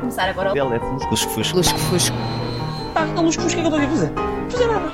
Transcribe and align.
Vai 0.00 0.08
começar 0.08 0.28
agora 0.30 0.52
o. 0.52 0.56
Ele 0.56 0.76
é 0.76 0.80
fusco. 0.80 1.10
Lusco-fusco. 1.10 1.56
Lusco-fusco. 1.58 2.16
Ah, 2.94 3.02
a 3.02 3.20
luz 3.20 3.36
fusca, 3.36 3.60
o 3.60 3.62
que 3.62 3.66
é 3.66 3.70
que 3.70 3.76
eu 3.76 3.76
estou 3.76 3.78
aqui 3.78 3.86
a 3.86 3.90
fazer? 3.90 4.10
Não 4.10 4.50
fazer 4.50 4.66
nada. 4.66 4.92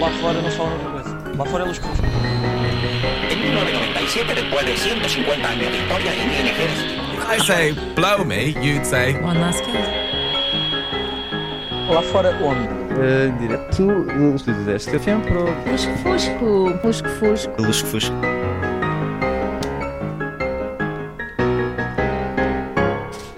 Lá 0.00 0.10
fora 0.20 0.42
não 0.42 0.50
falam 0.50 0.72
outra 0.72 0.90
coisa. 0.90 1.36
Lá 1.36 1.44
fora 1.44 1.64
é 1.64 1.66
luz 1.66 1.78
fusca. 1.78 2.06
En 3.30 3.36
1997, 3.36 4.34
después 4.34 4.66
de 4.66 4.76
150 4.78 5.48
años 5.48 5.72
de 5.72 5.78
historia 5.78 6.14
en 6.14 6.46
INGs, 6.46 6.94
I 7.26 7.44
say 7.44 7.72
blow 7.96 8.24
me, 8.24 8.54
you'd 8.62 8.86
say 8.86 9.16
One 9.16 9.40
last 9.40 9.64
kill. 9.64 9.74
Lá 11.92 12.02
fora 12.02 12.30
onde? 12.42 12.68
Uh, 12.94 13.36
direto 13.40 13.86
do 14.04 14.36
estúdio 14.36 14.64
deste 14.64 14.92
café 14.92 15.16
para 15.16 15.42
o 15.42 15.46
Fusco-fusco. 15.64 16.78
Fusco-fusco. 16.80 17.62
Lusco-fusco. 17.62 18.14
Eu 18.24 18.33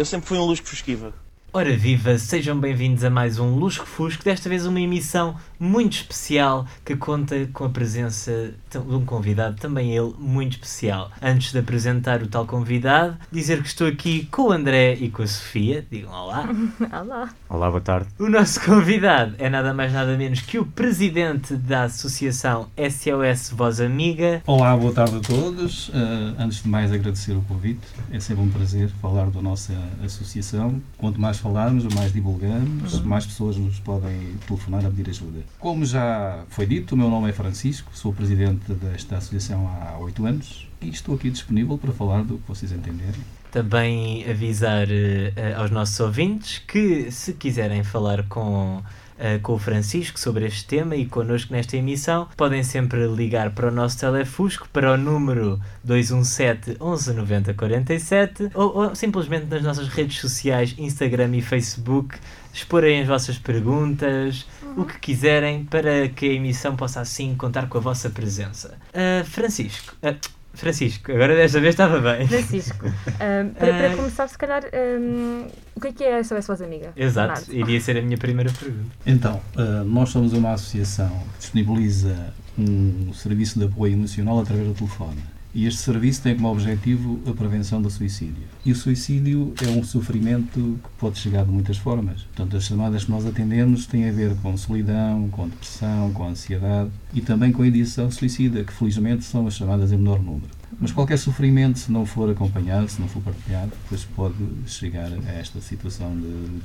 sempre 0.06 0.28
fui 0.28 0.38
um 0.38 0.45
luz 0.45 0.60
fusquiva. 0.60 1.12
Ora 1.52 1.77
viva, 1.77 2.19
sejam 2.19 2.59
bem-vindos 2.59 3.02
a 3.02 3.10
mais 3.10 3.38
um 3.38 3.56
Lusco 3.56 3.87
Fusco, 3.87 4.23
desta 4.23 4.48
vez 4.48 4.66
uma 4.66 4.80
emissão 4.80 5.37
muito 5.59 5.95
especial 5.95 6.66
que 6.84 6.96
conta 6.96 7.48
com 7.52 7.65
a 7.65 7.70
presença 7.70 8.55
de 8.70 8.78
um 8.78 9.05
convidado, 9.05 9.56
também 9.56 9.96
ele 9.96 10.15
muito 10.19 10.52
especial. 10.52 11.10
Antes 11.20 11.52
de 11.52 11.59
apresentar 11.59 12.23
o 12.23 12.27
tal 12.27 12.46
convidado, 12.46 13.16
dizer 13.30 13.62
que 13.62 13.69
estou 13.69 13.87
aqui 13.87 14.27
com 14.27 14.42
o 14.42 14.52
André 14.52 14.95
e 14.95 15.10
com 15.10 15.23
a 15.23 15.27
Sofia, 15.27 15.84
digam 15.91 16.12
olá. 16.12 16.48
Olá. 16.92 17.30
Olá, 17.48 17.70
boa 17.70 17.80
tarde. 17.80 18.09
O 18.19 18.29
nosso 18.29 18.60
convidado 18.60 19.34
é 19.38 19.48
nada 19.48 19.73
mais 19.73 19.92
nada 19.92 20.16
menos 20.16 20.41
que 20.41 20.59
o 20.59 20.66
presidente 20.66 21.55
da 21.55 21.84
associação 21.84 22.68
SOS 22.77 23.51
Voz 23.51 23.80
Amiga. 23.80 24.43
Olá, 24.46 24.77
boa 24.77 24.93
tarde 24.93 25.16
a 25.16 25.20
todos. 25.20 25.88
Uh, 25.88 25.93
antes 26.38 26.62
de 26.62 26.68
mais, 26.68 26.93
agradecer 26.93 27.32
o 27.32 27.43
convite. 27.43 27.87
É 28.10 28.20
sempre 28.20 28.43
um 28.43 28.51
prazer 28.51 28.91
falar 29.01 29.30
da 29.30 29.41
nossa 29.41 29.73
associação. 30.04 30.80
Quanto 30.98 31.20
mais 31.20 31.38
falarmos, 31.38 31.85
mais 31.95 32.13
divulgamos, 32.13 33.01
mais 33.02 33.26
pessoas 33.26 33.57
nos 33.57 33.79
podem 33.79 34.35
telefonar 34.46 34.85
a 34.85 34.91
pedir 34.91 35.10
ajuda. 35.10 35.46
Como 35.59 35.85
já 35.85 36.45
foi 36.49 36.66
dito, 36.66 36.95
o 36.95 36.99
meu 36.99 37.09
nome 37.09 37.30
é 37.30 37.33
Francisco, 37.33 37.91
sou 37.95 38.13
presidente 38.13 38.73
desta 38.75 39.16
associação 39.16 39.66
há 39.69 39.99
oito 39.99 40.25
anos 40.27 40.69
e 40.80 40.88
estou 40.88 41.15
aqui 41.15 41.30
disponível 41.30 41.79
para 41.79 41.93
falar 41.93 42.23
do 42.23 42.38
que 42.38 42.49
vocês 42.49 42.73
entenderem. 42.73 43.21
Também 43.51 44.29
avisar 44.29 44.87
eh, 44.91 45.55
aos 45.57 45.71
nossos 45.71 45.99
ouvintes 45.99 46.59
que, 46.59 47.11
se 47.11 47.33
quiserem 47.33 47.83
falar 47.83 48.25
com, 48.29 48.83
eh, 49.19 49.38
com 49.38 49.55
o 49.55 49.59
Francisco 49.59 50.21
sobre 50.21 50.45
este 50.45 50.66
tema 50.66 50.95
e 50.95 51.07
connosco 51.07 51.53
nesta 51.53 51.77
emissão, 51.77 52.29
podem 52.37 52.63
sempre 52.63 53.07
ligar 53.07 53.51
para 53.53 53.69
o 53.69 53.71
nosso 53.71 53.99
telefusco 53.99 54.69
para 54.71 54.93
o 54.93 54.97
número 54.99 55.59
217 55.83 56.77
11 56.79 57.15
90 57.15 57.55
47 57.55 58.51
ou, 58.53 58.77
ou 58.77 58.95
simplesmente 58.95 59.47
nas 59.47 59.63
nossas 59.63 59.88
redes 59.88 60.21
sociais, 60.21 60.75
Instagram 60.77 61.35
e 61.35 61.41
Facebook, 61.41 62.19
exporem 62.53 63.01
as 63.01 63.09
vossas 63.09 63.38
perguntas, 63.38 64.47
o 64.77 64.84
que 64.84 64.99
quiserem, 65.00 65.65
para 65.65 66.09
que 66.09 66.27
a 66.28 66.32
emissão 66.34 66.77
possa 66.77 67.00
assim 67.00 67.34
contar 67.34 67.69
com 67.69 67.78
a 67.78 67.81
vossa 67.81 68.10
presença. 68.10 68.75
Ah, 68.94 69.25
Francisco. 69.25 69.97
ah, 70.03 70.15
Francisco, 70.55 71.12
agora 71.12 71.34
desta 71.37 71.60
vez 71.60 71.75
estava 71.75 71.99
bem. 72.00 72.27
Francisco. 72.27 72.87
Ahm, 73.21 73.50
para, 73.59 73.72
para 73.75 73.93
Ah. 73.93 73.97
começar, 73.97 74.27
se 74.28 74.38
calhar, 74.38 74.62
ahm, 74.72 75.47
o 75.75 75.81
que 75.81 75.88
é 75.88 75.93
que 75.93 76.03
é 76.04 76.19
a 76.19 76.25
SOS 76.25 76.47
Voz 76.47 76.62
Amiga? 76.62 76.93
Exato, 76.97 77.28
Bernardo? 77.47 77.54
iria 77.54 77.81
ser 77.81 77.97
a 77.99 78.03
minha 78.03 78.16
primeira 78.16 78.50
pergunta. 78.53 78.91
Então, 79.04 79.41
uh, 79.54 79.84
nós 79.84 80.09
somos 80.09 80.32
uma 80.32 80.53
associação 80.54 81.10
que 81.34 81.38
disponibiliza 81.41 82.32
um 82.59 83.12
serviço 83.12 83.59
de 83.59 83.66
apoio 83.66 83.93
emocional 83.93 84.41
através 84.41 84.66
do 84.66 84.72
telefone. 84.75 85.22
E 85.56 85.65
este 85.65 85.81
serviço 85.81 86.21
tem 86.21 86.37
como 86.37 86.53
objetivo 86.53 87.19
a 87.26 87.32
prevenção 87.32 87.81
do 87.81 87.88
suicídio. 87.88 88.43
E 88.62 88.72
o 88.72 88.76
suicídio 88.76 89.54
é 89.65 89.71
um 89.71 89.82
sofrimento 89.82 90.78
que 90.84 90.88
pode 90.98 91.19
chegar 91.19 91.47
de 91.47 91.50
muitas 91.50 91.78
formas. 91.78 92.25
Portanto, 92.25 92.59
as 92.59 92.65
chamadas 92.65 93.06
que 93.06 93.10
nós 93.10 93.25
atendemos 93.25 93.87
têm 93.87 94.06
a 94.06 94.12
ver 94.12 94.37
com 94.43 94.54
solidão, 94.54 95.31
com 95.31 95.48
depressão, 95.48 96.12
com 96.12 96.28
ansiedade 96.28 96.91
e 97.14 97.22
também 97.22 97.53
com 97.53 97.62
a 97.62 97.66
ideação 97.66 98.10
suicida, 98.10 98.64
que 98.64 98.72
felizmente 98.75 99.25
são 99.25 99.47
as 99.47 99.54
chamadas 99.54 99.92
em 99.92 99.97
menor 99.97 100.22
número. 100.22 100.50
Mas 100.78 100.92
qualquer 100.92 101.16
sofrimento, 101.16 101.78
se 101.78 101.91
não 101.91 102.04
for 102.04 102.28
acompanhado, 102.28 102.91
se 102.91 103.00
não 103.00 103.08
for 103.08 103.22
partilhado, 103.22 103.72
depois 103.82 104.04
pode 104.04 104.36
chegar 104.66 105.10
a 105.10 105.32
esta 105.32 105.58
situação 105.62 106.14
de 106.14 106.60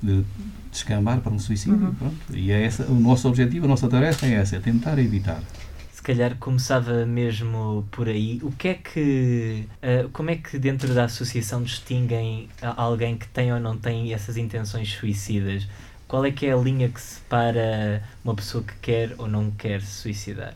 de 0.00 0.22
descambar 0.70 1.20
para 1.20 1.32
um 1.32 1.38
suicídio. 1.38 1.92
Pronto. 1.98 2.16
E 2.32 2.52
é 2.52 2.62
essa, 2.62 2.84
o 2.84 2.94
nosso 2.94 3.26
objetivo, 3.26 3.64
a 3.64 3.68
nossa 3.68 3.88
tarefa 3.88 4.26
é 4.26 4.34
essa, 4.34 4.54
é 4.56 4.60
tentar 4.60 4.96
evitar. 4.98 5.42
Calhar 6.08 6.36
começava 6.36 7.04
mesmo 7.04 7.86
por 7.90 8.08
aí. 8.08 8.40
O 8.42 8.50
que 8.50 8.68
é 8.68 8.74
que. 8.74 9.68
ah, 9.82 10.08
como 10.10 10.30
é 10.30 10.36
que 10.36 10.58
dentro 10.58 10.94
da 10.94 11.04
associação 11.04 11.62
distinguem 11.62 12.48
alguém 12.62 13.18
que 13.18 13.28
tem 13.28 13.52
ou 13.52 13.60
não 13.60 13.76
tem 13.76 14.14
essas 14.14 14.38
intenções 14.38 14.90
suicidas? 14.90 15.68
Qual 16.06 16.24
é 16.24 16.30
que 16.30 16.46
é 16.46 16.54
a 16.54 16.56
linha 16.56 16.88
que 16.88 16.98
separa 16.98 18.02
uma 18.24 18.34
pessoa 18.34 18.64
que 18.64 18.72
quer 18.80 19.14
ou 19.18 19.28
não 19.28 19.50
quer 19.50 19.82
se 19.82 20.00
suicidar? 20.00 20.54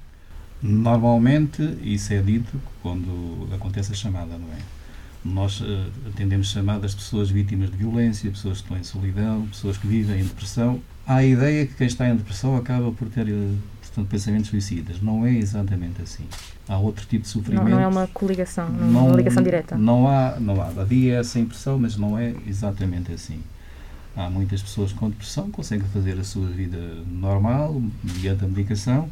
Normalmente, 0.63 1.63
isso 1.83 2.15
é 2.15 2.23
dito 2.23 2.59
quando 2.81 3.47
acontece 3.55 3.93
a 3.93 3.95
chamada, 3.95 4.39
não 4.39 4.49
é? 4.55 4.59
Nós 5.23 5.63
eh, 5.63 6.09
atendemos 6.09 6.51
chamadas 6.51 6.93
de 6.93 6.97
pessoas 6.97 7.29
vítimas 7.29 7.71
de 7.71 7.77
violência, 7.77 8.31
pessoas 8.31 8.59
que 8.59 8.65
estão 8.65 8.79
em 8.79 8.85
solidão, 8.85 9.47
pessoas 9.49 9.77
que 9.77 9.87
vivem 9.87 10.21
em 10.21 10.25
depressão. 10.25 10.81
Há 11.07 11.17
a 11.17 11.25
ideia 11.27 11.67
que 11.67 11.75
quem 11.75 11.87
está 11.87 12.09
em 12.09 12.17
depressão 12.17 12.57
acaba 12.57 12.91
por 12.91 13.11
ter 13.11 13.29
eh, 13.29 13.55
portanto, 13.93 14.09
pensamentos 14.11 14.49
suicidas. 14.49 15.01
Não 15.01 15.27
é 15.27 15.33
exatamente 15.33 16.01
assim. 16.01 16.25
Há 16.67 16.79
outro 16.79 17.07
tipo 17.07 17.25
de 17.25 17.29
Não, 17.29 17.43
sofrimento. 17.43 17.69
não 17.69 17.81
é 17.81 17.87
uma 17.87 18.07
coligação, 18.09 18.69
não, 18.71 19.01
é 19.01 19.03
uma 19.09 19.17
ligação 19.17 19.43
direta. 19.43 19.77
Não 19.77 20.09
há, 20.09 20.37
não 20.41 20.61
há. 20.61 20.69
Havia 20.69 21.19
essa 21.19 21.39
impressão, 21.39 21.79
mas 21.79 21.97
não 21.97 22.19
é 22.19 22.35
exatamente 22.47 23.13
assim. 23.13 23.41
Há 24.17 24.29
muitas 24.29 24.63
pessoas 24.63 24.93
com 24.93 25.09
depressão 25.09 25.45
que 25.45 25.53
conseguem 25.53 25.87
fazer 25.89 26.19
a 26.19 26.25
sua 26.25 26.47
vida 26.49 26.79
normal, 27.07 27.83
mediante 28.03 28.45
a 28.45 28.49
medicação, 28.49 29.09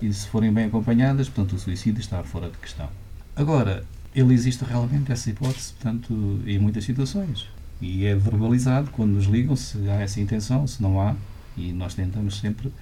e 0.00 0.12
se 0.12 0.26
forem 0.28 0.52
bem 0.52 0.66
acompanhadas, 0.66 1.28
portanto, 1.28 1.56
o 1.56 1.58
suicídio 1.58 2.00
está 2.00 2.22
fora 2.22 2.48
de 2.48 2.56
questão. 2.58 2.88
Agora, 3.36 3.84
ele 4.14 4.34
existe 4.34 4.64
realmente 4.64 5.12
essa 5.12 5.30
hipótese, 5.30 5.72
portanto, 5.74 6.40
em 6.46 6.58
muitas 6.58 6.84
situações. 6.84 7.48
E 7.80 8.04
é 8.04 8.14
verbalizado 8.14 8.90
quando 8.90 9.12
nos 9.12 9.26
ligam 9.26 9.56
se 9.56 9.88
há 9.88 10.00
essa 10.00 10.20
intenção, 10.20 10.66
se 10.66 10.82
não 10.82 11.00
há, 11.00 11.14
e 11.56 11.72
nós 11.72 11.94
tentamos 11.94 12.38
sempre 12.38 12.72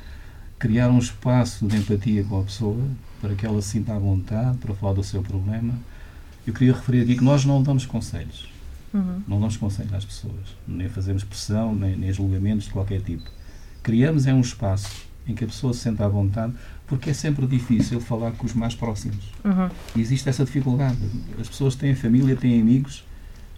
criar 0.58 0.88
um 0.88 0.98
espaço 0.98 1.66
de 1.66 1.76
empatia 1.76 2.24
com 2.24 2.41
a 2.41 2.44
pessoa 2.44 2.84
para 3.20 3.34
que 3.34 3.46
ela 3.46 3.60
se 3.62 3.69
sinta 3.69 3.94
à 3.94 3.98
vontade 3.98 4.58
para 4.58 4.74
falar 4.74 4.94
do 4.94 5.04
seu 5.04 5.22
problema. 5.22 5.74
Eu 6.46 6.52
queria 6.52 6.72
referir 6.72 7.02
aqui 7.02 7.16
que 7.16 7.24
nós 7.24 7.44
não 7.44 7.62
damos 7.62 7.86
conselhos. 7.86 8.48
Uhum. 8.92 9.22
Não 9.28 9.38
damos 9.38 9.56
conselhos 9.56 9.92
às 9.92 10.04
pessoas, 10.04 10.56
nem 10.66 10.88
fazemos 10.88 11.22
pressão, 11.22 11.74
nem, 11.74 11.94
nem 11.96 12.12
julgamentos 12.12 12.64
de 12.66 12.72
qualquer 12.72 13.00
tipo. 13.02 13.24
Criamos 13.82 14.26
é 14.26 14.32
um 14.32 14.41
espaço 14.41 15.06
em 15.26 15.34
que 15.34 15.44
a 15.44 15.46
pessoa 15.46 15.74
se 15.74 15.80
senta 15.80 16.06
à 16.06 16.08
vontade, 16.08 16.54
porque 16.86 17.10
é 17.10 17.12
sempre 17.12 17.46
difícil 17.46 18.00
falar 18.00 18.32
com 18.32 18.46
os 18.46 18.54
mais 18.54 18.75
próximos. 18.75 19.30
Uhum. 19.44 19.69
Existe 19.94 20.26
essa 20.28 20.44
dificuldade. 20.44 20.96
As 21.38 21.48
pessoas 21.48 21.75
têm 21.75 21.94
família, 21.94 22.34
têm 22.34 22.58
amigos, 22.60 23.04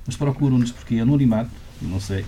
mas 0.05 0.17
procuram-nos 0.17 0.72
porque 0.72 0.97
é 0.97 1.00
anonimato, 1.00 1.50
não 1.81 2.00
sei, 2.00 2.27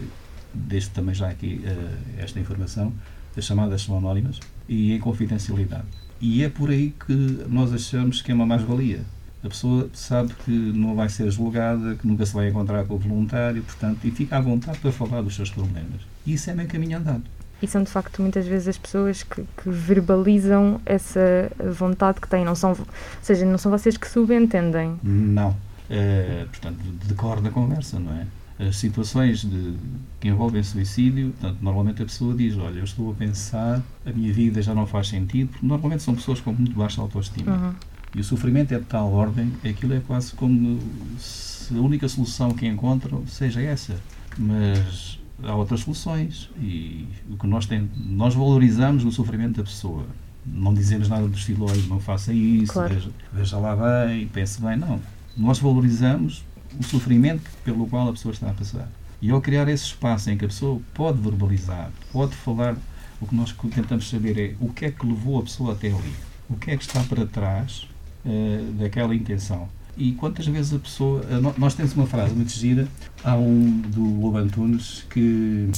deixo 0.54 0.90
também 0.90 1.14
já 1.14 1.28
aqui 1.28 1.60
eh, 1.64 1.98
esta 2.18 2.38
informação, 2.38 2.92
as 3.36 3.44
chamadas 3.44 3.82
são 3.82 3.98
anónimas, 3.98 4.38
e 4.68 4.92
em 4.92 4.98
confidencialidade. 4.98 5.86
E 6.20 6.44
é 6.44 6.48
por 6.48 6.70
aí 6.70 6.94
que 7.06 7.12
nós 7.48 7.72
achamos 7.72 8.22
que 8.22 8.30
é 8.30 8.34
uma 8.34 8.46
mais-valia. 8.46 9.00
A 9.44 9.48
pessoa 9.48 9.90
sabe 9.92 10.32
que 10.44 10.50
não 10.50 10.94
vai 10.94 11.08
ser 11.08 11.28
julgada, 11.30 11.96
que 11.96 12.06
nunca 12.06 12.24
se 12.24 12.32
vai 12.32 12.48
encontrar 12.48 12.84
com 12.84 12.94
o 12.94 12.98
voluntário, 12.98 13.60
portanto, 13.62 13.98
e 14.04 14.10
fica 14.10 14.36
à 14.36 14.40
vontade 14.40 14.78
para 14.78 14.92
falar 14.92 15.20
dos 15.20 15.34
seus 15.34 15.50
problemas. 15.50 16.00
E 16.24 16.34
isso 16.34 16.48
é 16.48 16.54
bem 16.54 16.66
caminho 16.66 16.98
andado. 16.98 17.24
E 17.60 17.66
são 17.66 17.82
de 17.82 17.90
facto 17.90 18.22
muitas 18.22 18.46
vezes 18.46 18.68
as 18.68 18.78
pessoas 18.78 19.22
que, 19.22 19.42
que 19.42 19.68
verbalizam 19.70 20.80
essa 20.86 21.50
vontade 21.76 22.20
que 22.20 22.28
têm, 22.28 22.44
não 22.44 22.54
são, 22.54 22.70
ou 22.70 22.86
seja, 23.20 23.44
não 23.44 23.58
são 23.58 23.70
vocês 23.70 23.96
que 23.96 24.08
subentendem. 24.08 24.96
Não. 25.02 25.56
Eh, 25.90 26.46
portanto, 26.48 26.78
decorre 27.06 27.40
da 27.40 27.50
conversa, 27.50 27.98
não 27.98 28.12
é? 28.12 28.26
As 28.58 28.76
situações 28.76 29.40
de, 29.44 29.74
que 30.20 30.28
envolvem 30.28 30.62
suicídio, 30.62 31.30
portanto, 31.40 31.58
normalmente 31.62 32.02
a 32.02 32.04
pessoa 32.04 32.34
diz: 32.34 32.56
Olha, 32.56 32.78
eu 32.78 32.84
estou 32.84 33.10
a 33.10 33.14
pensar, 33.14 33.82
a 34.04 34.10
minha 34.12 34.32
vida 34.32 34.60
já 34.62 34.74
não 34.74 34.86
faz 34.86 35.08
sentido, 35.08 35.48
porque 35.50 35.66
normalmente 35.66 36.02
são 36.02 36.14
pessoas 36.14 36.40
com 36.40 36.52
muito 36.52 36.72
baixa 36.76 37.00
autoestima. 37.00 37.56
Uhum. 37.56 37.74
E 38.14 38.20
o 38.20 38.24
sofrimento 38.24 38.72
é 38.74 38.78
de 38.78 38.84
tal 38.84 39.10
ordem, 39.12 39.50
aquilo 39.64 39.94
é 39.94 40.00
quase 40.00 40.32
como 40.34 40.78
se 41.18 41.74
a 41.74 41.80
única 41.80 42.06
solução 42.08 42.50
que 42.52 42.66
encontram 42.66 43.26
seja 43.26 43.60
essa. 43.62 43.96
Mas 44.36 45.18
há 45.42 45.54
outras 45.54 45.80
soluções 45.80 46.50
e 46.60 47.08
o 47.30 47.36
que 47.36 47.46
nós 47.46 47.66
tem, 47.66 47.90
nós 47.96 48.34
valorizamos 48.34 49.04
o 49.04 49.10
sofrimento 49.10 49.56
da 49.56 49.62
pessoa. 49.64 50.04
Não 50.44 50.74
dizemos 50.74 51.08
nada 51.08 51.26
do 51.26 51.36
estilo, 51.36 51.66
olha, 51.70 51.82
não 51.88 52.00
faça 52.00 52.32
isso, 52.32 52.72
Claro. 52.72 52.94
veja, 52.94 53.10
veja 53.32 53.58
lá 53.58 53.76
bem, 53.76 54.26
pense 54.26 54.60
bem, 54.60 54.76
não. 54.76 55.00
Nós 55.36 55.58
valorizamos 55.58 56.44
o 56.78 56.82
sofrimento 56.82 57.50
pelo 57.64 57.86
qual 57.86 58.08
a 58.08 58.12
pessoa 58.12 58.32
está 58.32 58.50
a 58.50 58.54
passar. 58.54 58.88
E 59.20 59.30
ao 59.30 59.40
criar 59.40 59.68
esse 59.68 59.84
espaço 59.84 60.30
em 60.30 60.36
que 60.36 60.44
a 60.44 60.48
pessoa 60.48 60.80
pode 60.94 61.20
verbalizar, 61.20 61.90
pode 62.12 62.34
falar, 62.34 62.76
o 63.20 63.26
que 63.26 63.34
nós 63.34 63.52
tentamos 63.74 64.08
saber 64.10 64.38
é 64.38 64.54
o 64.60 64.68
que 64.72 64.84
é 64.86 64.90
que 64.90 65.06
levou 65.06 65.38
a 65.38 65.42
pessoa 65.42 65.72
até 65.74 65.88
ali. 65.88 66.12
O 66.50 66.56
que 66.56 66.70
é 66.72 66.76
que 66.76 66.82
está 66.82 67.00
para 67.04 67.24
trás 67.24 67.86
eh, 68.26 68.64
daquela 68.78 69.14
intenção. 69.14 69.68
E 69.96 70.12
quantas 70.12 70.46
vezes 70.46 70.72
a 70.74 70.78
pessoa. 70.78 71.22
no- 71.40 71.54
Nós 71.58 71.74
temos 71.74 71.94
uma 71.94 72.06
frase 72.06 72.34
muito 72.34 72.50
gira, 72.52 72.88
há 73.22 73.36
um 73.36 73.80
do 73.80 74.02
Lobo 74.20 74.38
Antunes 74.38 75.04
que 75.10 75.68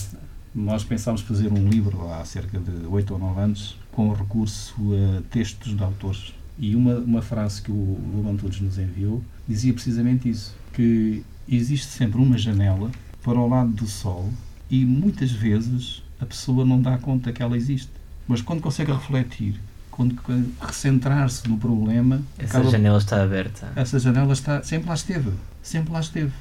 nós 0.55 0.85
pensámos 0.85 1.21
fazer 1.21 1.53
um 1.53 1.69
livro 1.69 2.09
há 2.13 2.25
cerca 2.25 2.59
de 2.59 2.87
8 2.87 3.13
ou 3.13 3.19
9 3.19 3.41
anos 3.41 3.77
com 3.93 4.13
recurso 4.13 4.75
a 5.19 5.23
textos 5.31 5.77
de 5.77 5.83
autores. 5.83 6.33
E 6.59 6.77
uma, 6.77 6.95
uma 6.97 7.21
frase 7.23 7.61
que 7.61 7.73
o 7.73 7.99
Lobo 8.15 8.31
Antunes 8.31 8.61
nos 8.61 8.79
enviou 8.79 9.21
dizia 9.49 9.73
precisamente 9.75 10.29
isso: 10.29 10.55
que 10.75 11.23
existe 11.49 11.87
sempre 11.87 12.19
uma 12.21 12.37
janela 12.39 12.91
para 13.23 13.39
o 13.39 13.49
lado 13.49 13.71
do 13.71 13.87
sol 13.87 14.33
e 14.71 14.85
muitas 14.85 15.31
vezes 15.31 16.03
a 16.21 16.27
pessoa 16.27 16.65
não 16.65 16.81
dá 16.81 16.97
conta 16.99 17.33
que 17.33 17.43
ela 17.43 17.57
existe. 17.57 17.91
Mas 18.27 18.41
quando 18.41 18.61
consegue 18.63 18.91
refletir, 18.93 19.61
quando 19.91 20.17
recentrar-se 20.61 21.49
no 21.49 21.59
problema, 21.59 22.23
Essa 22.39 22.59
acaba- 22.59 22.71
janela 22.71 22.99
está 22.99 23.23
aberta. 23.23 23.73
essa 23.77 23.99
janela 23.99 24.33
está, 24.33 24.63
sempre 24.63 24.89
lá 24.89 24.95
esteve. 24.95 25.31
Sempre 25.63 25.93
lá 25.93 26.01
esteve. 26.01 26.33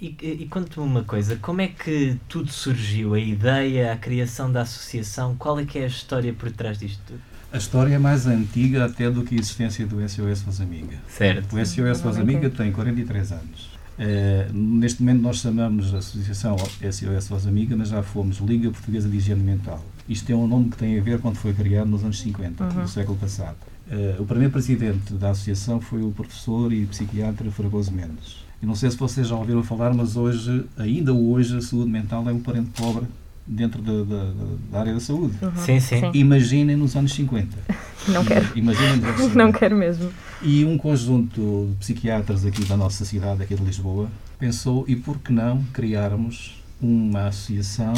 E, 0.00 0.14
e 0.22 0.42
e 0.42 0.46
conta-me 0.48 0.86
uma 0.86 1.02
coisa, 1.04 1.36
como 1.36 1.60
é 1.62 1.68
que 1.68 2.16
tudo 2.28 2.50
surgiu? 2.52 3.14
A 3.14 3.18
ideia, 3.20 3.92
a 3.92 3.96
criação 3.96 4.50
da 4.52 4.62
associação? 4.62 5.34
Qual 5.36 5.58
é 5.58 5.64
que 5.64 5.78
é 5.78 5.84
a 5.84 5.86
história 5.86 6.32
por 6.32 6.50
trás 6.52 6.78
disto 6.78 7.00
tudo? 7.06 7.20
A 7.52 7.58
história 7.58 7.94
é 7.94 7.98
mais 7.98 8.26
antiga 8.26 8.84
até 8.84 9.10
do 9.10 9.22
que 9.22 9.34
a 9.34 9.38
existência 9.38 9.86
do 9.86 9.96
SOS 10.08 10.42
Voz 10.42 10.60
Amiga. 10.60 10.96
Certo. 11.08 11.56
O 11.56 11.64
SOS 11.64 12.00
Voz 12.00 12.18
Amiga 12.18 12.50
tem 12.50 12.72
43 12.72 13.32
anos. 13.32 13.76
Eh, 13.98 14.48
neste 14.52 15.02
momento 15.02 15.22
nós 15.22 15.38
chamamos 15.38 15.94
a 15.94 15.98
associação 15.98 16.56
SOS 16.58 17.28
Voz 17.28 17.46
Amiga, 17.46 17.74
mas 17.76 17.88
já 17.88 18.02
fomos 18.02 18.38
Liga 18.38 18.70
Portuguesa 18.70 19.08
de 19.08 19.16
Higiene 19.16 19.42
Mental. 19.42 19.82
Isto 20.08 20.30
é 20.32 20.34
um 20.34 20.46
nome 20.46 20.70
que 20.70 20.76
tem 20.76 20.98
a 20.98 21.02
ver 21.02 21.18
quando 21.20 21.36
foi 21.36 21.54
criado 21.54 21.88
nos 21.88 22.02
anos 22.04 22.20
50, 22.20 22.64
Uhum. 22.64 22.82
do 22.82 22.88
século 22.88 23.16
passado. 23.16 23.56
Eh, 23.90 24.16
o 24.18 24.24
primeiro 24.24 24.52
presidente 24.52 25.14
da 25.14 25.30
associação 25.30 25.80
foi 25.80 26.02
o 26.02 26.10
professor 26.10 26.72
e 26.72 26.84
psiquiatra 26.86 27.50
Fragoso 27.50 27.90
Mendes. 27.92 28.44
E 28.62 28.66
não 28.66 28.74
sei 28.74 28.90
se 28.90 28.96
vocês 28.96 29.28
já 29.28 29.36
ouviram 29.36 29.62
falar, 29.62 29.94
mas 29.94 30.16
hoje, 30.16 30.64
ainda 30.76 31.12
hoje, 31.14 31.56
a 31.56 31.60
saúde 31.62 31.90
mental 31.90 32.28
é 32.28 32.32
um 32.32 32.40
parente 32.40 32.70
pobre 32.70 33.06
dentro 33.46 33.80
da, 33.80 34.02
da- 34.02 34.32
da 34.72 34.80
área 34.80 34.94
da 34.94 35.00
saúde. 35.00 35.36
Uhum. 35.42 35.50
Sim, 35.56 35.80
sim. 35.80 36.10
Imaginem 36.14 36.76
nos 36.76 36.96
anos 36.96 37.12
50. 37.14 37.56
Não 38.08 38.24
quero. 38.24 38.46
Imaginem 38.58 38.96
nos 38.96 39.04
anos 39.04 39.16
50. 39.20 39.34
Não 39.38 39.52
quero 39.52 39.76
mesmo. 39.76 40.10
E 40.42 40.64
um 40.64 40.76
conjunto 40.76 41.68
de 41.70 41.76
psiquiatras 41.76 42.44
aqui 42.44 42.64
da 42.64 42.76
nossa 42.76 43.04
cidade, 43.04 43.42
aqui 43.42 43.54
de 43.54 43.62
Lisboa, 43.64 44.08
pensou, 44.38 44.84
e 44.86 44.94
por 44.96 45.18
que 45.18 45.32
não 45.32 45.62
criarmos 45.72 46.62
uma 46.80 47.28
associação 47.28 47.94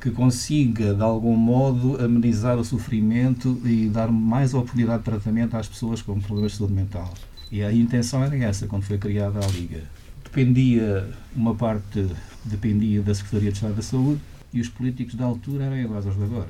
que 0.00 0.10
consiga, 0.10 0.92
de 0.94 1.02
algum 1.02 1.36
modo, 1.36 1.96
amenizar 2.04 2.56
o 2.58 2.64
sofrimento 2.64 3.60
e 3.64 3.88
dar 3.88 4.08
mais 4.08 4.52
oportunidade 4.54 4.98
de 4.98 5.04
tratamento 5.04 5.56
às 5.56 5.66
pessoas 5.68 6.02
com 6.02 6.18
problemas 6.20 6.52
de 6.52 6.58
saúde 6.58 6.74
mental. 6.74 7.12
E 7.50 7.62
a 7.62 7.72
intenção 7.72 8.22
era 8.24 8.36
essa, 8.36 8.66
quando 8.66 8.82
foi 8.82 8.98
criada 8.98 9.38
a 9.38 9.46
Liga. 9.48 9.82
Dependia, 10.24 11.08
uma 11.34 11.54
parte 11.54 12.06
dependia 12.44 13.00
da 13.02 13.14
Secretaria 13.14 13.50
de 13.50 13.56
Estado 13.56 13.74
da 13.74 13.82
Saúde 13.82 14.20
e 14.56 14.60
os 14.62 14.70
políticos 14.70 15.14
da 15.14 15.26
altura 15.26 15.64
eram 15.64 15.76
iguais 15.76 16.06
aos 16.06 16.16
de 16.16 16.22
agora. 16.24 16.48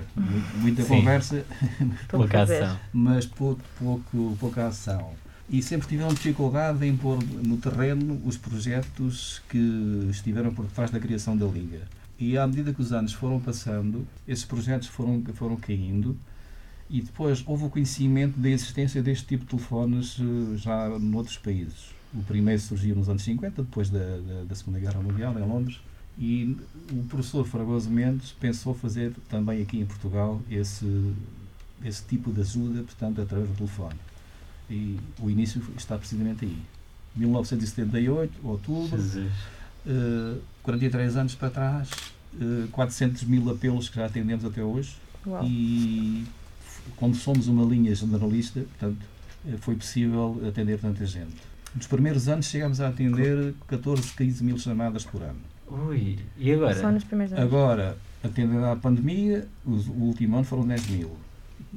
Muita 0.59 0.83
Sim. 0.83 0.89
conversa, 0.89 1.45
Pouca 2.09 2.43
ação. 2.43 2.79
mas 2.93 3.27
pouco, 3.27 3.61
pouco, 3.77 4.37
pouca 4.39 4.69
ação. 4.69 5.11
E 5.51 5.61
sempre 5.61 5.89
tiveram 5.89 6.15
dificuldade 6.15 6.87
em 6.87 6.97
pôr 6.97 7.19
no 7.45 7.57
terreno 7.57 8.21
os 8.25 8.37
projetos 8.37 9.43
que 9.49 10.07
estiveram 10.09 10.55
por 10.55 10.67
trás 10.67 10.93
da 10.93 11.01
criação 11.01 11.37
da 11.37 11.47
Liga. 11.47 11.81
E 12.17 12.39
à 12.39 12.47
medida 12.47 12.73
que 12.73 12.81
os 12.81 12.93
anos 12.93 13.13
foram 13.13 13.41
passando, 13.41 14.07
esses 14.27 14.45
projetos 14.45 14.87
foram, 14.87 15.21
foram 15.35 15.57
caindo 15.57 16.17
e 16.89 17.01
depois 17.03 17.43
houve 17.45 17.65
o 17.65 17.69
conhecimento 17.69 18.39
da 18.39 18.49
existência 18.49 19.03
deste 19.03 19.27
tipo 19.27 19.43
de 19.43 19.51
telefones 19.51 20.17
eh, 20.21 20.57
já 20.57 20.89
noutros 21.01 21.39
países. 21.39 21.91
O 22.15 22.23
primeiro 22.23 22.61
surgiu 22.63 22.95
nos 22.95 23.09
anos 23.09 23.23
50, 23.25 23.65
depois 23.65 23.91
da, 23.91 23.99
da, 23.99 24.45
da 24.49 24.55
Segunda 24.55 24.79
Guerra 24.79 25.01
Mundial, 25.01 25.37
em 25.37 25.43
Londres, 25.43 25.81
e 26.19 26.57
o 26.91 27.03
professor 27.05 27.45
Fragoso 27.47 27.91
Mendes 27.91 28.33
pensou 28.33 28.75
fazer 28.75 29.13
também 29.29 29.61
aqui 29.63 29.79
em 29.79 29.85
Portugal 29.87 30.41
esse, 30.51 31.13
esse 31.85 32.03
tipo 32.05 32.33
de 32.33 32.41
ajuda, 32.41 32.83
portanto, 32.83 33.21
através 33.21 33.49
do 33.51 33.55
telefone. 33.57 33.97
E 34.71 34.99
o 35.21 35.29
início 35.29 35.63
está 35.77 35.97
precisamente 35.99 36.45
aí. 36.45 36.59
1978, 37.15 38.33
outubro, 38.43 38.97
Jesus. 39.01 39.31
eh, 39.87 40.39
43 40.63 41.17
anos 41.17 41.35
para 41.35 41.51
trás, 41.51 41.91
eh, 42.41 42.67
400 42.73 43.25
mil 43.25 43.49
apelos 43.51 43.89
que 43.89 43.97
já 43.97 44.07
atendemos 44.07 44.45
até 44.45 44.63
hoje 44.63 44.97
Uau. 45.27 45.45
e 45.45 46.25
como 46.97 47.15
somos 47.15 47.47
uma 47.49 47.65
linha 47.65 47.95
generalista, 47.95 48.61
portanto, 48.61 48.99
eh, 49.47 49.57
foi 49.61 49.75
possível 49.77 50.41
atender 50.49 50.79
tanta 50.79 51.05
gente. 51.07 51.37
Nos 51.75 51.87
primeiros 51.87 52.27
anos 52.29 52.47
chegámos 52.47 52.81
a 52.81 52.89
atender 52.89 53.55
14, 53.69 54.13
15 54.17 54.45
mil 54.45 54.59
chamadas 54.59 55.05
por 55.05 55.23
ano. 55.23 55.39
Ui, 55.71 56.19
e 56.39 56.55
Só 56.57 56.65
agora? 56.71 56.93
nos 56.93 57.05
primeiros 57.05 57.33
anos. 57.33 57.45
Agora, 57.53 57.97
atendendo 58.23 58.65
à 58.67 58.77
pandemia, 58.77 59.47
os- 59.65 59.89
o 59.89 59.93
último 59.93 60.37
ano 60.37 60.45
foram 60.45 60.67
10 60.67 60.87
mil. 60.89 61.11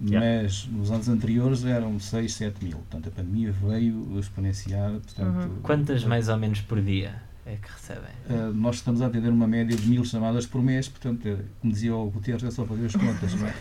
Yeah. 0.06 0.44
Mas 0.44 0.68
nos 0.71 0.91
anos 0.91 1.09
anteriores 1.09 1.65
eram 1.65 2.00
6, 2.00 2.33
7 2.33 2.63
mil. 2.63 2.77
Portanto, 2.77 3.07
a 3.09 3.12
pandemia 3.12 3.51
veio 3.51 4.18
exponenciar. 4.19 4.91
Portanto, 4.91 5.47
Uhum. 5.50 5.62
Quantas 5.62 6.03
mais 6.06 6.30
ou 6.30 6.38
menos 6.38 6.62
por 6.62 6.81
dia 6.81 7.15
é 7.45 7.56
que 7.56 7.69
recebem? 7.71 8.12
eh, 8.30 8.51
nós 8.53 8.75
estamos 8.77 9.01
a 9.01 9.07
atender 9.07 9.30
uma 9.30 9.47
média 9.47 9.75
de 9.75 9.88
mil 9.88 10.06
chamadas 10.06 10.45
por 10.45 10.62
mês, 10.62 10.88
portanto, 10.88 11.27
eh, 11.27 11.38
como 11.59 11.74
dizia 11.74 11.94
o 11.95 12.09
Guterres, 12.12 12.44
é 12.44 12.51
só 12.51 12.65
fazer 12.65 12.85
as 12.85 12.94
contas. 12.95 13.33
não 13.35 13.47
é? 13.47 13.53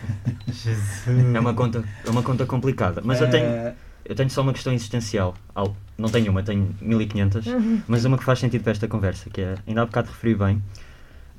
É 1.35 1.39
uma 1.39 1.53
conta, 1.53 1.83
é 2.05 2.09
uma 2.09 2.23
conta 2.23 2.45
complicada. 2.45 3.01
Mas 3.03 3.19
eu 3.19 3.29
tenho, 3.29 3.45
Eh, 3.45 3.73
eu 4.05 4.15
tenho 4.15 4.29
só 4.29 4.41
uma 4.41 4.53
questão 4.53 4.73
existencial. 4.73 5.35
Al- 5.53 5.75
Não 5.97 6.09
tenho 6.09 6.31
uma, 6.31 6.41
tenho 6.43 6.73
1500. 6.81 7.45
Uhum. 7.47 7.81
Mas 7.87 8.05
uma 8.05 8.17
que 8.17 8.23
faz 8.23 8.39
sentido 8.39 8.63
para 8.63 8.71
esta 8.71 8.87
conversa, 8.87 9.29
que 9.29 9.41
é, 9.41 9.55
ainda 9.67 9.81
há 9.81 9.85
bocado 9.85 10.09
referi 10.09 10.35
bem, 10.35 10.61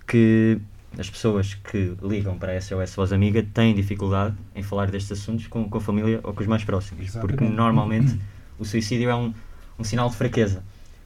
que 0.06 0.58
as 0.98 1.08
pessoas 1.08 1.54
que 1.54 1.94
ligam 2.02 2.36
para 2.36 2.52
a 2.52 2.60
SOS 2.60 2.94
Voz 2.94 3.12
Amiga 3.12 3.42
têm 3.54 3.74
dificuldade 3.74 4.34
em 4.54 4.62
falar 4.62 4.90
destes 4.90 5.12
assuntos 5.12 5.46
com, 5.46 5.68
com 5.68 5.78
a 5.78 5.80
família 5.80 6.20
ou 6.22 6.32
com 6.34 6.40
os 6.42 6.46
mais 6.48 6.64
próximos. 6.64 7.10
Porque 7.12 7.34
Exatamente. 7.34 7.54
normalmente 7.56 8.20
o 8.58 8.64
suicídio 8.64 9.08
é 9.08 9.14
um, 9.14 9.32
um 9.78 9.84
sinal 9.84 10.08
de 10.10 10.16
fraqueza. 10.16 10.62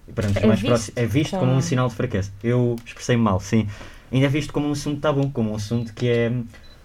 E 0.08 0.12
perante 0.12 0.36
os 0.38 0.42
É 0.42 0.46
mais 0.46 0.60
visto 0.60 0.68
próximos 0.70 0.96
é 0.96 1.06
visto 1.06 1.30
como 1.38 1.52
com- 1.52 1.58
um 1.58 1.60
sinal 1.60 1.88
de 1.88 1.94
fraqueza. 1.94 2.30
Eu 2.42 2.76
expressei-me 2.84 3.22
mal, 3.22 3.40
sim. 3.40 3.66
Ainda 4.12 4.26
é 4.26 4.28
visto 4.28 4.52
como 4.52 4.68
um 4.68 4.72
assunto 4.72 5.00
tabu, 5.00 5.30
como 5.30 5.50
um 5.52 5.54
assunto 5.56 5.92
que 5.94 6.08
é. 6.08 6.32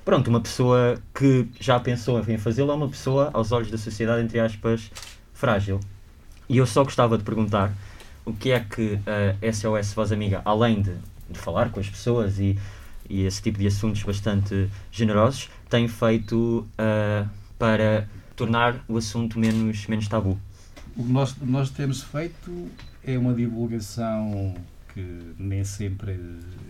Pronto, 0.04 0.28
uma 0.30 0.42
pessoa 0.42 1.00
que 1.13 1.48
já 1.60 1.80
pensou 1.80 2.19
em 2.28 2.38
fazê-lo 2.38 2.72
é 2.72 2.75
uma 2.75 2.90
pessoa, 2.90 3.30
aos 3.34 3.51
olhos 3.51 3.69
da 3.69 3.78
sociedade, 3.78 4.24
entre 4.24 4.40
aspas, 4.40 4.92
frágil. 5.34 5.80
E 6.48 6.57
eu 6.57 6.66
só 6.66 6.84
gostava 6.84 7.18
de 7.18 7.24
perguntar 7.24 7.72
o 8.25 8.34
que 8.34 8.51
é 8.51 8.60
que 8.60 9.00
a 9.42 9.51
SOS 9.51 9.94
Voz 9.94 10.12
Amiga, 10.12 10.42
além 10.46 10.81
de, 10.81 10.95
de 11.30 11.40
falar 11.40 11.69
com 11.71 11.80
as 11.80 11.90
pessoas 11.90 12.40
e, 12.40 12.57
e 13.09 13.24
esse 13.24 13.42
tipo 13.42 13.59
de 13.59 13.68
assuntos 13.68 14.04
bastante 14.04 14.69
generosos, 14.92 15.50
tem 15.69 15.88
feito 15.88 16.68
ah, 16.78 17.28
para 17.57 18.07
tornar 18.35 18.83
o 18.88 18.97
assunto 18.97 19.38
menos, 19.38 19.85
menos 19.88 20.07
tabu. 20.07 20.40
O 20.95 21.04
que 21.04 21.12
nós, 21.12 21.35
nós 21.42 21.69
temos 21.69 22.02
feito 22.02 22.69
é 23.04 23.18
uma 23.18 23.33
divulgação 23.33 24.56
que 24.94 25.33
nem 25.38 25.64
sempre 25.64 26.19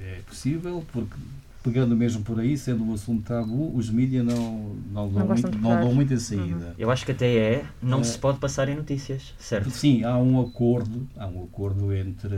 é 0.01 0.21
possível, 0.27 0.85
porque 0.91 1.15
pegando 1.61 1.95
mesmo 1.95 2.23
por 2.23 2.39
aí, 2.39 2.57
sendo 2.57 2.83
um 2.83 2.93
assunto 2.93 3.23
tabu, 3.23 3.75
os 3.75 3.89
mídias 3.89 4.25
não, 4.25 4.75
não, 4.91 5.09
dão, 5.09 5.19
Não 5.19 5.27
muito, 5.27 5.57
não 5.59 5.69
dão 5.81 5.93
muita 5.93 6.17
saída. 6.17 6.73
Eu 6.77 6.89
acho 6.89 7.05
que 7.05 7.11
até 7.11 7.35
é, 7.35 7.65
não 7.81 7.99
É. 7.99 8.03
se 8.03 8.17
pode 8.17 8.39
passar 8.39 8.69
em 8.69 8.75
notícias, 8.75 9.33
certo? 9.37 9.69
Sim, 9.69 10.03
há 10.03 10.17
um 10.17 10.39
acordo, 10.39 11.07
há 11.17 11.27
um 11.27 11.43
acordo 11.43 11.93
entre 11.93 12.35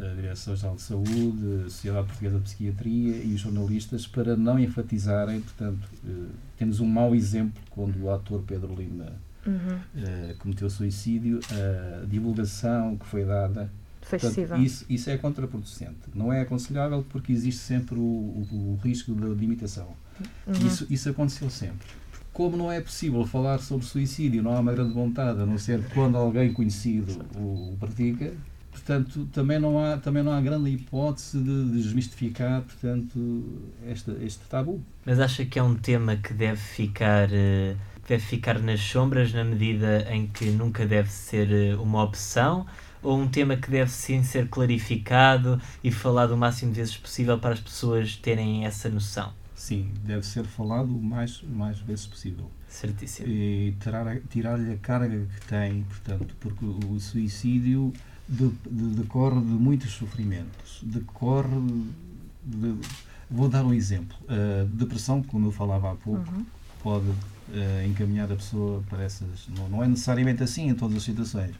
a 0.00 0.14
Direção-Geral 0.14 0.76
de 0.76 0.82
Saúde, 0.82 1.62
a 1.66 1.70
Sociedade 1.70 2.06
Portuguesa 2.06 2.36
de 2.38 2.42
Psiquiatria 2.44 3.16
e 3.22 3.34
os 3.34 3.40
jornalistas 3.40 4.06
para 4.06 4.34
não 4.36 4.58
enfatizarem, 4.58 5.40
portanto, 5.40 5.86
eh, 6.06 6.10
temos 6.56 6.80
um 6.80 6.86
mau 6.86 7.14
exemplo 7.14 7.60
quando 7.70 8.02
o 8.02 8.10
ator 8.10 8.42
Pedro 8.46 8.74
Lima 8.74 9.12
Uhum. 9.46 9.78
eh, 9.98 10.34
cometeu 10.38 10.70
suicídio, 10.70 11.38
a 11.50 12.06
divulgação 12.06 12.96
que 12.96 13.04
foi 13.04 13.26
dada 13.26 13.70
Foi 14.04 14.18
Portanto, 14.18 14.38
excessiva. 14.38 14.58
isso, 14.58 14.84
isso 14.88 15.10
é 15.10 15.16
contraproducente. 15.16 15.94
Não 16.14 16.32
é 16.32 16.42
aconselhável 16.42 17.04
porque 17.08 17.32
existe 17.32 17.60
sempre 17.60 17.94
o, 17.96 18.02
o- 18.02 18.48
o 18.52 18.80
risco 18.84 19.14
de, 19.14 19.34
de 19.34 19.44
imitação. 19.44 19.88
Uhum. 20.46 20.66
Isso, 20.66 20.86
isso 20.90 21.08
aconteceu 21.08 21.48
sempre. 21.50 21.86
Como 22.32 22.56
não 22.56 22.70
é 22.70 22.80
possível 22.80 23.24
falar 23.26 23.58
sobre 23.58 23.86
suicídio, 23.86 24.42
não 24.42 24.56
há 24.56 24.60
uma 24.60 24.72
grande 24.72 24.92
vontade, 24.92 25.40
a 25.40 25.46
não 25.46 25.56
ser 25.56 25.82
quando 25.94 26.16
alguém 26.16 26.52
conhecido 26.52 27.24
o, 27.36 27.72
o 27.72 27.76
pratica, 27.78 28.32
portanto, 28.72 29.28
também 29.32 29.58
não 29.60 29.78
há, 29.82 29.96
também 29.98 30.22
não 30.22 30.32
há 30.32 30.40
grande 30.40 30.68
hipótese 30.70 31.38
de, 31.38 31.64
de 31.70 31.82
desmistificar 31.82 32.62
portanto, 32.62 33.44
este, 33.88 34.10
este 34.22 34.40
tabu. 34.48 34.80
Mas 35.06 35.20
acha 35.20 35.44
que 35.44 35.58
é 35.58 35.62
um 35.62 35.76
tema 35.76 36.16
que 36.16 36.34
deve 36.34 36.60
ficar, 36.60 37.28
eh, 37.32 37.76
deve 38.08 38.22
ficar 38.24 38.58
nas 38.58 38.80
sombras 38.80 39.32
na 39.32 39.44
medida 39.44 40.04
em 40.10 40.26
que 40.26 40.46
nunca 40.46 40.84
deve 40.86 41.10
ser 41.10 41.50
eh, 41.52 41.76
uma 41.76 42.02
opção? 42.02 42.66
Ou 43.04 43.20
um 43.20 43.28
tema 43.28 43.56
que 43.56 43.70
deve 43.70 43.90
sim 43.90 44.22
ser 44.24 44.48
clarificado 44.48 45.60
e 45.84 45.90
falado 45.92 46.32
o 46.32 46.36
máximo 46.36 46.72
de 46.72 46.78
vezes 46.80 46.96
possível 46.96 47.38
para 47.38 47.52
as 47.54 47.60
pessoas 47.60 48.16
terem 48.16 48.64
essa 48.64 48.88
noção? 48.88 49.32
Sim, 49.54 49.90
deve 50.04 50.24
ser 50.26 50.44
falado 50.44 50.88
o 50.96 51.02
mais, 51.02 51.42
mais 51.42 51.78
vezes 51.78 52.06
possível. 52.06 52.50
Certíssimo. 52.68 53.28
e 53.28 53.72
tirar- 53.80 54.18
tirar-lhe 54.28 54.72
a 54.72 54.76
carga 54.78 55.16
que 55.38 55.46
tem, 55.46 55.82
portanto, 55.84 56.34
porque 56.40 56.64
o 56.64 56.98
suicídio 56.98 57.92
de- 58.28 58.48
de- 58.68 58.96
decorre 59.00 59.38
de 59.38 59.46
muitos 59.46 59.92
sofrimentos, 59.92 60.80
decorre 60.82 61.56
de, 62.44 62.74
vou 63.30 63.48
dar 63.48 63.64
um 63.64 63.72
exemplo, 63.72 64.16
a 64.28 64.64
depressão, 64.64 65.22
como 65.22 65.46
eu 65.46 65.52
falava 65.52 65.92
há 65.92 65.94
pouco, 65.94 66.28
Uhum. 66.32 66.44
pode 66.82 67.06
eh, 67.52 67.86
encaminhar 67.88 68.32
a 68.32 68.34
pessoa 68.34 68.82
para 68.88 69.04
essas, 69.04 69.46
não, 69.56 69.68
não 69.68 69.84
é 69.84 69.86
necessariamente 69.86 70.42
assim 70.42 70.68
em 70.68 70.74
todas 70.74 70.96
as 70.96 71.02
situações, 71.04 71.54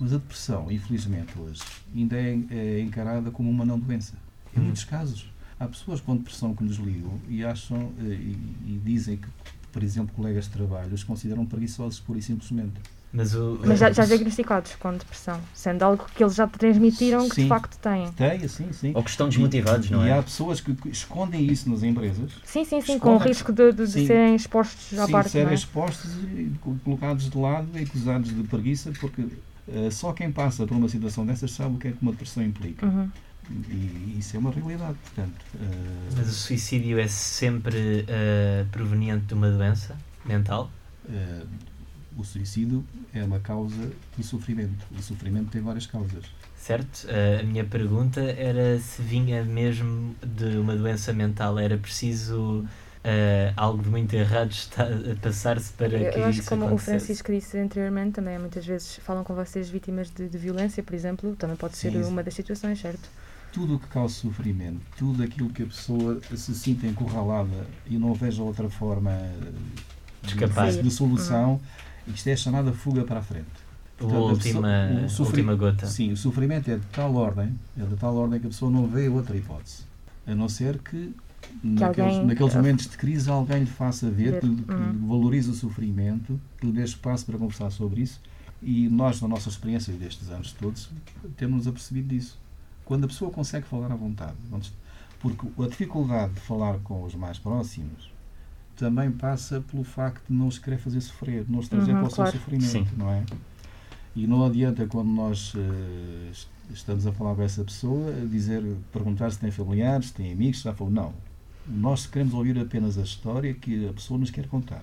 mas 0.00 0.12
a 0.12 0.16
depressão, 0.16 0.70
infelizmente 0.70 1.32
hoje, 1.38 1.62
ainda 1.94 2.16
é, 2.16 2.38
é 2.50 2.80
encarada 2.80 3.30
como 3.30 3.50
uma 3.50 3.64
não 3.64 3.78
doença, 3.78 4.14
em 4.56 4.60
Hum. 4.60 4.64
muitos 4.64 4.84
casos. 4.84 5.30
Há 5.58 5.66
pessoas 5.66 6.00
com 6.00 6.16
depressão 6.16 6.54
que 6.54 6.64
nos 6.64 6.76
ligam 6.76 7.18
e 7.28 7.44
acham 7.44 7.92
eh, 8.00 8.02
e, 8.04 8.36
e 8.66 8.80
dizem 8.84 9.16
que, 9.16 9.28
por 9.72 9.82
exemplo, 9.82 10.14
colegas 10.14 10.44
de 10.46 10.50
trabalho 10.50 10.92
os 10.92 11.04
consideram 11.04 11.46
preguiçosos, 11.46 12.00
pura 12.00 12.18
e 12.18 12.22
simplesmente. 12.22 12.72
Mas 13.12 13.32
o. 13.36 13.60
Mas 13.64 13.78
já, 13.78 13.92
já 13.92 14.02
Isso- 14.02 14.08
diagnosticados 14.12 14.74
com 14.74 14.92
depressão, 14.92 15.40
sendo 15.54 15.84
algo 15.84 16.04
que 16.12 16.24
eles 16.24 16.34
já 16.34 16.48
transmitiram 16.48 17.28
que 17.28 17.36
de 17.36 17.42
Sim. 17.42 17.48
facto 17.48 17.78
têm. 17.78 18.10
Tem, 18.12 18.48
sim, 18.48 18.72
sim. 18.72 18.90
Ou 18.92 19.04
que 19.04 19.10
estão 19.10 19.28
desmotivados, 19.28 19.86
e, 19.88 19.92
não 19.92 20.04
E 20.04 20.08
é? 20.08 20.18
há 20.18 20.22
pessoas 20.24 20.60
que, 20.60 20.76
escondem 20.88 21.46
isso 21.46 21.70
nas 21.70 21.84
empresas. 21.84 22.32
Sim, 22.44 22.64
sim, 22.64 22.80
sim, 22.80 22.98
com 22.98 23.14
o 23.14 23.18
risco 23.18 23.52
de, 23.52 23.70
de- 23.72 23.86
de 23.86 23.92
Sim. 23.92 24.06
serem 24.08 24.34
expostos 24.34 24.98
à 24.98 25.06
sim, 25.06 25.12
parte. 25.12 25.30
serem 25.30 25.44
não 25.46 25.52
é? 25.52 25.54
expostos 25.54 26.10
e 26.24 26.50
co- 26.60 26.74
colocados 26.84 27.30
de 27.30 27.38
lado 27.38 27.68
e 27.78 27.84
acusados 27.84 28.34
de 28.34 28.42
preguiça, 28.42 28.90
porque 28.98 29.24
eh, 29.68 29.90
só 29.90 30.12
quem 30.12 30.30
passa 30.32 30.66
por 30.66 30.76
uma 30.76 30.88
situação 30.88 31.24
dessas 31.26 31.50
sabe 31.52 31.76
o 31.76 31.78
que 31.78 31.88
é 31.88 31.92
que 31.92 31.98
uma 32.02 32.12
depressão 32.12 32.42
implica. 32.42 32.86
Uhum. 32.86 33.10
E 33.68 34.16
isso 34.18 34.36
é 34.36 34.38
uma 34.38 34.50
realidade, 34.50 34.96
portanto. 35.02 35.44
eh, 35.60 36.08
Mas 36.16 36.28
o 36.28 36.32
suicídio 36.32 36.98
é 36.98 37.06
sempre 37.08 38.04
eh, 38.08 38.64
proveniente 38.72 39.26
de 39.26 39.34
uma 39.34 39.50
doença 39.50 39.96
mental? 40.24 40.70
o 42.16 42.22
suicídio 42.24 42.84
é 43.12 43.22
uma 43.24 43.40
causa 43.40 43.90
do 44.16 44.22
sofrimento. 44.22 44.86
O 44.96 45.02
sofrimento 45.02 45.50
tem 45.50 45.60
várias 45.60 45.84
causas. 45.84 46.24
Certo? 46.56 47.06
A 47.40 47.42
minha 47.42 47.64
pergunta 47.64 48.20
era 48.20 48.78
se 48.78 49.02
vinha 49.02 49.44
mesmo 49.44 50.14
de 50.24 50.56
uma 50.56 50.74
doença 50.76 51.12
mental. 51.12 51.58
Era 51.58 51.76
preciso 51.76 52.64
eh, 53.04 53.52
algo 53.56 53.82
de 53.82 53.90
muito 53.90 54.14
errado 54.14 54.50
está 54.50 54.84
a 54.84 55.16
passar-se 55.20 55.72
para 55.74 55.88
Eu, 55.88 56.10
que 56.12 56.18
eu 56.18 56.24
acho 56.24 56.32
que 56.34 56.40
isso 56.40 56.48
como 56.48 56.64
o? 56.74 56.78
Francisco 56.78 57.30
disse 57.30 57.58
anteriormente, 57.58 58.12
também 58.12 58.38
muitas 58.38 58.64
vezes 58.64 58.96
falam 58.96 59.22
com 59.22 59.34
vocês 59.34 59.68
vítimas 59.68 60.10
de, 60.10 60.28
de 60.28 60.38
violência, 60.38 60.82
por 60.82 60.94
exemplo, 60.94 61.36
também 61.36 61.56
pode 61.56 61.76
ser 61.76 61.92
Sim, 61.92 62.02
uma 62.04 62.22
das 62.22 62.34
situações, 62.34 62.80
certo? 62.80 63.08
Tudo 63.52 63.76
o 63.76 63.78
que 63.78 63.86
causa 63.88 64.14
sofrimento, 64.14 64.80
tudo 64.96 65.22
aquilo 65.22 65.48
que 65.50 65.62
a 65.62 65.66
pessoa 65.66 66.20
se 66.34 66.54
sinta 66.54 66.86
encurralada 66.86 67.66
e 67.86 67.96
não 67.98 68.12
veja 68.14 68.42
outra 68.42 68.68
forma 68.68 69.12
eh, 69.12 69.52
De 70.22 70.34
de, 70.82 70.90
solução, 70.90 71.60
isto 72.08 72.26
é 72.28 72.36
chamada 72.36 72.72
fuga 72.72 73.04
para 73.04 73.20
a 73.20 73.22
frente. 73.22 73.46
A 73.46 73.98
Portanto, 73.98 74.18
a 74.18 74.22
última, 74.32 74.60
pessoa- 74.62 75.04
o 75.04 75.08
sofri- 75.08 75.40
última 75.42 75.54
gota. 75.54 75.86
Sim, 75.86 76.12
o 76.12 76.16
sofrimento 76.16 76.68
é 76.70 76.76
de 76.76 76.86
tal 76.86 77.14
ordem, 77.14 77.54
é 77.78 77.84
de 77.84 77.94
tal 77.96 78.16
ordem 78.16 78.40
que 78.40 78.46
a 78.46 78.50
pessoa 78.50 78.70
não 78.70 78.86
vê 78.88 79.08
outra 79.08 79.36
hipótese. 79.36 79.84
A 80.26 80.34
não 80.34 80.48
ser 80.48 80.78
que, 80.78 81.14
naqueles, 81.62 82.12
alguém- 82.14 82.26
naqueles 82.26 82.54
momentos 82.54 82.86
de 82.88 82.96
crise 82.96 83.30
alguém 83.30 83.60
lhe 83.60 83.66
faça 83.66 84.10
ver, 84.10 84.32
Ver, 84.32 84.40
que, 84.40 84.46
lhe- 84.46 84.62
que 84.62 84.72
uhum. 84.72 84.92
lhe 84.92 85.06
valorize 85.06 85.50
o 85.50 85.54
sofrimento, 85.54 86.40
que 86.58 86.66
lhe 86.66 86.72
dê 86.72 86.82
espaço 86.82 87.24
para 87.26 87.38
conversar 87.38 87.70
sobre 87.70 88.00
isso. 88.02 88.20
E 88.62 88.88
nós, 88.88 89.20
na 89.20 89.28
nossa 89.28 89.48
experiência 89.48 89.92
destes 89.94 90.30
anos 90.30 90.52
todos, 90.52 90.90
temos-nos 91.36 91.66
apercebido 91.66 92.08
disso. 92.08 92.38
Quando 92.84 93.04
a 93.04 93.08
pessoa 93.08 93.30
consegue 93.30 93.66
falar 93.66 93.92
à 93.92 93.96
vontade, 93.96 94.34
porque 95.20 95.46
a 95.62 95.66
dificuldade 95.66 96.34
de 96.34 96.40
falar 96.40 96.78
com 96.80 97.02
os 97.04 97.14
mais 97.14 97.38
próximos 97.38 98.10
também 98.76 99.10
passa 99.10 99.60
pelo 99.60 99.84
facto 99.84 100.22
de 100.28 100.34
não 100.36 100.48
os 100.48 100.58
querer 100.58 100.78
fazer 100.78 101.00
sofrer, 101.00 101.44
não 101.48 101.60
os 101.60 101.68
trazer 101.68 101.92
Uhum, 101.92 102.00
para 102.00 102.08
o 102.08 102.14
claro. 102.14 102.30
seu 102.30 102.40
sofrimento, 102.40 102.70
Sim. 102.70 102.86
não 102.96 103.10
é? 103.10 103.22
E 104.16 104.26
não 104.26 104.44
adianta 104.44 104.86
quando 104.86 105.08
nós 105.10 105.54
est- 106.30 106.48
estamos 106.72 107.06
a 107.06 107.12
falar 107.12 107.34
com 107.34 107.42
essa 107.42 107.62
pessoa, 107.64 108.12
dizer, 108.30 108.62
perguntar 108.92 109.30
se 109.30 109.38
tem 109.38 109.50
familiares, 109.50 110.06
se 110.08 110.14
tem 110.14 110.32
amigos, 110.32 110.58
se 110.58 110.64
já 110.64 110.74
falou. 110.74 110.92
Não. 110.92 111.12
Nós 111.66 112.06
queremos 112.06 112.34
ouvir 112.34 112.58
apenas 112.58 112.98
a 112.98 113.02
história 113.02 113.52
que 113.54 113.88
a 113.88 113.92
pessoa 113.92 114.18
nos 114.20 114.30
quer 114.30 114.46
contar. 114.48 114.82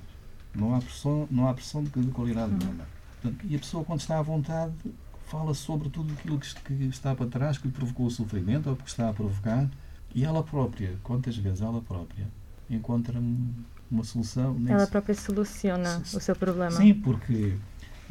Não 0.54 0.76
há 0.76 0.80
pressão, 0.80 1.28
não 1.32 1.48
há 1.48 1.54
pressão 1.54 1.84
de, 1.84 1.90
de 1.92 2.08
qualidade 2.12 2.54
nenhuma. 2.54 2.86
Portanto, 3.22 3.46
e 3.48 3.56
a 3.56 3.60
pessoa, 3.60 3.84
quando 3.86 4.00
está 4.02 4.18
à 4.18 4.22
vontade, 4.22 4.74
fala 5.28 5.54
sobre 5.54 5.90
tudo 5.90 6.12
aquilo 6.14 6.40
que, 6.40 6.46
est- 6.46 6.60
que 6.64 6.74
está 6.86 7.14
para 7.16 7.28
trás, 7.28 7.58
que 7.58 7.68
lhe 7.68 7.74
provocou 7.74 8.08
o 8.08 8.12
sofrimento 8.12 8.70
ou 8.70 8.76
que 8.76 8.90
está 8.90 9.10
a 9.10 9.14
provocar. 9.14 9.70
E 10.14 10.26
ela 10.26 10.44
própria, 10.44 10.98
quantas 11.04 11.38
vezes 11.38 11.62
ela 11.62 11.82
própria, 11.82 12.28
encontra 12.70 13.18
um- 13.20 13.54
uma 13.90 14.04
solução. 14.04 14.58
Ela 14.68 14.88
própria 14.88 15.16
soluciona 15.16 16.02
o 16.14 16.20
seu 16.20 16.36
problema. 16.36 16.72
Sim, 16.72 16.94
porque 16.96 17.56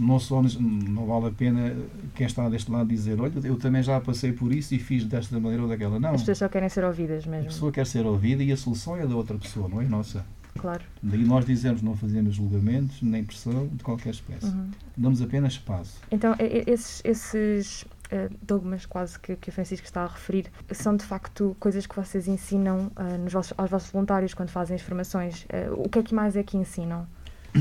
não 0.00 0.18
só 0.18 0.42
não 0.58 1.06
vale 1.06 1.26
a 1.26 1.30
pena 1.30 1.76
quem 2.14 2.26
está 2.26 2.48
deste 2.48 2.70
lado 2.70 2.88
dizer, 2.88 3.20
olha, 3.20 3.32
eu 3.44 3.56
também 3.56 3.82
já 3.82 4.00
passei 4.00 4.32
por 4.32 4.52
isso 4.52 4.74
e 4.74 4.78
fiz 4.78 5.04
desta 5.04 5.38
maneira 5.38 5.62
ou 5.62 5.68
daquela. 5.68 6.00
Não. 6.00 6.10
As 6.14 6.22
pessoas 6.22 6.38
só 6.38 6.48
querem 6.48 6.68
ser 6.68 6.82
ouvidas 6.84 7.26
A 7.26 7.30
mesmo, 7.30 7.46
pessoa 7.46 7.70
quer 7.70 7.86
ser 7.86 8.06
ouvida 8.06 8.42
e 8.42 8.50
a 8.50 8.56
solução 8.56 8.96
é 8.96 9.06
da 9.06 9.14
outra 9.14 9.36
pessoa, 9.38 9.68
não 9.68 9.80
é 9.80 9.84
nossa. 9.84 10.24
claro. 10.58 10.82
Daí 11.02 11.24
nós 11.24 11.44
dizemos 11.44 11.82
não 11.82 11.94
fazemos 11.96 12.34
julgamentos 12.34 13.00
nem 13.02 13.22
pressão 13.22 13.68
de 13.68 13.84
qualquer 13.84 14.10
espécie. 14.10 14.46
Uhum. 14.46 14.70
Damos 14.96 15.22
apenas 15.22 15.52
espaço. 15.54 16.00
Então, 16.10 16.34
esses, 16.38 17.00
esses 17.04 17.84
eh, 18.10 18.28
dogmas 18.42 18.84
quase 18.86 19.18
que, 19.18 19.36
que 19.36 19.48
o 19.48 19.52
Francisco 19.52 19.86
está 19.86 20.02
a 20.02 20.06
referir 20.08 20.46
são 20.72 20.96
de 20.96 21.04
facto 21.04 21.56
coisas 21.60 21.86
que 21.86 21.94
vocês 21.96 22.26
ensinam 22.28 22.90
eh, 22.96 23.16
nos 23.18 23.32
vossos- 23.32 23.54
aos 23.56 23.70
vossos 23.70 23.90
voluntários 23.90 24.34
quando 24.34 24.50
fazem 24.50 24.74
as 24.76 24.82
formações. 24.82 25.46
Eh, 25.48 25.70
o 25.70 25.88
que 25.88 25.98
é 26.00 26.02
que 26.02 26.14
mais 26.14 26.36
é 26.36 26.42
que 26.42 26.56
ensinam? 26.56 27.06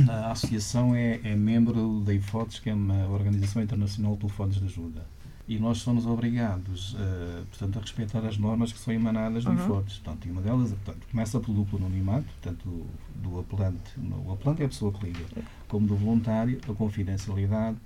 A 0.08 0.32
associação 0.32 0.96
é, 0.96 1.20
é 1.24 1.36
membro 1.36 2.02
da 2.02 2.14
IFOTES, 2.14 2.60
que 2.60 2.70
é 2.70 2.74
uma 2.74 3.08
Organização 3.08 3.62
Internacional 3.62 4.14
de 4.14 4.20
Telefones 4.20 4.56
de 4.58 4.66
Ajuda. 4.66 5.06
E 5.48 5.58
nós 5.58 5.80
somos 5.80 6.06
obrigados 6.06 6.96
eh, 7.00 7.42
portanto, 7.50 7.78
a 7.80 7.82
respeitar 7.82 8.24
as 8.24 8.38
normas 8.38 8.72
que 8.72 8.78
são 8.78 8.94
emanadas 8.94 9.44
do 9.44 9.50
Uhum. 9.50 9.56
IFOTES. 9.56 9.98
Portanto, 9.98 10.28
e 10.28 10.32
uma 10.32 10.42
delas 10.42 10.70
portanto, 10.70 11.08
começa 11.10 11.40
pelo 11.40 11.54
duplo 11.58 11.80
anonimato, 11.80 12.26
portanto, 12.26 12.64
do, 12.64 13.30
do 13.30 13.40
apelante, 13.40 13.94
o 14.28 14.32
apelante 14.32 14.62
é 14.62 14.66
a 14.66 14.70
pessoa 14.70 14.92
que 14.94 15.04
liga, 15.08 15.26
como 15.68 15.88
do 15.88 15.96
voluntário, 15.96 16.60
a 16.70 16.74
confidencialidade, 16.74 17.78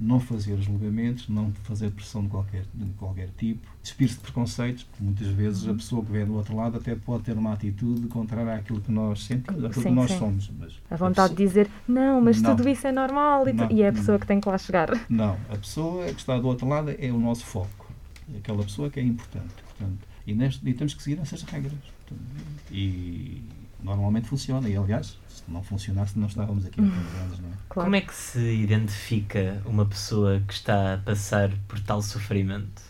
não 0.00 0.20
fazer 0.20 0.56
julgamentos, 0.60 1.28
não 1.28 1.50
fazer 1.64 1.90
pressão 1.90 2.22
de 2.22 2.28
qualquer, 2.28 2.64
de 2.72 2.84
qualquer 2.98 3.30
tipo, 3.36 3.66
despir-se 3.82 4.14
de 4.14 4.20
preconceitos, 4.20 4.84
porque 4.84 5.02
muitas 5.02 5.26
vezes 5.28 5.64
Uhum. 5.64 5.72
a 5.72 5.74
pessoa 5.74 6.04
que 6.04 6.12
vem 6.12 6.24
do 6.24 6.34
outro 6.34 6.54
lado 6.54 6.76
até 6.76 6.94
pode 6.94 7.24
ter 7.24 7.36
uma 7.36 7.52
atitude 7.52 8.06
contrária 8.06 8.54
àquilo 8.54 8.80
que 8.80 8.92
nós 8.92 9.24
sentimos, 9.24 9.64
àquilo 9.64 9.82
Sim, 9.82 9.88
que 9.88 9.94
nós 9.94 10.10
sim. 10.12 10.18
somos. 10.18 10.50
Mas 10.58 10.74
A 10.90 10.96
vontade 10.96 11.34
de 11.34 11.44
dizer, 11.44 11.68
não, 11.88 12.20
mas 12.20 12.40
Não. 12.40 12.54
tudo 12.54 12.68
isso 12.68 12.86
é 12.86 12.92
normal 12.92 13.48
e, 13.48 13.52
tu- 13.52 13.56
Não. 13.56 13.70
e 13.72 13.82
é 13.82 13.88
a 13.88 13.92
pessoa 13.92 14.18
que 14.18 14.26
tem 14.26 14.40
que 14.40 14.48
lá 14.48 14.56
chegar. 14.56 14.88
Não, 15.10 15.32
a 15.50 15.56
pessoa 15.56 16.04
que 16.06 16.20
está 16.20 16.38
do 16.38 16.46
outro 16.46 16.68
lado 16.68 16.94
é 16.96 17.10
o 17.10 17.18
nosso 17.18 17.44
foco. 17.44 17.90
É 18.32 18.38
aquela 18.38 18.62
pessoa 18.62 18.88
que 18.90 19.00
é 19.00 19.02
importante. 19.02 19.52
Portanto, 19.64 19.98
e, 20.26 20.34
neste, 20.34 20.68
e 20.68 20.74
temos 20.74 20.94
que 20.94 21.02
seguir 21.02 21.18
essas 21.20 21.42
regras. 21.42 21.72
Portanto, 22.06 22.22
e 22.70 23.42
normalmente 23.82 24.28
funciona. 24.28 24.68
E 24.68 24.76
aliás, 24.76 25.16
se 25.28 25.42
não 25.48 25.62
funcionasse, 25.62 26.18
não 26.18 26.26
estávamos 26.28 26.64
aqui 26.66 26.80
há 26.80 26.84
tantos 26.84 27.14
anos, 27.20 27.38
não 27.40 27.48
é? 27.48 27.52
Claro. 27.68 27.86
Como 27.86 27.96
é 27.96 28.00
que 28.00 28.14
se 28.14 28.38
identifica 28.40 29.62
uma 29.66 29.84
pessoa 29.86 30.40
que 30.46 30.52
está 30.52 30.94
a 30.94 30.98
passar 30.98 31.50
por 31.66 31.78
tal 31.80 32.02
sofrimento? 32.02 32.82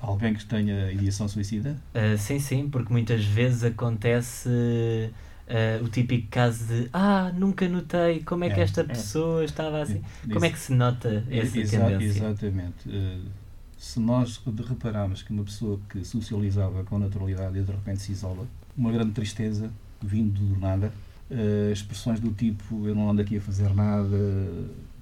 Alguém 0.00 0.34
que 0.34 0.44
tenha 0.44 0.90
ideação 0.92 1.28
suicida, 1.28 1.76
Ah, 1.94 2.16
sim, 2.18 2.38
sim, 2.40 2.68
porque 2.68 2.92
muitas 2.92 3.24
vezes 3.24 3.62
acontece 3.64 4.48
ah, 5.48 5.80
o 5.82 5.88
típico 5.88 6.28
caso 6.28 6.64
de 6.66 6.88
Ah, 6.92 7.32
nunca 7.34 7.68
notei 7.68 8.20
como 8.22 8.44
é 8.44 8.50
que 8.50 8.60
É, 8.60 8.64
esta 8.64 8.80
é. 8.80 8.84
pessoa 8.84 9.44
estava 9.44 9.82
assim. 9.82 10.02
Isso- 10.22 10.32
Como 10.32 10.44
é 10.44 10.50
que 10.50 10.58
se 10.58 10.72
nota 10.74 11.24
essa 11.30 11.58
Exa- 11.58 11.78
tendência? 11.88 12.18
Exatamente. 12.18 12.90
Eh, 12.90 13.18
se 13.78 14.00
nós 14.00 14.40
de- 14.44 14.62
repararmos 14.62 15.22
que 15.22 15.32
uma 15.32 15.44
pessoa 15.44 15.78
que 15.88 16.04
socializava 16.04 16.82
com 16.84 16.98
naturalidade 16.98 17.58
e 17.58 17.62
de 17.62 17.70
repente 17.70 18.02
se 18.02 18.12
isola, 18.12 18.46
uma 18.76 18.90
grande 18.90 19.12
tristeza, 19.12 19.70
vindo 20.02 20.38
do 20.38 20.58
nada, 20.58 20.92
eh, 21.30 21.70
expressões 21.72 22.20
do 22.20 22.30
tipo 22.32 22.86
eu 22.86 22.94
não 22.94 23.10
ando 23.10 23.22
aqui 23.22 23.36
a 23.36 23.40
fazer 23.40 23.74
nada, 23.74 24.08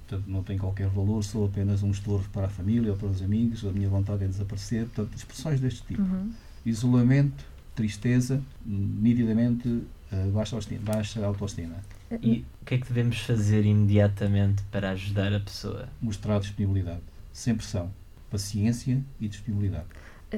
portanto 0.07 0.27
não 0.27 0.43
tem 0.43 0.57
qualquer 0.57 0.87
valor, 0.87 1.23
sou 1.23 1.45
apenas 1.45 1.83
um 1.83 1.91
estorvo 1.91 2.29
para 2.29 2.47
a 2.47 2.49
família 2.49 2.91
ou 2.91 2.97
para 2.97 3.07
os 3.07 3.21
amigos, 3.21 3.65
a 3.65 3.71
minha 3.71 3.89
vontade 3.89 4.23
é 4.23 4.27
desaparecer, 4.27 4.85
portanto 4.85 5.15
expressões 5.15 5.59
deste 5.59 5.83
tipo. 5.83 6.01
Uhum. 6.01 6.31
Isolamento, 6.65 7.45
tristeza, 7.75 8.41
nitidamente 8.65 9.83
eh, 10.11 10.29
baixa, 10.31 10.55
autoestima, 10.55 10.81
baixa 10.83 11.25
autoestima. 11.25 11.75
E 12.21 12.45
o 12.61 12.65
que 12.65 12.75
é 12.75 12.77
que 12.77 12.87
devemos 12.87 13.19
fazer 13.19 13.65
imediatamente 13.65 14.63
para 14.71 14.91
ajudar 14.91 15.33
a 15.33 15.39
pessoa? 15.39 15.89
Mostrar 16.01 16.39
disponibilidade, 16.39 17.01
sem 17.33 17.55
pressão, 17.55 17.91
paciência 18.29 19.01
e 19.19 19.27
disponibilidade. 19.27 19.85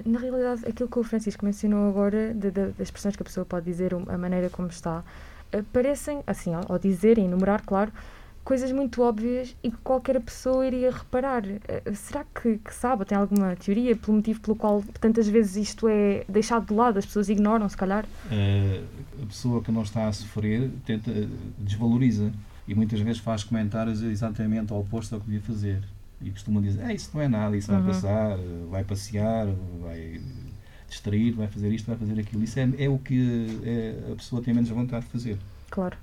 Na 0.06 0.20
realidade, 0.20 0.62
aquilo 0.68 0.90
que 0.90 1.00
o 1.00 1.04
Francisco 1.04 1.44
mencionou 1.46 1.90
agora, 1.90 2.34
de- 2.34 2.52
de- 2.52 2.68
das 2.72 2.80
expressões 2.88 3.16
que 3.16 3.22
a 3.22 3.26
pessoa 3.26 3.46
pode 3.46 3.66
dizer, 3.66 3.94
a 3.94 4.18
maneira 4.18 4.50
como 4.50 4.68
está, 4.68 5.04
eh, 5.52 5.64
parecem, 5.74 6.22
assim, 6.28 6.54
ao, 6.54 6.64
ao 6.74 6.80
dizer 6.80 7.18
e 7.18 7.22
enumerar, 7.22 7.62
claro, 7.66 7.92
coisas 8.44 8.72
muito 8.72 9.02
óbvias 9.02 9.54
e 9.62 9.70
que 9.70 9.78
qualquer 9.84 10.22
pessoa 10.22 10.66
iria 10.66 10.90
reparar. 10.92 11.44
Eh, 11.46 11.82
será 11.94 12.24
que, 12.24 12.58
que 12.60 12.74
sabe, 12.74 13.04
tem 13.06 13.18
alguma 13.18 13.56
teoria 13.58 13.96
pelo 13.96 14.18
motivo 14.18 14.40
pelo 14.40 14.56
qual 14.56 14.84
tantas 15.02 15.28
vezes 15.28 15.56
isto 15.58 15.88
é 15.90 16.24
deixado 16.30 16.68
de 16.68 16.74
lado, 16.74 16.98
as 16.98 17.06
pessoas 17.06 17.28
ignoram, 17.28 17.68
se 17.68 17.76
calhar? 17.76 18.06
Eh, 18.32 18.82
a 19.22 19.26
pessoa 19.26 19.62
que 19.62 19.72
não 19.72 19.82
está 19.84 20.08
a 20.08 20.14
sofrer 20.14 20.70
tenta, 20.86 21.12
desvaloriza. 21.58 22.32
e 22.68 22.76
muitas 22.76 23.00
vezes 23.00 23.20
faz 23.22 23.46
comentários 23.46 24.02
exatamente 24.02 24.74
ao 24.74 24.80
oposto 24.82 25.16
ao 25.16 25.22
que 25.22 25.28
devia 25.28 25.42
fazer. 25.42 25.82
E 26.22 26.32
costuma 26.32 26.60
dizer, 26.62 26.82
é, 26.84 26.94
isso 26.94 27.12
não 27.14 27.22
é 27.22 27.28
nada, 27.28 27.56
isso 27.56 27.72
vai 27.72 27.80
Uhum. 27.80 27.88
passar, 27.88 28.38
vai 28.70 28.84
passear, 28.84 29.48
vai 29.82 30.20
distrair, 30.90 31.32
vai 31.32 31.48
fazer 31.48 31.72
isto, 31.72 31.86
vai 31.88 31.98
fazer 31.98 32.20
aquilo. 32.20 32.44
Isso 32.44 32.60
é, 32.60 32.70
é 32.80 32.90
o 32.90 32.98
que 32.98 33.60
é, 33.64 34.12
a 34.12 34.16
pessoa 34.16 34.42
tem 34.42 34.54
menos 34.54 34.70
vontade 34.70 35.06
de 35.06 35.12
fazer. 35.12 35.38
Claro. 35.70 35.98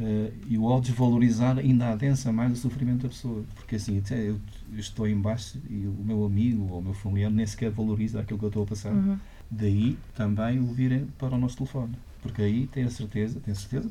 Eh, 0.00 0.30
e 0.50 0.56
o 0.58 0.68
ao 0.68 0.80
desvalorizar 0.80 1.58
ainda 1.58 1.88
adensa 1.88 2.30
mais 2.30 2.52
o 2.52 2.56
sofrimento 2.56 3.02
da 3.02 3.08
pessoa. 3.08 3.42
Porque 3.56 3.74
assim, 3.76 3.98
até 3.98 4.28
eu, 4.28 4.38
estou 4.76 5.08
em 5.08 5.16
baixo 5.20 5.58
e 5.68 5.86
o 5.86 6.04
meu 6.04 6.24
amigo 6.24 6.68
ou 6.70 6.78
o 6.78 6.82
meu 6.82 6.94
familiar 6.94 7.30
nem 7.30 7.44
sequer 7.46 7.70
valoriza 7.70 8.20
aquilo 8.20 8.38
que 8.38 8.44
eu 8.44 8.48
estou 8.48 8.62
a 8.62 8.66
passar. 8.66 8.92
Uhum. 8.92 9.18
Daí 9.50 9.98
também 10.14 10.60
o 10.60 10.66
virem 10.72 11.06
para 11.18 11.34
o 11.34 11.38
nosso 11.38 11.56
telefone. 11.56 11.94
Porque 12.22 12.42
aí 12.42 12.66
tem 12.68 12.84
a 12.84 12.90
certeza, 12.90 13.40
tem 13.40 13.50
a 13.52 13.56
certeza, 13.56 13.90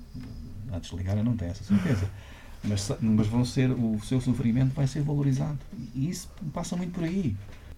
antes 0.71 0.89
de 0.89 0.95
ligar 0.95 1.17
eu 1.17 1.23
não 1.23 1.35
tenho 1.35 1.51
essa 1.51 1.63
certeza, 1.63 2.09
mas, 2.63 2.91
mas 2.99 3.27
vão 3.27 3.43
ser, 3.45 3.71
o 3.71 3.99
seu 4.03 4.19
sofrimento 4.21 4.73
vai 4.73 4.87
ser 4.87 5.01
valorizado. 5.01 5.57
E 5.95 6.09
isso 6.09 6.29
passa 6.53 6.75
muito 6.75 6.91
por 6.93 7.03
aí. 7.03 7.35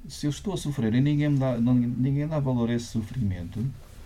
Se 0.08 0.26
eu 0.26 0.30
estou 0.30 0.54
a 0.54 0.58
sofrer 0.58 0.94
e 0.96 1.02
ninguém, 1.02 1.30
me 1.30 1.38
dá, 1.40 1.58
não- 1.58 1.74
ninguém 1.74 2.28
dá 2.28 2.40
valor 2.40 2.70
a 2.70 2.74
esse 2.74 2.86
sofrimento, 2.86 3.64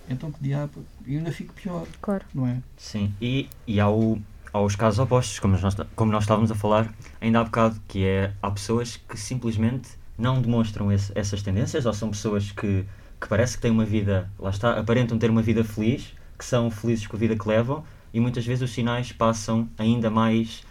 então 0.10 0.32
que 0.32 0.44
diabo, 0.44 0.84
eu 1.08 1.18
ainda 1.20 1.32
fico 1.32 1.54
pior, 1.54 1.88
Claro. 2.02 2.26
não 2.34 2.48
é? 2.48 2.58
Sim, 2.78 3.14
e, 3.22 3.48
e 3.68 3.80
há, 3.80 3.90
o, 3.90 4.20
há 4.52 4.60
os 4.60 4.76
casos 4.76 5.00
opostos, 5.00 5.40
como 5.40 5.58
nós, 5.58 5.76
como 5.96 6.12
nós 6.12 6.24
estávamos 6.24 6.52
a 6.52 6.56
falar 6.56 6.92
ainda 7.22 7.40
há 7.40 7.44
bocado, 7.44 7.80
que 7.88 8.04
é, 8.04 8.34
há 8.42 8.52
pessoas 8.52 8.98
que 8.98 9.18
simplesmente 9.18 9.90
não 10.18 10.42
demonstram 10.42 10.92
esse- 10.92 11.12
essas 11.16 11.42
tendências, 11.42 11.86
ou 11.86 11.94
são 11.94 12.10
pessoas 12.10 12.52
que, 12.52 12.84
que 13.22 13.28
parece 13.30 13.56
que 13.56 13.62
têm 13.62 13.72
uma 13.72 13.86
vida, 13.86 14.30
lá 14.40 14.50
está, 14.50 14.78
aparentam 14.78 15.18
ter 15.18 15.30
uma 15.30 15.42
vida 15.42 15.64
feliz, 15.64 16.14
que 16.38 16.44
são 16.44 16.70
felizes 16.70 17.08
com 17.08 17.16
a 17.16 17.20
vida 17.20 17.36
que 17.38 17.48
levam, 17.48 17.84
e 18.14 18.20
muitas 18.20 18.46
vezes 18.46 18.62
os 18.70 18.72
sinais 18.74 19.12
passam 19.12 19.68
ainda 19.78 20.10
mais, 20.10 20.64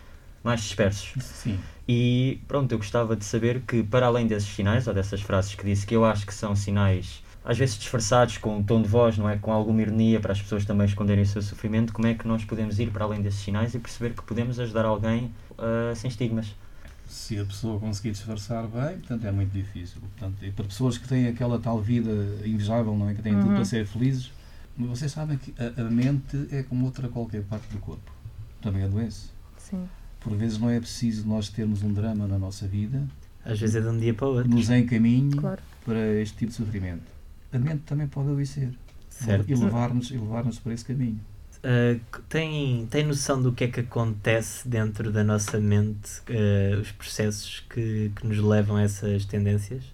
mais 0.44 0.60
dispersos. 0.60 1.12
Sim. 1.22 1.58
E 1.88 2.40
pronto, 2.46 2.70
eu 2.72 2.78
gostava 2.78 3.16
de 3.16 3.24
saber 3.24 3.62
que, 3.62 3.82
para 3.82 4.06
além 4.06 4.26
desses 4.26 4.48
sinais, 4.48 4.86
ou 4.86 4.94
dessas 4.94 5.20
frases 5.20 5.54
que 5.54 5.64
disse, 5.64 5.84
que 5.86 5.94
eu 5.96 6.04
acho 6.04 6.24
que 6.24 6.32
são 6.32 6.54
sinais, 6.54 7.22
às 7.44 7.58
vezes 7.58 7.76
disfarçados, 7.76 8.38
com 8.38 8.56
um 8.58 8.62
tom 8.62 8.80
de 8.80 8.88
voz, 8.88 9.18
não 9.18 9.28
é? 9.28 9.36
Com 9.36 9.52
alguma 9.52 9.82
ironia, 9.82 10.20
para 10.20 10.32
as 10.32 10.40
pessoas 10.40 10.64
também 10.64 10.86
esconderem 10.86 11.24
o 11.24 11.26
seu 11.26 11.42
sofrimento, 11.42 11.92
como 11.92 12.06
é 12.06 12.14
que 12.14 12.26
nós 12.26 12.44
podemos 12.44 12.78
ir 12.78 12.90
para 12.92 13.04
além 13.04 13.20
desses 13.20 13.40
sinais 13.40 13.74
e 13.74 13.78
perceber 13.80 14.14
que 14.14 14.22
podemos 14.22 14.60
ajudar 14.60 14.84
alguém 14.84 15.30
ah, 15.58 15.92
sem 15.94 16.08
estigmas? 16.08 16.54
se 17.04 17.38
a 17.38 17.44
pessoa 17.44 17.78
conseguir 17.78 18.12
disfarçar 18.12 18.62
bem, 18.66 18.96
portanto 18.96 19.26
é 19.26 19.30
muito 19.32 19.50
difícil. 19.50 20.00
Portanto, 20.00 20.36
e 20.42 20.50
para 20.50 20.64
pessoas 20.64 20.96
que 20.96 21.06
têm 21.06 21.26
aquela 21.28 21.58
tal 21.58 21.78
vida 21.78 22.10
invejável, 22.42 22.96
não 22.96 23.06
é? 23.10 23.12
Que 23.14 23.20
têm 23.20 23.34
tudo 23.34 23.48
Uhum. 23.48 23.54
para 23.54 23.64
ser 23.66 23.84
felizes, 23.86 24.30
mas 24.76 24.88
vocês 24.90 25.12
sabem 25.12 25.36
que 25.38 25.52
a, 25.60 25.82
a 25.82 25.84
mente 25.90 26.48
é 26.50 26.62
como 26.62 26.84
outra 26.86 27.08
qualquer 27.08 27.42
parte 27.42 27.68
do 27.72 27.78
corpo. 27.78 28.10
Também 28.60 28.82
adoece. 28.84 29.26
Sim. 29.58 29.88
Por 30.20 30.36
vezes 30.36 30.58
não 30.58 30.70
é 30.70 30.78
preciso 30.78 31.26
nós 31.26 31.48
termos 31.48 31.82
um 31.82 31.92
drama 31.92 32.26
na 32.28 32.38
nossa 32.38 32.66
vida 32.68 33.02
Às 33.44 33.58
vezes 33.58 33.76
é 33.76 33.80
de 33.80 33.88
um 33.88 33.98
dia 33.98 34.14
para 34.14 34.26
o 34.26 34.34
outro. 34.34 34.48
nos 34.50 34.70
encaminhe 34.70 35.32
Claro. 35.36 35.60
para 35.84 35.98
este 36.20 36.36
tipo 36.38 36.50
de 36.50 36.56
sofrimento. 36.56 37.02
A 37.52 37.58
mente 37.58 37.82
também 37.84 38.06
pode 38.06 38.28
adoecer 38.30 38.70
Certo. 39.10 39.50
e 39.50 39.54
levar-nos 39.54 40.10
e 40.10 40.16
levar-nos 40.16 40.58
para 40.58 40.72
esse 40.72 40.84
caminho. 40.84 41.20
Uh, 41.58 42.00
tem, 42.28 42.86
tem 42.86 43.06
noção 43.06 43.40
do 43.40 43.52
que 43.52 43.64
é 43.64 43.68
que 43.68 43.80
acontece 43.80 44.66
dentro 44.66 45.12
da 45.12 45.22
nossa 45.22 45.60
mente, 45.60 46.10
uh, 46.28 46.80
os 46.80 46.90
processos 46.90 47.60
que, 47.70 48.10
que 48.16 48.26
nos 48.26 48.38
levam 48.38 48.76
a 48.76 48.82
essas 48.82 49.24
tendências? 49.26 49.84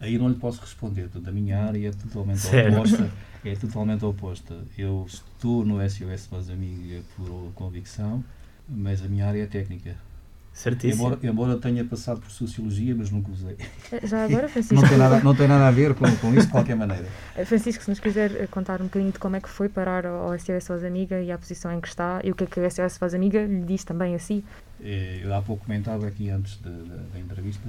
Aí 0.00 0.18
não 0.18 0.28
lhe 0.28 0.34
posso 0.34 0.60
responder, 0.60 1.02
portanto, 1.02 1.28
a 1.28 1.32
minha 1.32 1.62
área 1.64 1.88
é 1.88 1.92
totalmente 1.92 2.40
Certo. 2.40 2.74
oposta. 2.74 3.10
É 3.44 3.54
totalmente 3.54 4.04
oposta. 4.04 4.56
Eu 4.78 5.04
estou 5.06 5.64
no 5.64 5.78
SOS 5.88 6.26
Voz 6.30 6.48
Amiga 6.50 7.02
por 7.16 7.52
convicção, 7.54 8.24
mas 8.68 9.02
a 9.02 9.08
minha 9.08 9.26
área 9.26 9.42
é 9.42 9.46
técnica. 9.46 9.94
Certíssimo. 10.52 11.06
Embora, 11.08 11.18
embora 11.26 11.56
tenha 11.58 11.84
passado 11.84 12.20
por 12.20 12.30
Sociologia, 12.30 12.94
mas 12.94 13.10
nunca 13.10 13.28
usei. 13.32 13.56
Já 14.04 14.24
agora, 14.24 14.46
Francisco, 14.48 14.76
Não 14.80 14.88
tem 14.88 14.96
nada, 14.96 15.20
não 15.20 15.34
tem 15.34 15.48
nada 15.48 15.66
a 15.66 15.70
ver 15.72 15.94
com, 15.94 16.04
com 16.18 16.32
isso 16.32 16.46
de 16.46 16.52
qualquer 16.52 16.76
maneira. 16.76 17.08
eh, 17.34 17.44
Francisco, 17.44 17.82
se 17.82 17.90
nos 17.90 17.98
quiser 17.98 18.30
eh, 18.40 18.46
contar 18.46 18.80
um 18.80 18.84
bocadinho 18.84 19.10
de 19.10 19.18
como 19.18 19.34
é 19.34 19.40
que 19.40 19.48
foi 19.48 19.68
parar 19.68 20.06
ao 20.06 20.38
SOS 20.38 20.68
Voz 20.68 20.84
Amiga 20.84 21.20
e 21.20 21.32
à 21.32 21.36
posição 21.36 21.72
em 21.76 21.80
que 21.80 21.88
está 21.88 22.20
e 22.22 22.30
o 22.30 22.36
que 22.36 22.44
é 22.44 22.46
que 22.46 22.60
o 22.60 22.70
SOS 22.70 22.96
Voz 22.98 23.14
Amiga 23.14 23.44
lhe 23.44 23.62
diz 23.64 23.82
também 23.82 24.14
a 24.14 24.18
si. 24.20 24.44
Eh, 24.80 25.22
Eu 25.24 25.34
há 25.34 25.42
pouco 25.42 25.64
comentava 25.66 26.06
aqui 26.06 26.30
antes 26.30 26.56
da, 26.58 26.70
da- 26.70 27.02
da 27.12 27.18
entrevista, 27.18 27.68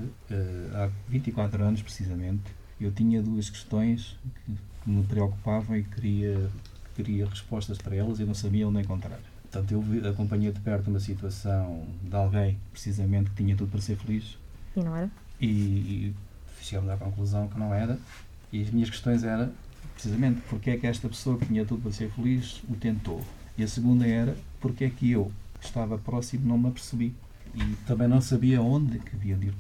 há 0.76 0.88
24 1.10 1.63
anos 1.63 1.82
precisamente, 1.82 2.43
eu 2.80 2.91
tinha 2.91 3.19
duas 3.19 3.49
questões 3.49 4.15
que, 4.45 4.52
que 4.86 4.89
me 4.89 5.04
preocupavam 5.04 5.76
e 5.76 5.84
queria, 5.84 6.50
queria 6.95 7.28
respostas 7.28 7.78
para 7.78 7.95
elas 7.95 8.19
e 8.19 8.24
não 8.24 8.34
sabia 8.36 8.67
onde 8.67 8.80
encontrar. 8.80 9.19
Portanto, 9.52 9.71
eu 9.71 10.10
acompanhei 10.10 10.52
de 10.52 10.60
perto 10.60 10.89
uma 10.89 11.00
situação 11.00 11.86
de 12.04 12.15
alguém, 12.15 12.58
precisamente, 12.71 13.32
que 13.32 13.38
tinha 13.38 13.56
tudo 13.56 13.71
para 13.71 13.82
ser 13.82 13.98
feliz 13.98 14.38
E 14.76 14.82
não 14.82 14.95
era? 14.95 15.10
e, 15.41 15.45
e 15.48 16.15
chegamos 16.62 16.89
à 16.89 16.98
conclusão 16.98 17.48
que 17.48 17.58
não 17.60 17.74
era. 17.74 17.98
E 18.54 18.62
as 18.62 18.69
minhas 18.69 18.89
questões 18.89 19.24
eram, 19.24 19.52
precisamente, 19.93 20.41
porque 20.50 20.69
é 20.69 20.78
que 20.78 20.88
esta 20.88 21.10
pessoa 21.10 21.38
que 21.38 21.45
tinha 21.48 21.65
tudo 21.65 21.82
para 21.82 21.91
ser 21.91 22.10
feliz 22.12 22.62
o 22.69 22.76
tentou? 22.76 23.21
E 23.58 23.63
a 23.63 23.67
segunda 23.67 24.06
era, 24.06 24.38
porque 24.62 24.86
é 24.86 24.89
que 24.89 25.10
eu, 25.12 25.32
estava 25.62 25.98
próximo, 25.98 26.48
não 26.48 26.58
me 26.58 26.67
apercebi? 26.67 27.13
E 27.54 27.76
também 27.88 28.08
não 28.08 28.19
sabia 28.21 28.62
onde 28.62 29.00
que 29.00 29.15
havia 29.15 29.36
de 29.36 29.48
ir 29.48 29.54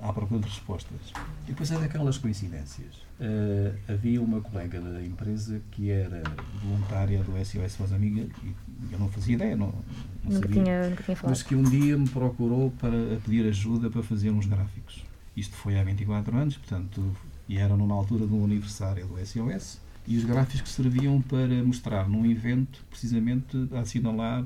à 0.00 0.12
procura 0.12 0.40
de 0.40 0.48
respostas. 0.48 1.12
E 1.44 1.50
depois 1.50 1.70
é 1.72 1.78
daquelas 1.78 2.16
coincidências. 2.18 2.94
Eh, 3.24 3.72
havia 3.86 4.20
uma 4.20 4.40
colega 4.40 4.80
da 4.80 5.00
empresa 5.00 5.62
que 5.70 5.92
era 5.92 6.24
voluntária 6.60 7.22
do 7.22 7.32
SOS 7.44 7.76
Voz 7.76 7.92
Amiga 7.92 8.26
e 8.42 8.52
eu 8.92 8.98
não 8.98 9.08
fazia 9.08 9.36
ideia, 9.36 9.54
não, 9.54 9.68
não 9.68 10.32
Nunca 10.32 10.48
sabia. 10.48 10.62
tinha, 10.64 10.88
nunca 10.88 11.02
tinha 11.04 11.16
falado. 11.16 11.30
Mas 11.30 11.42
que 11.44 11.54
um 11.54 11.62
dia 11.62 11.96
me 11.96 12.08
procurou 12.08 12.72
para 12.72 13.20
pedir 13.24 13.46
ajuda 13.46 13.88
para 13.88 14.02
fazer 14.02 14.30
uns 14.30 14.46
gráficos. 14.46 15.04
Isto 15.36 15.54
foi 15.54 15.78
há 15.78 15.84
24 15.84 16.36
anos, 16.36 16.56
portanto, 16.56 17.16
e 17.48 17.58
era 17.58 17.76
numa 17.76 17.94
altura 17.94 18.26
do 18.26 18.42
aniversário 18.42 19.06
do 19.06 19.16
SOS. 19.24 19.78
E 20.04 20.16
os 20.16 20.24
gráficos 20.24 20.72
serviam 20.72 21.22
para 21.22 21.62
mostrar 21.62 22.08
num 22.08 22.28
evento, 22.28 22.84
precisamente, 22.90 23.56
a 23.72 23.80
assinalar 23.82 24.44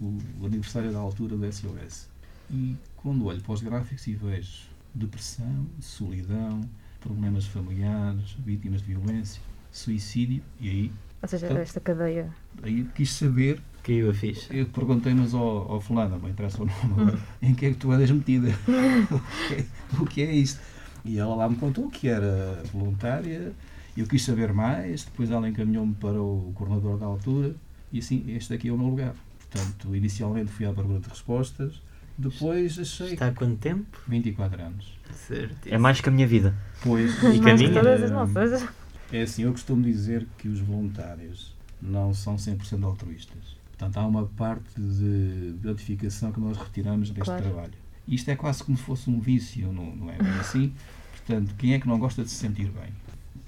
o, 0.00 0.18
o 0.40 0.46
aniversário 0.46 0.90
da 0.90 0.98
altura 0.98 1.36
do 1.36 1.52
SOS. 1.52 2.08
E 2.50 2.74
quando 2.96 3.26
olho 3.26 3.42
para 3.42 3.52
os 3.52 3.60
gráficos 3.60 4.06
e 4.06 4.14
vejo 4.14 4.62
depressão, 4.94 5.66
solidão, 5.78 6.62
problemas 7.00 7.46
familiares, 7.46 8.36
vítimas 8.44 8.80
de 8.82 8.88
violência, 8.94 9.40
suicídio, 9.70 10.42
e 10.60 10.68
aí, 10.68 10.92
Ou 11.22 11.28
seja, 11.28 11.46
Então- 11.46 11.58
esta 11.58 11.80
cadeia. 11.80 12.30
aí 12.62 12.84
quis 12.94 13.10
saber 13.12 13.60
Caiu 13.82 14.10
a 14.10 14.14
ficha. 14.14 14.52
eu 14.54 14.66
perguntei, 14.66 15.14
mas 15.14 15.34
ao, 15.34 15.72
ao 15.72 15.80
fulano, 15.80 16.18
não 16.18 16.28
interessa 16.28 16.62
o 16.62 16.66
nome 16.66 16.80
agora, 17.02 17.18
em 17.42 17.54
que 17.54 17.66
é 17.66 17.70
que 17.70 17.76
tu 17.76 17.90
andas 17.90 18.10
metida? 18.10 18.48
o, 19.10 19.48
que 19.48 19.54
é, 19.54 19.66
o 20.00 20.06
que 20.06 20.22
é 20.22 20.32
isto? 20.32 20.60
E 21.04 21.18
ela 21.18 21.34
lá 21.34 21.48
me 21.48 21.56
contou 21.56 21.88
que 21.88 22.08
era 22.08 22.62
voluntária, 22.72 23.52
eu 23.96 24.06
quis 24.06 24.24
saber 24.24 24.52
mais, 24.52 25.04
depois 25.04 25.30
ela 25.30 25.48
encaminhou-me 25.48 25.94
para 25.94 26.20
o 26.20 26.52
coordenador 26.54 26.98
da 26.98 27.06
altura, 27.06 27.54
e 27.92 27.98
assim, 28.00 28.24
este 28.28 28.52
aqui 28.54 28.68
é 28.68 28.72
o 28.72 28.78
meu 28.78 28.88
lugar. 28.88 29.14
Portanto, 29.50 29.96
inicialmente 29.96 30.50
fui 30.52 30.66
à 30.66 30.72
procura 30.72 31.00
de 31.00 31.08
respostas, 31.08 31.80
depois 32.18 32.78
achei 32.78 33.12
Está 33.14 33.28
há 33.28 33.32
quanto 33.32 33.56
tempo? 33.58 33.98
24 34.08 34.60
anos. 34.62 34.98
Certíssimo. 35.14 35.74
É 35.74 35.78
mais 35.78 36.00
que 36.00 36.08
a 36.08 36.12
minha 36.12 36.26
vida. 36.26 36.54
Pois, 36.82 37.12
E 37.22 37.40
mais 37.40 37.60
que 37.60 37.68
todas 37.70 38.02
as 38.02 38.10
nossas. 38.10 38.68
É 39.12 39.22
assim, 39.22 39.42
eu 39.44 39.52
costumo 39.52 39.82
dizer 39.82 40.26
que 40.36 40.48
os 40.48 40.58
voluntários 40.60 41.54
não 41.80 42.12
são 42.12 42.36
100% 42.36 42.82
altruístas. 42.84 43.56
Portanto, 43.68 43.96
há 43.96 44.06
uma 44.06 44.24
parte 44.26 44.78
de 44.80 45.54
gratificação 45.62 46.32
que 46.32 46.40
nós 46.40 46.56
retiramos 46.56 47.08
deste 47.10 47.24
Claro. 47.24 47.42
trabalho. 47.44 47.72
Isto 48.08 48.30
é 48.30 48.36
quase 48.36 48.64
como 48.64 48.76
se 48.76 48.82
fosse 48.82 49.08
um 49.08 49.20
vício, 49.20 49.72
não, 49.72 49.94
não 49.94 50.10
é 50.10 50.16
bem 50.18 50.32
assim? 50.40 50.72
Portanto, 51.12 51.54
quem 51.56 51.74
é 51.74 51.78
que 51.80 51.86
não 51.86 51.98
gosta 51.98 52.24
de 52.24 52.30
se 52.30 52.36
sentir 52.36 52.70
bem? 52.70 52.90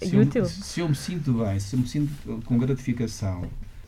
Se 0.08 0.14
E 0.14 0.18
eu, 0.38 0.44
se 0.46 0.80
eu 0.80 0.88
me 0.88 0.94
sinto 0.94 1.32
bem, 1.44 1.58
se 1.58 1.74
eu 1.74 1.80
me 1.80 1.88
sinto 1.88 2.42
com 2.44 2.56
gratificação 2.58 3.42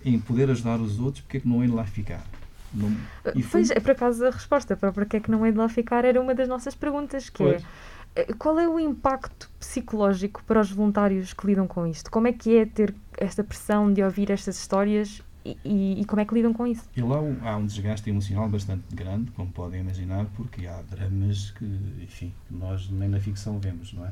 em 0.05 0.19
poder 0.19 0.51
ajudar 0.51 0.81
os 0.81 0.99
outros, 0.99 1.23
porque 1.23 1.37
é 1.37 1.41
que 1.41 1.49
não 1.49 1.63
hei 1.63 1.71
lá 1.71 1.85
ficar? 1.85 2.27
Não, 2.75 2.91
foi- 3.25 3.43
Pois, 3.51 3.71
é 3.71 3.81
por 3.81 3.91
acaso 3.93 4.25
a 4.27 4.31
resposta 4.31 4.77
para 4.77 4.93
porque 4.93 5.17
é 5.19 5.21
que 5.21 5.31
não 5.31 5.45
é 5.45 5.51
de 5.53 5.59
lá 5.59 5.69
ficar 5.69 6.05
era 6.05 6.21
uma 6.21 6.35
das 6.35 6.49
nossas 6.49 6.75
perguntas, 6.75 7.29
que 7.29 7.39
Pois. 7.45 7.63
é 7.63 8.23
eh, 8.23 8.33
qual 8.39 8.59
é 8.59 8.69
o 8.69 8.79
impacto 8.81 9.51
psicológico 9.59 10.43
para 10.45 10.61
os 10.61 10.71
voluntários 10.71 11.33
que 11.33 11.47
lidam 11.47 11.67
com 11.67 11.87
isto? 11.87 12.11
Como 12.11 12.27
é 12.29 12.33
que 12.33 12.57
é 12.57 12.67
ter 12.67 12.95
esta 13.19 13.43
pressão 13.43 13.93
de 13.93 14.03
ouvir 14.03 14.31
estas 14.31 14.59
histórias 14.59 15.23
e, 15.45 15.57
e- 15.65 16.01
e 16.01 16.05
como 16.05 16.21
é 16.21 16.25
que 16.25 16.35
lidam 16.35 16.53
com 16.53 16.67
isso? 16.67 16.85
E 16.97 17.01
lá 17.03 17.17
há 17.43 17.57
um 17.57 17.67
desgaste 17.67 18.09
emocional 18.11 18.49
bastante 18.49 18.83
grande, 18.95 19.31
como 19.33 19.51
podem 19.51 19.81
imaginar, 19.81 20.27
porque 20.37 20.67
há 20.67 20.81
dramas 20.91 21.51
que, 21.53 21.65
enfim, 22.03 22.33
que 22.49 22.55
nós 22.55 22.89
nem 22.91 23.09
na 23.09 23.19
ficção 23.19 23.59
vemos, 23.59 23.93
não 23.93 24.07
é? 24.07 24.11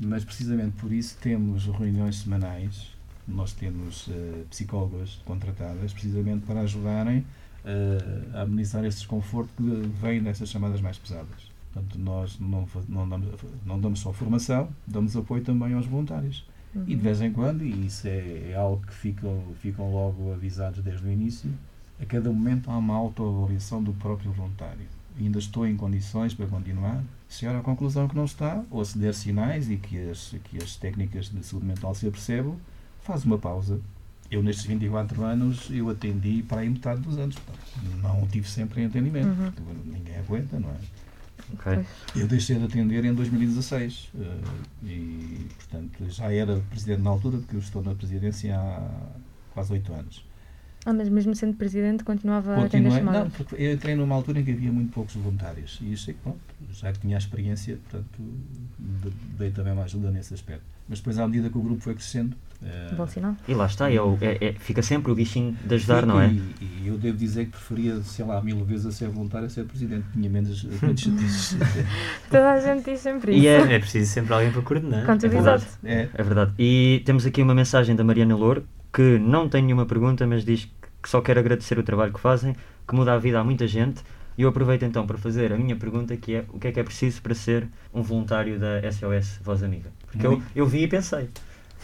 Mas 0.00 0.24
precisamente 0.24 0.76
por 0.76 0.92
isso 0.92 1.16
temos 1.20 1.66
reuniões 1.66 2.20
semanais, 2.20 2.92
nós 3.26 3.52
temos 3.52 4.08
eh, 4.10 4.44
psicólogas 4.48 5.20
contratadas, 5.24 5.92
precisamente 5.92 6.46
para 6.46 6.60
ajudarem 6.60 7.26
a 8.34 8.42
amenizar 8.42 8.84
esse 8.84 8.98
desconforto 8.98 9.50
que 9.56 9.62
vem 10.00 10.22
dessas 10.22 10.48
chamadas 10.48 10.80
mais 10.80 10.98
pesadas. 10.98 11.50
Portanto, 11.72 11.98
nós 11.98 12.38
não, 12.40 12.66
não, 12.88 13.08
damos, 13.08 13.28
não 13.64 13.80
damos 13.80 14.00
só 14.00 14.12
formação, 14.12 14.68
damos 14.86 15.16
apoio 15.16 15.42
também 15.42 15.74
aos 15.74 15.86
voluntários. 15.86 16.44
E 16.86 16.94
de 16.94 17.00
vez 17.00 17.20
em 17.20 17.32
quando, 17.32 17.64
e 17.64 17.86
isso 17.86 18.06
é, 18.06 18.50
é 18.50 18.54
algo 18.54 18.84
que 18.86 18.94
ficam, 18.94 19.42
ficam 19.60 19.90
logo 19.90 20.32
avisados 20.32 20.82
desde 20.82 21.06
o 21.06 21.10
início, 21.10 21.50
A 22.00 22.06
cada 22.06 22.30
momento 22.30 22.70
há 22.70 22.78
uma 22.78 22.94
autoavaliação 22.94 23.82
do 23.82 23.92
próprio 23.92 24.30
voluntário. 24.30 24.86
Ainda 25.18 25.38
estou 25.40 25.66
em 25.66 25.76
condições 25.76 26.32
para 26.32 26.46
continuar? 26.46 27.02
Se 27.28 27.40
chegar 27.40 27.56
à 27.56 27.60
conclusão 27.60 28.06
que 28.06 28.14
não 28.14 28.24
está, 28.24 28.64
ou 28.70 28.84
se 28.84 28.96
der 28.96 29.12
sinais 29.12 29.68
e 29.68 29.76
que 29.76 30.08
as, 30.08 30.32
que 30.44 30.58
as 30.58 30.76
técnicas 30.76 31.28
de 31.28 31.44
saúde 31.44 31.66
mental 31.66 31.92
se 31.94 32.06
apercebam, 32.06 32.56
faz 33.02 33.24
uma 33.24 33.36
pausa. 33.36 33.80
Eu, 34.30 34.42
nestes 34.42 34.66
24 34.66 35.22
anos, 35.24 35.68
eu 35.70 35.88
atendi 35.88 36.42
para 36.46 36.60
aí 36.60 36.68
metade 36.68 37.00
dos 37.00 37.16
anos. 37.18 37.36
Não 38.02 38.26
tive 38.26 38.48
sempre 38.48 38.82
em 38.82 38.86
atendimento. 38.86 39.26
Uhum. 39.28 39.50
porque 39.52 39.88
Ninguém 39.90 40.16
aguenta, 40.18 40.60
não 40.60 40.68
é? 40.70 40.76
Ok. 41.54 41.86
Eu 42.14 42.28
deixei 42.28 42.58
de 42.58 42.64
atender 42.64 43.04
em 43.06 43.14
2016 43.14 44.10
eh, 44.20 44.38
e, 44.84 45.46
portanto, 45.56 46.10
já 46.10 46.30
era 46.30 46.60
presidente 46.68 47.00
na 47.00 47.08
altura, 47.10 47.38
porque 47.38 47.56
eu 47.56 47.60
estou 47.60 47.82
na 47.82 47.94
presidência 47.94 48.54
há 48.58 48.86
quase 49.54 49.72
oito 49.72 49.90
anos. 49.94 50.22
Ah, 50.84 50.92
mas 50.92 51.08
mesmo 51.08 51.34
sendo 51.34 51.56
presidente, 51.56 52.04
continuava 52.04 52.54
a 52.54 52.64
atender 52.64 52.90
Continuei, 52.90 53.02
não, 53.02 53.12
chamadas. 53.12 53.32
porque 53.34 53.54
eu 53.56 53.72
entrei 53.72 53.94
numa 53.94 54.14
altura 54.14 54.40
em 54.40 54.44
que 54.44 54.52
havia 54.52 54.70
muito 54.70 54.92
poucos 54.92 55.14
voluntários 55.14 55.78
e 55.82 55.92
achei 55.94 56.12
que, 56.14 56.20
pronto, 56.20 56.38
já 56.72 56.92
que 56.92 56.98
tinha 57.00 57.16
a 57.16 57.18
experiência, 57.18 57.78
portanto, 57.90 58.22
de- 58.78 59.10
dei 59.38 59.50
também 59.50 59.72
uma 59.72 59.84
ajuda 59.84 60.10
nesse 60.10 60.34
aspecto. 60.34 60.64
Mas 60.88 60.98
depois, 61.00 61.18
à 61.18 61.26
medida 61.26 61.50
que 61.50 61.58
o 61.58 61.60
grupo 61.62 61.82
foi 61.82 61.94
crescendo, 61.94 62.34
eh, 62.64 62.94
Bom 62.96 63.06
sinal. 63.06 63.36
E 63.46 63.54
lá 63.54 63.66
está, 63.66 63.92
é 63.92 64.00
o- 64.00 64.18
é- 64.20 64.38
é- 64.48 64.52
fica 64.54 64.82
sempre 64.82 65.12
o 65.12 65.14
bichinho 65.14 65.56
de 65.64 65.74
ajudar, 65.76 65.96
Fico 66.00 66.08
não 66.08 66.20
é? 66.20 66.28
E, 66.28 66.54
e 66.82 66.88
eu 66.88 66.96
devo 66.98 67.16
dizer 67.16 67.44
que 67.44 67.50
preferia, 67.52 68.00
sei 68.02 68.24
lá, 68.24 68.40
mil 68.42 68.64
vezes 68.64 68.86
a 68.86 68.90
ser 68.92 69.08
voluntário 69.08 69.46
a 69.46 69.50
ser 69.50 69.64
presidente. 69.64 70.04
Tinha 70.12 70.28
menos, 70.30 70.58
chatices. 70.96 71.56
Toda 72.30 72.52
a 72.52 72.60
gente 72.60 72.90
diz 72.90 73.00
sempre 73.00 73.32
E 73.32 73.38
isso. 73.38 73.46
é- 73.48 73.74
É 73.74 73.78
preciso 73.78 74.10
sempre 74.12 74.32
alguém 74.34 74.50
para 74.50 74.62
coordenar. 74.62 75.08
É 75.08 75.28
verdade. 75.28 75.66
É, 75.84 76.08
É 76.14 76.22
verdade. 76.22 76.52
E 76.58 77.02
temos 77.04 77.24
aqui 77.26 77.42
uma 77.42 77.54
mensagem 77.54 77.94
da 77.94 78.02
Mariana 78.02 78.34
Louro 78.34 78.64
que 78.92 79.18
não 79.18 79.48
tem 79.48 79.62
nenhuma 79.62 79.86
pergunta, 79.86 80.26
mas 80.26 80.44
diz 80.44 80.68
que 81.02 81.08
só 81.08 81.20
quer 81.20 81.38
agradecer 81.38 81.78
o 81.78 81.82
trabalho 81.82 82.12
que 82.12 82.18
fazem, 82.20 82.56
que 82.88 82.94
muda 82.94 83.12
a 83.12 83.18
vida 83.18 83.38
a 83.38 83.44
muita 83.44 83.66
gente. 83.68 84.02
E 84.36 84.42
eu 84.42 84.48
aproveito 84.48 84.84
então 84.84 85.06
para 85.06 85.18
fazer 85.18 85.52
a 85.52 85.56
minha 85.58 85.76
pergunta, 85.76 86.16
que 86.16 86.34
é 86.36 86.44
o 86.52 86.58
que 86.58 86.68
é 86.68 86.72
que 86.72 86.80
é 86.80 86.82
preciso 86.82 87.20
para 87.22 87.34
ser 87.34 87.68
um 87.92 88.02
voluntário 88.02 88.58
da 88.58 88.80
SOS 88.90 89.38
Voz 89.44 89.62
Amiga? 89.62 89.90
Porque 90.10 90.26
eu, 90.26 90.32
Muito. 90.32 90.46
eu 90.54 90.66
vi 90.66 90.82
e 90.82 90.88
pensei. 90.88 91.28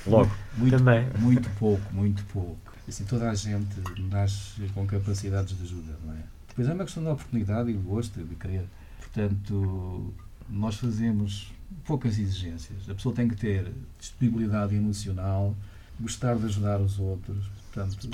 Logo. 0.06 0.30
muito, 0.56 0.76
Também. 0.76 1.08
muito 1.18 1.48
pouco, 1.58 1.94
muito 1.94 2.24
pouco. 2.26 2.58
Assim, 2.86 3.04
toda 3.04 3.30
a 3.30 3.34
gente 3.34 3.74
nasce 4.10 4.60
com 4.74 4.86
capacidades 4.86 5.56
de 5.56 5.62
ajuda, 5.62 5.98
não 6.04 6.12
é? 6.12 6.18
Depois 6.48 6.68
é 6.68 6.74
uma 6.74 6.84
questão 6.84 7.02
de 7.02 7.08
oportunidade 7.08 7.70
e 7.70 7.72
de 7.72 7.78
gosto 7.78 8.20
e 8.20 8.24
de 8.24 8.34
querer. 8.36 8.64
Portanto, 9.00 10.12
nós 10.48 10.76
fazemos 10.76 11.52
poucas 11.84 12.18
exigências. 12.18 12.88
A 12.88 12.94
pessoa 12.94 13.14
tem 13.14 13.26
que 13.28 13.36
ter 13.36 13.72
disponibilidade 13.98 14.74
emocional, 14.74 15.54
gostar 15.98 16.36
de 16.36 16.44
ajudar 16.44 16.80
os 16.80 16.98
outros. 16.98 17.46
Portanto, 17.72 18.10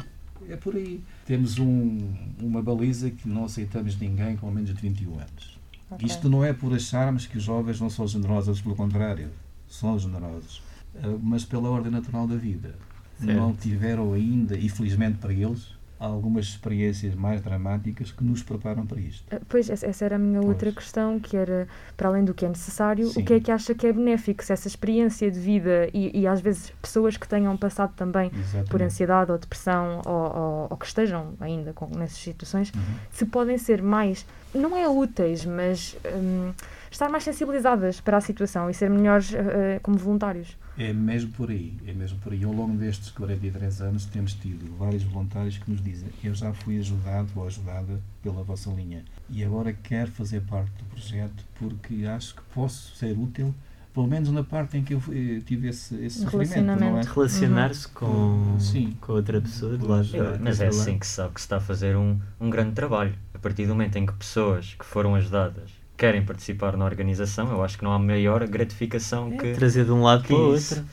é 0.49 0.57
por 0.57 0.77
aí. 0.77 1.03
Temos 1.27 1.59
um, 1.59 1.99
uma 2.41 2.63
baliza 2.63 3.11
que 3.11 3.29
não 3.29 3.45
aceitamos 3.45 3.99
ninguém 3.99 4.37
com 4.37 4.51
menos 4.51 4.73
de 4.73 4.81
21 4.81 5.15
anos. 5.15 5.59
Ok. 5.91 6.07
Isto 6.07 6.29
não 6.29 6.45
é 6.45 6.53
por 6.53 6.73
acharmos 6.73 7.27
que 7.27 7.37
os 7.37 7.43
jovens 7.43 7.81
não 7.81 7.91
são 7.91 8.07
generosos, 8.07 8.61
pelo 8.61 8.77
contrário, 8.77 9.29
são 9.71 9.99
generosos, 9.99 10.63
Ah, 10.97 11.17
mas 11.23 11.45
pela 11.45 11.71
ordem 11.71 11.91
natural 11.93 12.27
da 12.27 12.35
vida. 12.37 12.75
Certo. 13.19 13.33
Não 13.39 13.55
tiveram 13.55 14.13
ainda, 14.13 14.57
e 14.57 14.69
felizmente 14.69 15.19
para 15.19 15.33
eles, 15.33 15.69
algumas 16.01 16.47
experiências 16.47 17.15
mais 17.15 17.41
dramáticas 17.43 18.11
que 18.11 18.25
nos 18.25 18.43
preparam 18.43 18.85
para 18.87 18.99
isto. 18.99 19.23
Ah, 19.31 19.39
Pois, 19.49 19.69
essa 19.71 20.05
era 20.05 20.17
a 20.17 20.19
minha 20.19 20.41
outra 20.41 20.73
Pois. 20.73 20.85
questão, 20.85 21.21
que 21.21 21.37
era, 21.37 21.69
para 21.97 22.09
além 22.09 22.25
do 22.25 22.33
que 22.35 22.45
é 22.45 22.49
necessário, 22.49 23.07
Sim. 23.09 23.21
o 23.21 23.25
que 23.25 23.35
é 23.35 23.41
que 23.41 23.53
acha 23.53 23.73
que 23.75 23.87
é 23.87 23.93
benéfico? 23.93 24.43
Se 24.43 24.53
essa 24.53 24.67
experiência 24.67 25.31
de 25.31 25.39
vida 25.39 25.89
e, 25.95 26.21
e 26.21 26.27
às 26.27 26.41
vezes 26.41 26.73
pessoas 26.83 27.17
que 27.17 27.29
tenham 27.29 27.55
passado 27.57 27.93
também 27.95 28.33
Exatamente. 28.35 28.71
por 28.71 28.83
ansiedade 28.83 29.31
ou 29.31 29.39
depressão 29.39 30.01
ou, 30.07 30.13
ou- 30.15 30.67
ou 30.71 30.77
que 30.77 30.87
estejam 30.87 31.35
ainda 31.39 31.73
com, 31.75 31.87
nessas 31.97 32.19
situações, 32.19 32.73
Uhum. 32.75 32.83
se 33.13 33.27
podem 33.27 33.59
ser 33.59 33.81
mais, 33.83 34.25
não 34.55 34.75
é 34.77 34.89
úteis, 34.89 35.45
mas 35.45 35.95
hum, 36.07 36.53
estar 36.91 37.09
mais 37.09 37.25
sensibilizadas 37.25 38.01
para 38.01 38.17
a 38.17 38.21
situação 38.21 38.69
e 38.69 38.75
ser 38.75 38.91
melhores 38.91 39.35
ah, 39.35 39.81
como 39.83 39.97
voluntários. 39.97 40.57
É 40.79 40.93
mesmo 40.93 41.31
por 41.33 41.51
aí, 41.51 41.75
é 41.87 41.93
mesmo 41.93 42.19
por 42.21 42.33
aí. 42.33 42.43
Ao 42.43 42.53
longo 42.53 42.77
destes 42.77 43.11
43 43.11 43.83
anos 43.83 44.07
temos 44.07 44.35
tido 44.35 44.77
vários 44.79 45.03
voluntários 45.03 45.59
que 45.59 45.71
nos 45.71 45.83
dizem 45.83 46.09
eu 46.25 46.35
já 46.35 46.53
fui 46.53 46.79
ajudado 46.79 47.29
ou 47.37 47.47
ajudada 47.47 48.01
pela 48.23 48.43
vossa 48.43 48.71
linha 48.71 49.05
e 49.29 49.45
agora 49.45 49.73
quero 49.73 50.11
fazer 50.11 50.41
parte 50.43 50.71
do 50.79 50.85
projeto 50.85 51.45
porque 51.59 52.07
acho 52.07 52.35
que 52.35 52.43
posso 52.55 52.97
ser 52.97 53.17
útil, 53.17 53.55
pelo 53.93 54.07
menos 54.07 54.31
na 54.31 54.43
parte 54.43 54.79
em 54.79 54.85
que 54.85 54.95
eu 54.95 55.03
eh, 55.11 55.41
tive 55.45 55.69
esse, 55.69 55.95
esse 55.97 56.21
sofrimento, 56.21 56.61
não 56.63 56.73
é? 56.73 56.77
Relacionamento. 56.77 57.15
Relacionar-se 57.15 57.89
com, 57.89 58.57
Sim. 58.59 58.97
com 59.01 59.13
outra 59.13 59.41
pessoa 59.41 59.77
de 59.77 59.85
lado. 59.85 60.09
é, 60.17 60.39
Mas 60.39 60.61
é 60.61 60.67
outro 60.67 60.81
assim 60.81 60.99
que 60.99 61.07
se 61.07 61.15
sabe 61.15 61.35
que 61.35 61.41
se 61.41 61.45
está 61.47 61.57
a 61.57 61.61
fazer 61.61 61.97
um, 61.97 62.19
um 62.41 62.49
grande 62.49 62.73
trabalho. 62.73 63.15
A 63.35 63.39
partir 63.39 63.67
do 63.67 63.75
momento 63.75 63.97
em 63.97 64.07
que 64.07 64.13
pessoas 64.13 64.75
que 64.79 64.85
foram 64.85 65.15
ajudadas 65.15 65.80
querem 66.01 66.25
participar 66.25 66.77
na 66.77 66.85
organização, 66.85 67.51
eu 67.51 67.63
acho 67.65 67.79
que 67.79 67.85
não 67.85 67.93
há 67.93 67.99
maior 67.99 68.47
gratificação 68.49 69.31
que, 69.31 69.53
Trazer 69.55 69.85
de 69.85 69.93
um 69.93 70.03
lado 70.03 70.25
para 70.25 70.35
o 70.35 70.39
outro. 70.39 70.85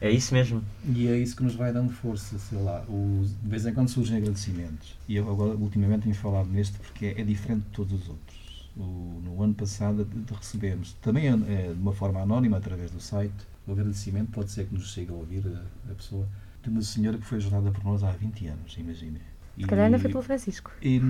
É 0.00 0.10
isso 0.10 0.34
mesmo. 0.34 0.62
E 0.84 1.06
é 1.06 1.16
isso 1.16 1.36
que 1.36 1.42
nos 1.44 1.54
vai 1.54 1.72
dando 1.72 1.92
força, 1.92 2.38
sei 2.38 2.58
lá. 2.58 2.84
Os, 2.88 3.30
de 3.40 3.48
vez 3.48 3.66
em 3.66 3.72
quando 3.72 3.88
surgem 3.88 4.16
agradecimentos. 4.16 4.96
E 5.08 5.16
eu 5.16 5.30
agora, 5.30 5.56
ultimamente, 5.56 6.02
tenho 6.02 6.14
falado 6.14 6.48
neste 6.48 6.76
porque 6.78 7.06
é, 7.06 7.20
é 7.20 7.24
diferente 7.24 7.62
de 7.64 7.70
todos 7.70 7.92
os 8.02 8.08
outros. 8.08 8.42
O- 8.76 9.20
no 9.24 9.42
ano 9.42 9.54
passado, 9.54 10.04
de, 10.04 10.20
de 10.20 10.34
recebemos, 10.34 10.94
também 10.94 11.28
é, 11.28 11.36
de 11.72 11.80
uma 11.80 11.92
forma 11.92 12.20
anónima, 12.20 12.56
através 12.56 12.90
do 12.90 13.00
site, 13.00 13.34
o 13.66 13.72
agradecimento 13.72 14.32
pode 14.32 14.50
ser 14.50 14.66
que 14.66 14.74
nos 14.74 14.92
chegue 14.92 15.10
a 15.10 15.14
ouvir 15.14 15.44
a, 15.46 15.92
a 15.92 15.94
pessoa, 15.94 16.26
de 16.62 16.68
uma 16.70 16.82
senhora 16.82 17.18
que 17.18 17.24
foi 17.24 17.38
ajudada 17.38 17.70
por 17.70 17.84
nós 17.84 18.02
há 18.02 18.10
20 18.12 18.46
anos, 18.46 18.76
imaginem. 18.78 19.20
Se 19.58 19.66
calhar 19.66 19.86
ainda 19.86 19.98
foi 19.98 20.10
pelo 20.10 20.22
Francisco. 20.22 20.70
E, 20.80 21.00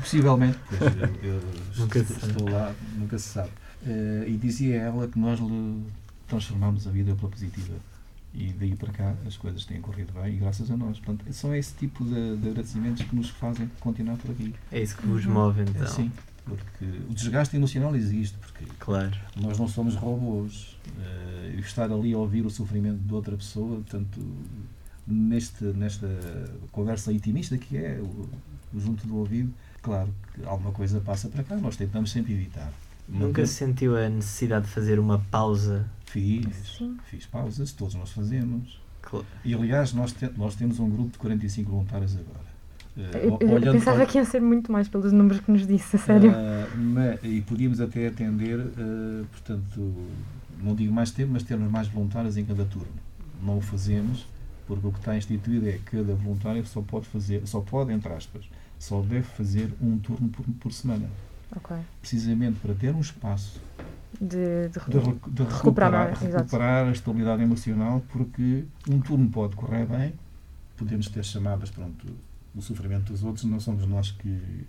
possivelmente, 0.00 0.58
pois, 0.68 0.80
eu, 1.22 1.34
eu 1.34 1.42
Nunca 1.78 1.98
estou, 2.00 2.48
lá, 2.50 2.74
nunca 2.96 3.18
se 3.18 3.28
sabe. 3.28 3.50
Eh, 3.86 4.24
e 4.28 4.36
dizia 4.36 4.76
ela 4.76 5.06
que 5.08 5.18
nós 5.18 5.38
lhe 5.40 5.82
transformámos 6.28 6.86
a 6.86 6.90
vida 6.90 7.14
pela 7.14 7.30
positiva. 7.30 7.74
E 8.34 8.52
daí 8.58 8.74
para 8.74 8.90
cá 8.92 9.14
as 9.26 9.36
coisas 9.36 9.64
têm 9.66 9.80
corrido 9.80 10.12
bem 10.14 10.34
e 10.34 10.38
graças 10.38 10.70
a 10.70 10.76
nós. 10.76 10.98
Portanto, 10.98 11.30
são 11.32 11.54
esse 11.54 11.74
tipo 11.74 12.04
de, 12.04 12.36
de 12.38 12.48
agradecimentos 12.48 13.04
que 13.04 13.14
nos 13.14 13.28
fazem 13.30 13.70
continuar 13.80 14.16
por 14.16 14.30
aqui. 14.30 14.54
É 14.70 14.80
isso 14.82 14.96
que 14.96 15.06
vos 15.06 15.24
Uhum. 15.26 15.32
move 15.32 15.60
É 15.60 15.64
então. 15.64 15.82
assim. 15.82 16.10
Porque 16.44 16.84
o 17.08 17.14
desgaste 17.14 17.54
emocional 17.56 17.94
existe, 17.94 18.36
porque 18.38 18.64
Claro. 18.80 19.16
nós 19.36 19.58
não 19.58 19.68
somos 19.68 19.94
robôs. 19.94 20.76
E 21.54 21.60
estar 21.60 21.90
ali 21.92 22.12
a 22.14 22.18
ouvir 22.18 22.44
o 22.44 22.50
sofrimento 22.50 22.98
de 22.98 23.14
outra 23.14 23.36
pessoa, 23.36 23.76
portanto, 23.76 24.18
neste, 25.06 25.64
nesta 25.64 26.08
conversa 26.70 27.12
intimista 27.12 27.56
que 27.58 27.76
é 27.76 27.98
o, 28.00 28.28
o 28.74 28.80
junto 28.80 29.06
do 29.06 29.16
ouvido, 29.16 29.52
claro 29.82 30.08
que 30.34 30.44
alguma 30.44 30.72
coisa 30.72 31.00
passa 31.00 31.28
para 31.28 31.42
cá, 31.44 31.56
nós 31.56 31.76
tentamos 31.76 32.10
sempre 32.10 32.32
evitar. 32.32 32.72
Nunca 33.08 33.44
se 33.44 33.54
sentiu 33.54 33.96
a 33.96 34.08
necessidade 34.08 34.66
de 34.66 34.72
fazer 34.72 34.98
uma 34.98 35.18
pausa. 35.30 35.84
Fiz, 36.06 36.46
Sim. 36.78 36.96
fiz 37.10 37.26
pausas, 37.26 37.72
todos 37.72 37.94
nós 37.94 38.10
fazemos. 38.10 38.80
Cl- 39.08 39.24
E 39.44 39.52
aliás, 39.54 39.92
nós, 39.92 40.12
te- 40.12 40.30
nós 40.36 40.54
temos 40.54 40.78
um 40.78 40.88
grupo 40.88 41.10
de 41.10 41.18
45 41.18 41.70
voluntários 41.70 42.14
agora. 42.14 42.52
Eh, 42.96 43.26
Eu, 43.40 43.48
eu 43.58 43.72
pensava 43.72 43.96
para- 43.96 44.06
que 44.06 44.18
iam 44.18 44.24
ser 44.24 44.40
muito 44.40 44.70
mais 44.70 44.88
pelos 44.88 45.12
números 45.12 45.40
que 45.40 45.50
nos 45.50 45.66
disse, 45.66 45.96
a 45.96 45.98
sério. 45.98 46.30
Ah, 46.34 46.68
ma- 46.76 47.18
e 47.26 47.40
podíamos 47.42 47.80
até 47.80 48.06
atender, 48.06 48.60
ah, 48.60 49.24
portanto, 49.30 49.94
não 50.62 50.74
digo 50.74 50.92
mais 50.92 51.10
tempo, 51.10 51.32
mas 51.32 51.42
termos 51.42 51.70
mais 51.70 51.88
voluntários 51.88 52.36
em 52.36 52.44
cada 52.44 52.64
turno. 52.64 52.92
Não 53.42 53.58
o 53.58 53.60
fazemos, 53.60 54.26
porque 54.74 54.86
o 54.88 54.92
que 54.92 54.98
está 54.98 55.16
instituído 55.16 55.68
é 55.68 55.72
que 55.72 55.98
cada 55.98 56.14
voluntário 56.14 56.64
só 56.66 56.80
pode 56.80 57.06
fazer, 57.06 57.46
só 57.46 57.60
pode, 57.60 57.92
entre 57.92 58.12
aspas, 58.12 58.48
só 58.78 59.00
deve 59.00 59.22
fazer 59.22 59.72
um 59.80 59.98
turno 59.98 60.28
por, 60.28 60.44
por 60.60 60.72
semana. 60.72 61.08
Ok. 61.54 61.76
Precisamente 62.00 62.58
para 62.60 62.74
ter 62.74 62.94
um 62.94 63.00
espaço 63.00 63.60
De, 64.20 64.68
de, 64.68 64.80
de, 64.88 65.00
de 65.30 65.42
Recuperar, 65.42 66.10
recuperar, 66.10 66.36
recuperar 66.38 66.88
a 66.88 66.90
estabilidade 66.92 67.42
emocional, 67.42 68.02
porque 68.10 68.64
um 68.88 69.00
turno 69.00 69.28
pode 69.28 69.54
correr 69.56 69.86
bem, 69.86 70.14
podemos 70.76 71.08
ter 71.08 71.24
chamadas, 71.24 71.70
pronto, 71.70 72.06
o 72.54 72.62
sofrimento 72.62 73.12
dos 73.12 73.22
outros, 73.22 73.44
não 73.44 73.60
somos 73.60 73.86
nós 73.86 74.10
que. 74.10 74.66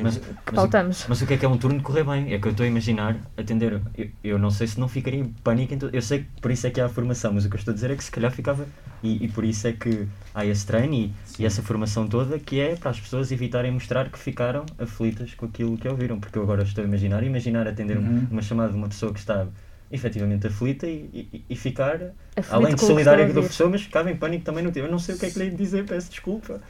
Mas, 0.00 0.18
que 0.18 0.54
mas, 0.54 0.54
pautamos. 0.54 1.04
mas 1.08 1.20
o 1.20 1.26
que 1.26 1.34
é 1.34 1.36
que 1.36 1.44
é 1.44 1.48
um 1.48 1.58
turno 1.58 1.78
de 1.78 1.84
correr 1.84 2.04
bem? 2.04 2.32
É 2.32 2.38
que 2.38 2.46
eu 2.46 2.52
estou 2.52 2.64
a 2.64 2.66
imaginar 2.68 3.16
atender. 3.36 3.80
Eu, 3.96 4.08
eu 4.22 4.38
não 4.38 4.50
sei 4.50 4.66
se 4.66 4.78
não 4.78 4.88
ficaria 4.88 5.20
em 5.20 5.28
pânico. 5.42 5.74
Em 5.74 5.78
todo- 5.78 5.94
eu 5.94 6.02
sei 6.02 6.20
que 6.20 6.40
por 6.40 6.50
isso 6.50 6.66
é 6.66 6.70
que 6.70 6.80
há 6.80 6.86
a 6.86 6.88
formação, 6.88 7.32
mas 7.32 7.44
o 7.44 7.48
que 7.50 7.56
eu 7.56 7.58
estou 7.58 7.72
a 7.72 7.74
dizer 7.74 7.90
é 7.90 7.96
que 7.96 8.04
se 8.04 8.10
calhar 8.10 8.30
ficava. 8.30 8.66
E, 9.02 9.24
e 9.24 9.28
por 9.28 9.44
isso 9.44 9.66
é 9.66 9.72
que 9.72 10.06
há 10.34 10.46
esse 10.46 10.64
treino 10.66 10.94
e, 10.94 11.12
e 11.38 11.44
essa 11.44 11.62
formação 11.62 12.06
toda 12.08 12.38
que 12.38 12.60
é 12.60 12.76
para 12.76 12.90
as 12.90 13.00
pessoas 13.00 13.30
evitarem 13.32 13.70
mostrar 13.70 14.08
que 14.08 14.18
ficaram 14.18 14.64
aflitas 14.78 15.34
com 15.34 15.46
aquilo 15.46 15.76
que 15.76 15.88
ouviram. 15.88 16.18
Porque 16.20 16.38
eu 16.38 16.42
agora 16.42 16.62
estou 16.62 16.82
a 16.82 16.86
imaginar 16.86 17.22
imaginar 17.22 17.66
atender 17.68 17.98
um- 17.98 18.04
Uhum. 18.04 18.26
uma 18.30 18.42
chamada 18.42 18.70
de 18.72 18.76
uma 18.78 18.88
pessoa 18.88 19.12
que 19.12 19.18
está 19.18 19.46
efetivamente 19.90 20.46
aflita 20.46 20.86
e, 20.86 21.28
e, 21.32 21.44
e 21.50 21.56
ficar, 21.56 21.96
Aflito 22.36 22.54
além 22.54 22.74
de 22.74 22.80
solidária 22.80 23.24
com 23.32 23.38
a 23.38 23.42
pessoa, 23.42 23.70
mas 23.70 23.82
ficava 23.82 24.10
em 24.10 24.16
pânico 24.16 24.44
também 24.44 24.64
no 24.64 24.72
teu. 24.72 24.84
Eu 24.84 24.90
não 24.90 24.98
sei 24.98 25.14
o 25.14 25.18
que 25.18 25.26
é 25.26 25.30
que 25.30 25.38
lhe 25.38 25.50
dizer, 25.50 25.84
peço 25.84 26.10
desculpa. 26.10 26.60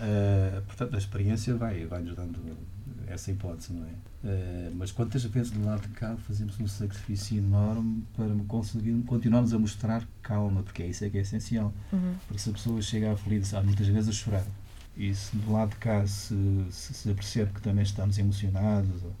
Uh, 0.00 0.62
portanto, 0.62 0.94
a 0.94 0.98
experiência 0.98 1.54
vai, 1.56 1.84
vai 1.86 2.00
nos 2.02 2.14
dando 2.14 2.38
essa 3.08 3.30
hipótese, 3.30 3.72
não 3.72 3.84
é? 3.84 3.88
Uh, 4.24 4.72
mas 4.76 4.92
quantas 4.92 5.24
vezes 5.24 5.50
do 5.50 5.64
lado 5.64 5.82
de 5.82 5.88
cá 5.88 6.16
fazemos 6.26 6.58
um 6.60 6.66
sacrifício 6.68 7.38
enorme 7.38 8.04
para 8.16 8.26
conseguir 8.46 8.92
continuarmos 9.06 9.52
a 9.52 9.58
mostrar 9.58 10.02
calma, 10.22 10.62
porque 10.62 10.82
é 10.82 10.86
isso 10.88 11.04
é 11.04 11.10
que 11.10 11.18
é 11.18 11.22
essencial. 11.22 11.72
Uhum. 11.92 12.14
Porque 12.26 12.40
se 12.42 12.50
a 12.50 12.52
pessoa 12.52 12.80
chega 12.82 13.12
aflita, 13.12 13.58
há 13.58 13.62
muitas 13.62 13.86
vezes 13.88 14.08
a 14.08 14.12
chorar. 14.12 14.44
E 14.96 15.14
se 15.14 15.36
do 15.36 15.52
lado 15.52 15.70
de 15.70 15.76
cá 15.76 16.04
se, 16.06 16.34
se, 16.70 16.92
se 16.94 17.14
percebe 17.14 17.52
que 17.52 17.62
também 17.62 17.82
estamos 17.82 18.18
emocionados, 18.18 19.02
ou- 19.04 19.14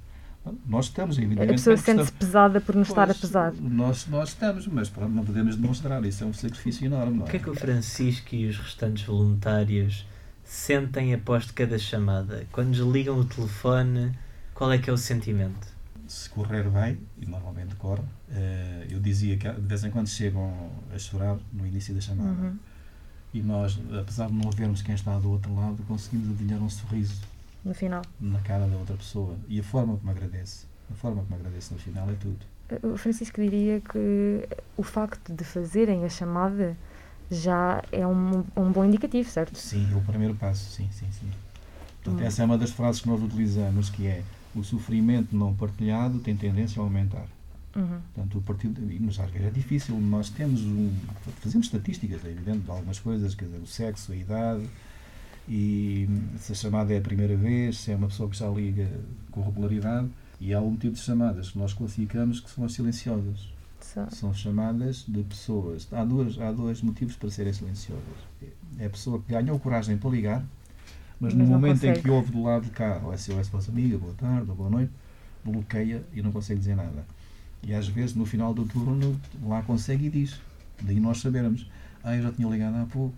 nós 0.66 0.86
estamos, 0.86 1.18
A 1.18 1.22
evidentemente. 1.22 1.52
pessoa 1.56 1.76
porque 1.76 1.90
sente-se 1.90 2.10
estamos- 2.10 2.26
pesada 2.32 2.60
por 2.60 2.74
nos 2.74 2.88
estar 2.88 3.10
a 3.10 3.14
pesar. 3.14 3.52
Nós, 3.60 4.06
nós 4.06 4.30
estamos, 4.30 4.66
mas 4.66 4.88
pronto, 4.88 5.12
não 5.12 5.24
podemos 5.24 5.56
demonstrar. 5.56 6.02
Isso 6.04 6.24
é 6.24 6.26
um 6.26 6.32
sacrifício 6.32 6.86
enorme. 6.86 7.18
Não 7.18 7.24
O 7.26 7.28
que 7.28 7.36
é 7.36 7.40
que 7.40 7.50
o 7.50 7.54
Francisco 7.54 8.34
e 8.34 8.46
os 8.48 8.56
restantes 8.58 9.04
voluntários 9.04 10.06
sentem 10.48 11.14
após 11.14 11.50
cada 11.50 11.78
chamada? 11.78 12.46
Quando 12.50 12.72
desligam 12.72 13.18
o 13.18 13.24
telefone, 13.24 14.12
qual 14.54 14.72
é 14.72 14.78
que 14.78 14.88
é 14.90 14.92
o 14.92 14.96
sentimento? 14.98 15.78
se 16.08 16.30
correr 16.30 16.62
bem, 16.70 16.98
e 17.20 17.26
normalmente 17.26 17.74
corre, 17.76 18.00
eh, 18.30 18.86
eu 18.90 18.98
dizia 18.98 19.36
que 19.36 19.46
de 19.46 19.60
vez 19.60 19.84
em 19.84 19.90
quando 19.90 20.08
chegam 20.08 20.70
a 20.90 20.98
chorar 20.98 21.36
no 21.52 21.66
início 21.66 21.94
da 21.94 22.00
chamada. 22.00 22.30
Uhum. 22.30 22.56
E 23.34 23.42
nós, 23.42 23.78
apesar 24.00 24.28
de 24.28 24.32
não 24.32 24.50
vermos 24.50 24.80
quem 24.80 24.94
está 24.94 25.18
do 25.18 25.30
outro 25.30 25.54
lado, 25.54 25.76
conseguimos 25.86 26.30
adivinhar 26.30 26.62
um 26.62 26.70
sorriso 26.70 27.20
No 27.62 27.74
final. 27.74 28.00
na 28.18 28.40
cara 28.40 28.66
da 28.66 28.76
outra 28.78 28.96
pessoa. 28.96 29.36
E 29.48 29.60
a 29.60 29.62
forma 29.62 29.98
como 29.98 30.10
agradece. 30.10 30.64
A 30.90 30.94
forma 30.94 31.22
como 31.24 31.38
agradece 31.38 31.74
no 31.74 31.78
final 31.78 32.08
é 32.08 32.14
tudo. 32.14 32.38
O 32.90 32.96
Francisco 32.96 33.38
diria 33.38 33.78
que 33.82 34.48
o 34.78 34.82
facto 34.82 35.34
de 35.34 35.44
fazerem 35.44 36.06
a 36.06 36.08
chamada 36.08 36.74
já 37.30 37.82
é 37.92 38.06
um, 38.06 38.44
um 38.56 38.70
bom 38.72 38.84
indicativo, 38.84 39.28
certo? 39.28 39.56
Sim, 39.58 39.86
é 39.92 39.96
o 39.96 40.00
primeiro 40.00 40.34
passo, 40.34 40.70
sim, 40.70 40.88
sim, 40.90 41.06
sim. 41.12 41.30
Portanto, 42.02 42.22
Hum. 42.22 42.26
essa 42.26 42.42
é 42.42 42.44
uma 42.44 42.56
das 42.56 42.70
frases 42.70 43.00
que 43.00 43.08
nós 43.08 43.22
utilizamos, 43.22 43.90
que 43.90 44.06
é 44.06 44.22
o 44.54 44.62
sofrimento 44.64 45.36
não 45.36 45.54
partilhado 45.54 46.18
tem 46.20 46.34
tendência 46.36 46.80
a 46.80 46.84
aumentar. 46.84 47.26
Uhum. 47.76 48.00
Portanto, 48.14 48.38
o 48.38 48.42
partido, 48.42 48.80
mas 49.00 49.20
às 49.20 49.30
vezes 49.30 49.46
é 49.46 49.50
difícil. 49.50 49.98
Nós 50.00 50.30
temos 50.30 50.62
um, 50.62 50.90
fazemos 51.40 51.66
estatísticas, 51.66 52.24
é 52.24 52.30
evidente, 52.30 52.60
de 52.60 52.70
algumas 52.70 52.98
coisas, 52.98 53.34
quer 53.34 53.44
dizer, 53.44 53.58
o 53.58 53.66
sexo, 53.66 54.12
a 54.12 54.16
idade, 54.16 54.66
e 55.48 56.08
se 56.38 56.52
a 56.52 56.54
chamada 56.54 56.92
é 56.92 56.98
a 56.98 57.00
primeira 57.00 57.36
vez, 57.36 57.78
se 57.78 57.92
é 57.92 57.96
uma 57.96 58.08
pessoa 58.08 58.28
que 58.28 58.36
já 58.36 58.48
liga 58.48 58.88
com 59.30 59.42
regularidade, 59.42 60.08
e 60.40 60.52
há 60.54 60.60
um 60.60 60.76
tipo 60.76 60.94
de 60.94 61.00
chamadas 61.00 61.50
que 61.50 61.58
nós 61.58 61.72
classificamos 61.72 62.40
que 62.40 62.50
são 62.50 62.64
as 62.64 62.72
silenciosas. 62.72 63.48
Só- 63.80 64.08
São 64.10 64.34
chamadas 64.34 65.04
de 65.08 65.22
pessoas. 65.22 65.88
Há, 65.92 66.04
duas, 66.04 66.38
há 66.40 66.52
dois 66.52 66.82
motivos 66.82 67.16
para 67.16 67.30
serem 67.30 67.52
silenciosas. 67.52 68.02
É 68.78 68.86
a 68.86 68.90
pessoa 68.90 69.20
que 69.20 69.32
ganhou 69.32 69.58
coragem 69.58 69.96
para 69.96 70.10
ligar, 70.10 70.40
mas, 71.20 71.34
Mas 71.34 71.34
no 71.34 71.44
momento 71.46 71.76
em 71.84 71.88
consegue. 71.88 72.02
que 72.02 72.10
ouve 72.10 72.30
do 72.32 72.42
lado 72.42 72.64
de 72.64 72.70
cá 72.70 73.00
o 73.04 73.12
SOS 73.16 73.48
para 73.48 73.60
a 73.60 73.68
amiga, 73.68 73.98
boa 73.98 74.14
tarde 74.14 74.46
boa 74.52 74.70
noite, 74.70 74.92
bloqueia 75.44 76.04
e 76.12 76.22
não 76.22 76.30
consegue 76.32 76.58
dizer 76.60 76.76
nada. 76.76 77.04
E 77.62 77.74
às 77.74 77.88
vezes 77.88 78.14
no 78.14 78.24
final 78.24 78.54
do 78.54 78.64
turno 78.66 79.18
lá 79.44 79.62
consegue 79.62 80.06
e 80.06 80.10
diz. 80.10 80.40
Daí 80.82 81.00
nós 81.00 81.18
sabermos. 81.20 81.68
Ah, 82.04 82.14
eu 82.14 82.22
já 82.22 82.30
tinha 82.32 82.48
ligado 82.48 82.76
há 82.76 82.86
pouco, 82.86 83.14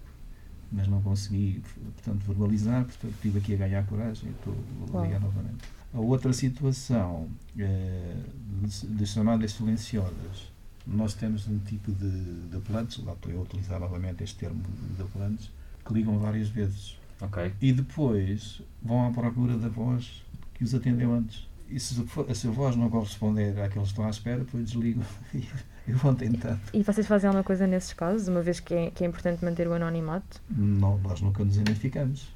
mas 0.73 0.88
não 0.88 1.03
consegui, 1.03 1.62
portanto, 1.94 2.23
verbalizar, 2.27 2.85
portanto, 2.85 3.12
estive 3.12 3.38
aqui 3.38 3.55
a 3.55 3.57
ganhar 3.59 3.85
coragem 3.87 4.31
e 4.31 4.33
estou 4.33 4.55
a 4.99 5.03
ligar 5.05 5.20
novamente. 5.20 5.59
A 5.92 5.98
outra 5.98 6.33
situação 6.33 7.29
de, 7.55 8.87
de 8.96 9.07
chamadas 9.07 9.53
silenciosas, 9.53 10.50
nós 10.87 11.14
temos 11.14 11.46
um 11.48 11.59
tipo 11.59 11.90
de, 11.92 12.48
de 12.48 12.57
apelantes, 12.57 13.03
lá 13.05 13.12
estou 13.12 13.31
eu 13.33 13.40
a 13.40 13.42
utilizar 13.42 13.81
novamente 13.81 14.22
este 14.22 14.37
termo 14.38 14.62
de 14.96 15.03
apelantes, 15.03 15.50
que 15.85 15.92
ligam 15.94 16.18
várias 16.18 16.48
vezes 16.48 16.96
Ok. 17.20 17.53
e 17.61 17.72
depois 17.72 18.62
vão 18.83 19.07
à 19.09 19.11
procura 19.11 19.57
da 19.59 19.68
voz 19.68 20.22
que 20.55 20.62
os 20.64 20.74
atendeu 20.74 21.12
antes. 21.12 21.48
E 21.68 21.79
se, 21.79 21.94
for- 22.07 22.33
se 22.35 22.48
a 22.48 22.50
voz 22.50 22.74
não 22.76 22.90
corresponder 22.90 23.50
àqueles 23.61 23.88
que 23.88 23.92
estão 23.92 24.05
à 24.05 24.11
espera, 24.11 24.38
depois 24.40 24.64
desligam 24.64 25.05
e 25.35 25.92
vão 25.92 26.14
tentando. 26.14 26.61
E 26.74 26.83
vocês 26.83 27.07
fazem 27.07 27.29
alguma 27.29 27.44
coisa 27.44 27.66
nesses 27.66 27.92
casos, 27.92 28.26
uma 28.29 28.42
vez 28.42 28.59
que 28.61 28.74
é, 28.74 28.90
que 28.90 29.05
é 29.05 29.07
importante 29.07 29.44
manter 29.44 29.66
o 29.68 29.72
anonimato? 29.72 30.40
Não, 30.50 30.98
nós 30.98 31.20
nunca 31.20 31.44
nos 31.44 31.57
identificamos. 31.57 32.29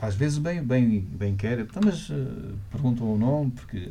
Às 0.00 0.14
vezes 0.14 0.38
bem, 0.38 0.62
bem, 0.62 1.00
bem 1.00 1.34
quer, 1.36 1.58
então, 1.60 1.80
mas 1.84 2.08
eh, 2.10 2.14
perguntam 2.70 3.12
o 3.14 3.18
nome, 3.18 3.50
porque 3.52 3.88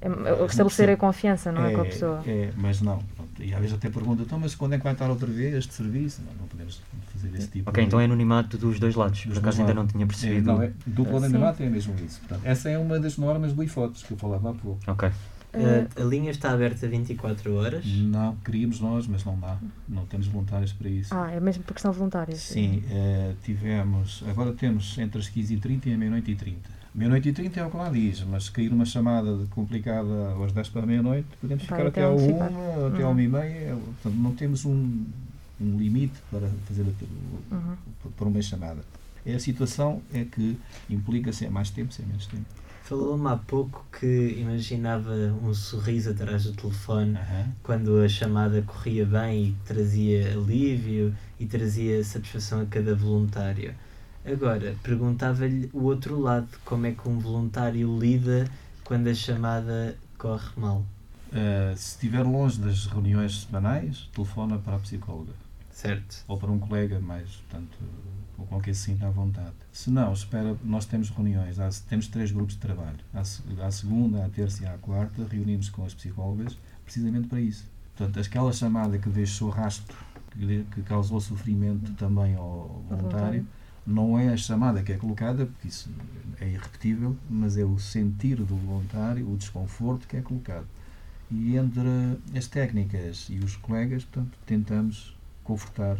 É, 0.00 0.06
é 0.08 0.46
estabelecer 0.46 0.88
a 0.90 0.96
confiança, 0.96 1.50
não 1.52 1.64
é, 1.64 1.72
com 1.74 1.80
a 1.80 1.84
pessoa? 1.84 2.22
é, 2.26 2.50
mas 2.56 2.80
não. 2.80 2.98
Pronto, 3.16 3.42
E 3.42 3.52
às 3.52 3.60
vezes 3.60 3.74
até 3.74 3.88
perguntam, 3.90 4.24
então, 4.24 4.38
mas 4.38 4.54
quando 4.54 4.74
é 4.74 4.78
que 4.78 4.84
vai 4.84 4.92
estar 4.92 5.08
outra 5.10 5.26
vez 5.26 5.54
este 5.54 5.74
serviço? 5.74 6.20
Não, 6.26 6.32
não 6.42 6.46
podemos 6.48 6.80
fazer 7.12 7.36
esse 7.36 7.48
tipo 7.48 7.68
Ok, 7.70 7.82
de... 7.82 7.86
então 7.88 8.00
é 8.00 8.04
anonimato 8.04 8.56
dos 8.56 8.78
dois 8.78 8.94
lados. 8.94 9.24
Dos 9.24 9.34
Por 9.34 9.38
acaso 9.40 9.60
ainda 9.62 9.74
lados. 9.74 9.82
não 9.84 9.86
tinha 9.92 10.04
É, 10.04 10.06
percebido. 10.06 10.46
não, 10.52 10.62
é, 10.62 10.72
duplo 10.86 11.18
Sim. 11.18 11.26
anonimato 11.26 11.62
é 11.62 11.68
mesmo 11.68 11.94
isso. 12.04 12.20
Portanto, 12.20 12.40
essa 12.44 12.68
é 12.68 12.78
uma 12.78 12.98
das 13.00 13.16
normas 13.16 13.52
do 13.52 13.62
IFOTES 13.64 14.02
que 14.04 14.12
eu 14.12 14.16
falava 14.16 14.50
há 14.50 14.54
pouco. 14.54 14.78
Ok. 14.86 15.10
Eh, 15.54 15.86
A, 15.96 16.04
linha 16.04 16.30
está 16.30 16.50
aberta 16.52 16.88
24 16.88 17.54
horas. 17.54 17.84
Não, 17.86 18.36
queríamos 18.36 18.80
nós, 18.80 19.06
mas 19.06 19.24
não 19.24 19.38
dá. 19.38 19.58
Não 19.88 20.06
temos 20.06 20.26
voluntários 20.26 20.72
para 20.72 20.88
isso. 20.88 21.14
ah, 21.14 21.30
é 21.30 21.38
mesmo 21.40 21.62
porque 21.64 21.80
são 21.80 21.92
voluntários? 21.92 22.40
Sim, 22.40 22.82
eh, 22.90 23.34
tivemos. 23.44 24.22
Agora 24.28 24.52
temos 24.52 24.96
entre 24.98 25.18
as 25.20 25.28
15h30 25.28 25.86
e 25.86 25.92
a 25.94 25.98
meia-noite 25.98 26.30
e 26.30 26.34
30. 26.34 26.70
Meia-noite 26.94 27.28
e 27.30 27.32
30 27.32 27.60
é 27.60 27.66
o 27.66 27.70
que 27.70 27.76
lá 27.76 27.88
diz, 27.90 28.22
mas 28.24 28.44
se 28.44 28.50
cair 28.52 28.70
uma 28.72 28.84
chamada 28.84 29.46
complicada 29.50 30.34
às 30.44 30.52
10 30.52 30.68
para 30.70 30.82
a 30.82 30.86
meia-noite, 30.86 31.26
podemos 31.40 31.64
Vai 31.64 31.78
ficar 31.78 31.88
até 31.88 32.06
onde 32.06 32.22
1, 32.22 32.26
ficar. 32.26 32.46
até 32.46 33.02
à 33.02 33.08
Uhum. 33.08 33.14
1 33.14 33.20
e 33.20 33.28
meia. 33.28 33.74
Portanto, 33.76 34.14
não 34.22 34.34
temos 34.34 34.64
um, 34.64 35.04
um 35.60 35.78
limite 35.78 36.14
para 36.30 36.48
fazer 36.66 36.82
Uhum. 37.50 37.76
para 38.16 38.28
uma 38.28 38.42
chamada. 38.42 38.80
É 39.24 39.34
a 39.34 39.38
situação 39.38 40.02
é 40.12 40.24
que 40.24 40.58
implica 40.90 41.32
se 41.32 41.46
é 41.46 41.50
mais 41.50 41.70
tempo, 41.70 41.92
se 41.92 42.02
é 42.02 42.06
menos 42.06 42.26
tempo. 42.26 42.44
Falou-me 42.92 43.26
há 43.30 43.36
pouco 43.38 43.86
que 43.98 44.36
imaginava 44.38 45.14
um 45.42 45.54
sorriso 45.54 46.10
atrás 46.10 46.44
do 46.44 46.52
telefone 46.52 47.16
Aham. 47.16 47.52
quando 47.62 47.98
a 48.02 48.06
chamada 48.06 48.60
corria 48.60 49.06
bem 49.06 49.46
e 49.46 49.56
trazia 49.64 50.34
alívio 50.34 51.16
e 51.40 51.46
trazia 51.46 52.04
satisfação 52.04 52.60
a 52.60 52.66
cada 52.66 52.94
voluntário. 52.94 53.74
Agora, 54.26 54.76
perguntava-lhe 54.82 55.70
o 55.72 55.84
outro 55.84 56.20
lado, 56.20 56.46
como 56.66 56.84
é 56.84 56.92
que 56.92 57.08
um 57.08 57.18
voluntário 57.18 57.98
lida 57.98 58.46
quando 58.84 59.06
a 59.08 59.14
chamada 59.14 59.96
corre 60.18 60.50
mal, 60.58 60.84
Uh, 61.32 61.74
se 61.74 61.92
estiver 61.92 62.22
longe 62.22 62.60
das 62.60 62.84
reuniões 62.84 63.44
semanais, 63.44 64.06
telefona 64.14 64.58
para 64.58 64.76
a 64.76 64.78
psicóloga 64.78 65.32
certo? 65.70 66.22
ou 66.28 66.36
para 66.36 66.50
um 66.50 66.58
colega 66.58 67.00
mais, 67.00 67.36
portanto, 67.36 67.78
ou 68.50 68.62
se 68.62 68.74
sinta 68.74 69.06
à 69.06 69.10
vontade. 69.10 69.52
Se 69.72 69.90
não, 69.90 70.12
espera, 70.12 70.56
nós 70.64 70.86
temos 70.86 71.10
reuniões, 71.10 71.58
há- 71.58 71.70
temos 71.88 72.08
três 72.08 72.30
grupos 72.30 72.54
de 72.54 72.60
trabalho. 72.60 72.98
À, 73.14 73.20
à 73.66 73.70
segunda, 73.70 74.24
à 74.24 74.28
terça 74.28 74.62
e 74.64 74.66
à 74.66 74.76
quarta, 74.78 75.26
reunimos 75.30 75.68
com 75.68 75.84
as 75.84 75.94
psicólogas 75.94 76.56
precisamente 76.84 77.28
para 77.28 77.40
isso. 77.40 77.64
Portanto, 77.96 78.20
aquela 78.20 78.52
chamada 78.52 78.98
que 78.98 79.08
deixou 79.08 79.50
rastro, 79.50 79.96
que, 80.30 80.64
que 80.74 80.82
causou 80.82 81.20
sofrimento 81.20 81.92
também 81.94 82.34
ao 82.34 82.82
voluntário, 82.88 83.00
voluntário. 83.00 83.46
não 83.86 84.18
é 84.18 84.28
a 84.32 84.36
chamada 84.36 84.82
que 84.82 84.92
é 84.92 84.96
colocada, 84.96 85.46
porque 85.46 85.68
isso 85.68 85.90
é 86.40 86.48
irrepetível, 86.48 87.16
mas 87.28 87.56
é 87.56 87.64
o 87.64 87.78
sentir 87.78 88.36
do 88.36 88.56
voluntário, 88.56 89.30
o 89.30 89.36
desconforto 89.36 90.06
que 90.08 90.16
é 90.16 90.22
colocado. 90.22 90.66
E 91.30 91.56
entre 91.56 91.88
as 92.36 92.46
técnicas 92.46 93.26
e 93.30 93.38
os 93.38 93.56
colegas, 93.56 94.04
portanto, 94.04 94.36
tentamos 94.46 95.16
confortar 95.44 95.96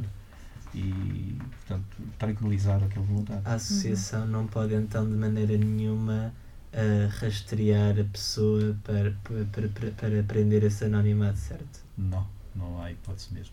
e, 0.75 1.39
portanto, 1.59 1.85
tranquilizar 2.19 2.83
aquele 2.83 3.05
voluntário. 3.05 3.43
A 3.45 3.55
associação 3.55 4.27
não 4.27 4.47
pode 4.47 4.75
então 4.75 5.05
de 5.09 5.15
maneira 5.15 5.57
nenhuma 5.57 6.33
ah, 6.73 7.09
rastrear 7.21 7.99
a 8.01 8.05
pessoa 8.05 8.77
para, 8.85 9.13
para, 9.23 9.69
para, 9.69 9.91
para 9.91 10.23
prender 10.23 10.63
esse 10.65 10.85
anonimato, 10.85 11.39
certo? 11.39 11.81
Não, 11.97 12.27
não 12.57 12.81
há 12.83 12.91
hipótese 12.91 13.33
mesmo. 13.35 13.53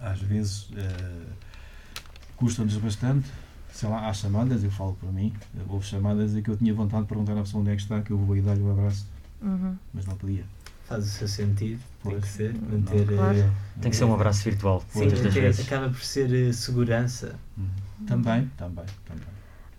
Às 0.00 0.20
vezes 0.20 0.68
eh, 0.76 1.26
custa-nos 2.36 2.76
bastante, 2.76 3.28
sei 3.72 3.88
lá, 3.88 4.08
há 4.08 4.12
chamadas, 4.12 4.62
eu 4.62 4.70
falo 4.70 4.94
por 5.00 5.12
mim, 5.12 5.32
houve 5.68 5.86
chamadas 5.86 6.34
em 6.36 6.42
que 6.42 6.50
eu 6.50 6.56
tinha 6.56 6.74
vontade 6.74 7.02
de 7.04 7.08
perguntar 7.08 7.32
à 7.32 7.42
pessoa 7.42 7.60
onde 7.62 7.70
é 7.70 7.76
que 7.76 7.82
está, 7.82 8.00
que 8.02 8.10
eu 8.10 8.18
vou 8.18 8.34
aí 8.34 8.42
dar-lhe 8.42 8.62
um 8.62 8.70
abraço, 8.72 9.06
Uhum. 9.40 9.76
mas 9.92 10.04
não 10.06 10.16
podia. 10.16 10.44
Faz 10.84 11.04
o 11.06 11.08
seu 11.08 11.26
sentido, 11.28 11.80
tem 12.02 12.20
que 12.20 12.28
ser, 12.28 12.54
Não, 12.54 12.78
manter. 12.78 13.06
claro. 13.06 13.38
eh, 13.38 13.50
Tem 13.80 13.90
que 13.90 13.96
ser 13.96 14.04
um 14.04 14.14
abraço 14.14 14.44
virtual, 14.44 14.82
Sim, 14.90 14.98
muitas 15.00 15.20
das 15.22 15.32
vezes. 15.34 15.66
acaba 15.66 15.88
por 15.88 16.00
ser 16.02 16.30
eh, 16.32 16.52
segurança. 16.52 17.36
Uhum. 17.56 17.66
Também, 18.06 18.50
também, 18.58 18.84
também. 19.06 19.24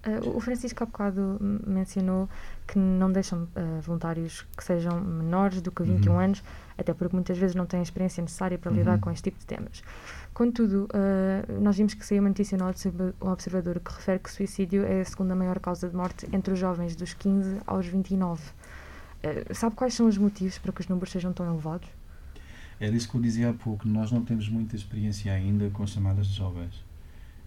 Eh, 0.03 0.19
o 0.27 0.39
Francisco 0.39 0.83
há 0.83 0.87
bocado 0.87 1.37
mencionou 1.67 2.27
que 2.67 2.79
não 2.79 3.11
deixam 3.11 3.47
eh, 3.55 3.79
voluntários 3.83 4.45
que 4.57 4.63
sejam 4.63 4.99
menores 4.99 5.61
do 5.61 5.71
que 5.71 5.83
21 5.83 6.11
Uhum. 6.13 6.19
anos, 6.19 6.43
até 6.75 6.91
porque 6.91 7.15
muitas 7.15 7.37
vezes 7.37 7.55
não 7.55 7.67
têm 7.67 7.79
a 7.81 7.83
experiência 7.83 8.21
necessária 8.21 8.57
para 8.57 8.71
lidar 8.71 8.95
Uhum. 8.95 8.99
com 9.01 9.11
este 9.11 9.23
tipo 9.29 9.37
de 9.39 9.45
temas. 9.45 9.83
Contudo, 10.33 10.87
eh, 10.93 11.45
nós 11.61 11.77
vimos 11.77 11.93
que 11.93 12.03
saiu 12.05 12.21
uma 12.21 12.29
notícia 12.29 12.57
no 12.57 12.65
Observador 13.31 13.79
que 13.79 13.91
refere 13.93 14.19
que 14.19 14.29
o 14.29 14.31
suicídio 14.33 14.83
é 14.83 15.01
a 15.01 15.05
segunda 15.05 15.35
maior 15.35 15.59
causa 15.59 15.87
de 15.87 15.95
morte 15.95 16.27
entre 16.33 16.51
os 16.53 16.59
jovens 16.59 16.95
dos 16.95 17.13
15 17.13 17.57
aos 17.67 17.85
29. 17.85 18.41
Eh, 19.25 19.53
sabe 19.53 19.75
quais 19.75 19.93
são 19.93 20.07
os 20.07 20.17
motivos 20.17 20.57
para 20.59 20.71
que 20.71 20.81
os 20.81 20.87
números 20.87 21.11
sejam 21.11 21.33
tão 21.33 21.45
elevados? 21.51 21.89
Era 22.79 22.95
isso 22.95 23.09
que 23.09 23.15
eu 23.15 23.21
dizia 23.21 23.49
há 23.49 23.53
pouco, 23.53 23.87
nós 23.87 24.11
não 24.11 24.23
temos 24.23 24.47
muita 24.49 24.75
experiência 24.75 25.31
ainda 25.33 25.69
com 25.71 25.87
chamadas 25.87 26.27
de 26.27 26.33
jovens. 26.35 26.83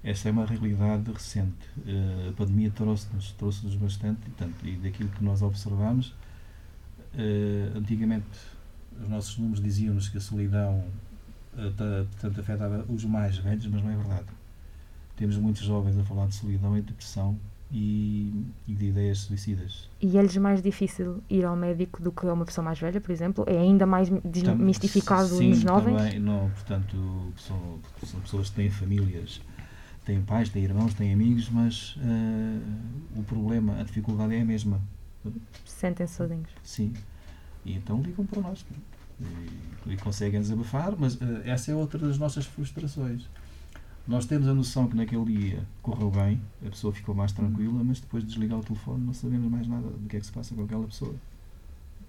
Esta 0.02 0.28
é 0.28 0.32
uma 0.32 0.46
realidade 0.46 1.10
recente. 1.12 1.68
Eh, 1.86 2.28
a 2.30 2.32
pandemia 2.32 2.70
trouxe-nos 2.70 3.32
trouxe 3.32 3.66
bastante, 3.76 4.20
e, 4.26 4.30
portanto, 4.30 4.66
e 4.66 4.76
daquilo 4.76 5.08
que 5.10 5.22
nós 5.22 5.42
observamos, 5.42 6.14
eh, 7.16 7.70
antigamente 7.76 8.26
os 9.00 9.08
nossos 9.08 9.38
números 9.38 9.62
diziam-nos 9.62 10.08
que 10.08 10.18
a 10.18 10.20
solidão 10.20 10.84
ta- 11.76 12.04
portanto, 12.10 12.40
afetava 12.40 12.84
os 12.88 13.04
mais 13.04 13.36
velhos, 13.38 13.66
mas 13.66 13.82
não 13.82 13.90
é 13.90 13.96
verdade. 13.96 14.26
temos 15.16 15.36
muitos 15.36 15.62
jovens 15.62 15.98
a 15.98 16.04
falar 16.04 16.26
de 16.28 16.34
solidão 16.36 16.76
e 16.78 16.80
depressão 16.80 17.36
e, 17.70 18.32
e 18.66 18.74
de 18.74 18.86
ideias 18.86 19.18
suicidas. 19.18 19.88
E 20.00 20.16
é-lhes 20.16 20.36
mais 20.36 20.62
difícil 20.62 21.22
ir 21.28 21.44
ao 21.44 21.54
médico 21.56 22.02
do 22.02 22.10
que 22.10 22.26
a 22.26 22.32
uma 22.32 22.44
pessoa 22.44 22.64
mais 22.64 22.78
velha, 22.78 23.00
por 23.00 23.10
exemplo? 23.12 23.44
É 23.46 23.58
ainda 23.58 23.86
mais 23.86 24.08
Tam- 24.08 24.20
desmistificado 24.24 25.28
sim, 25.28 25.50
nos 25.50 25.58
jovens? 25.60 25.96
Também, 25.96 26.18
não, 26.20 26.48
portanto, 26.50 27.32
são, 27.36 27.78
são 28.04 28.20
pessoas 28.20 28.48
que 28.50 28.56
têm 28.56 28.70
famílias, 28.70 29.40
têm 30.04 30.22
pais, 30.22 30.48
têm 30.48 30.64
irmãos, 30.64 30.94
têm 30.94 31.12
amigos, 31.12 31.50
mas 31.50 31.96
eh, 32.00 33.18
o 33.18 33.22
problema, 33.24 33.78
a 33.78 33.82
dificuldade 33.82 34.34
é 34.34 34.40
a 34.40 34.44
mesma. 34.44 34.80
Sentem-se 35.64 36.14
sozinhos. 36.14 36.48
Sim. 36.62 36.94
E 37.64 37.74
então 37.74 38.00
ligam 38.00 38.24
para 38.24 38.40
nós. 38.40 38.64
E, 39.20 39.92
e 39.92 39.96
conseguem 39.96 40.40
desabafar, 40.40 40.94
mas 40.96 41.20
eh, 41.20 41.42
essa 41.44 41.70
é 41.70 41.74
outra 41.74 41.98
das 41.98 42.18
nossas 42.18 42.46
frustrações. 42.46 43.28
Nós 44.08 44.24
temos 44.24 44.48
a 44.48 44.54
noção 44.54 44.88
que 44.88 44.96
naquele 44.96 45.24
dia 45.26 45.62
correu 45.82 46.10
bem, 46.10 46.40
a 46.66 46.70
pessoa 46.70 46.94
ficou 46.94 47.14
mais 47.14 47.30
tranquila, 47.30 47.84
mas 47.84 48.00
depois 48.00 48.24
de 48.24 48.30
desligar 48.30 48.58
o 48.58 48.62
telefone 48.62 49.04
não 49.04 49.12
sabemos 49.12 49.50
mais 49.50 49.68
nada 49.68 49.86
do 49.86 50.08
que 50.08 50.16
é 50.16 50.20
que 50.20 50.24
se 50.24 50.32
passa 50.32 50.54
com 50.54 50.64
aquela 50.64 50.86
pessoa. 50.86 51.14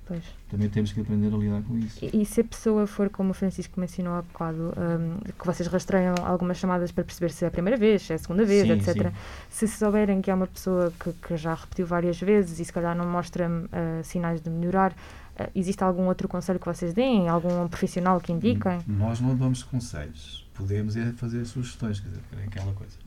Pois. 0.07 0.23
Também 0.49 0.69
temos 0.69 0.93
que 0.93 1.01
aprender 1.01 1.31
a 1.31 1.37
lidar 1.37 1.61
com 1.61 1.77
isso. 1.77 2.03
E, 2.03 2.21
e 2.21 2.25
se 2.25 2.39
a 2.39 2.43
pessoa 2.43 2.87
for, 2.87 3.09
como 3.09 3.31
o 3.31 3.33
Francisco 3.33 3.77
mencionou 3.79 4.13
há 4.13 4.21
bocado, 4.21 4.73
hum, 4.77 5.17
que 5.37 5.45
vocês 5.45 5.67
rastreiam 5.67 6.15
algumas 6.23 6.57
chamadas 6.57 6.89
para 6.89 7.03
perceber 7.03 7.31
se 7.31 7.43
é 7.43 7.49
a 7.49 7.51
primeira 7.51 7.77
vez, 7.77 8.01
se 8.01 8.13
é 8.13 8.15
a 8.15 8.17
segunda 8.17 8.45
vez, 8.45 8.65
Sim, 8.65 8.71
etc. 8.71 9.09
sim. 9.09 9.13
Se 9.49 9.67
souberem 9.67 10.21
que 10.21 10.31
é 10.31 10.33
uma 10.33 10.47
pessoa 10.47 10.93
que, 10.99 11.11
que 11.11 11.37
já 11.37 11.53
repetiu 11.53 11.85
várias 11.85 12.19
vezes 12.19 12.59
e 12.59 12.65
se 12.65 12.71
calhar 12.73 12.97
não 12.97 13.05
mostra 13.05 13.47
ah, 13.71 14.01
sinais 14.03 14.41
de 14.41 14.49
melhorar, 14.49 14.95
ah, 15.37 15.49
existe 15.53 15.83
algum 15.83 16.07
outro 16.07 16.27
conselho 16.29 16.59
que 16.59 16.65
vocês 16.65 16.93
deem? 16.93 17.27
Algum 17.27 17.67
profissional 17.67 18.19
que 18.19 18.31
indiquem? 18.31 18.79
Nós 18.87 19.19
não 19.19 19.35
damos 19.35 19.61
conselhos. 19.61 20.48
Podemos 20.59 20.97
é 20.97 21.13
fazer 21.13 21.45
sugestões, 21.45 22.01
quer 22.01 22.09
dizer, 22.09 22.21
é 22.37 22.43
aquela 22.43 22.73
coisa. 22.73 22.97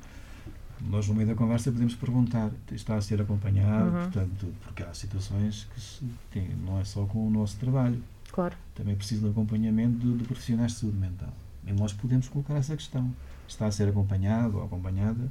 Nós, 0.80 1.06
no 1.06 1.14
meio 1.14 1.28
da 1.28 1.34
conversa, 1.34 1.70
podemos 1.70 1.94
perguntar: 1.94 2.50
está 2.72 2.96
a 2.96 3.00
ser 3.02 3.20
acompanhado? 3.20 3.90
Uhum. 3.90 4.02
Portanto, 4.04 4.54
porque 4.62 4.82
há 4.82 4.94
situações 4.94 5.68
que 5.74 5.78
se 5.80 6.04
tem, 6.30 6.48
não 6.56 6.80
é 6.80 6.84
só 6.84 7.04
com 7.04 7.28
o 7.28 7.30
nosso 7.30 7.58
trabalho, 7.58 8.02
Claro. 8.32 8.56
também 8.74 8.96
precisa 8.96 9.26
de 9.26 9.30
acompanhamento 9.30 9.98
de, 9.98 10.16
de 10.16 10.24
profissionais 10.24 10.72
de 10.72 10.78
saúde 10.78 10.96
mental. 10.96 11.28
E 11.66 11.72
nós 11.74 11.92
podemos 11.92 12.26
colocar 12.26 12.54
essa 12.54 12.74
questão: 12.74 13.14
está 13.46 13.66
a 13.66 13.70
ser 13.70 13.86
acompanhado 13.86 14.56
ou 14.56 14.64
acompanhada? 14.64 15.30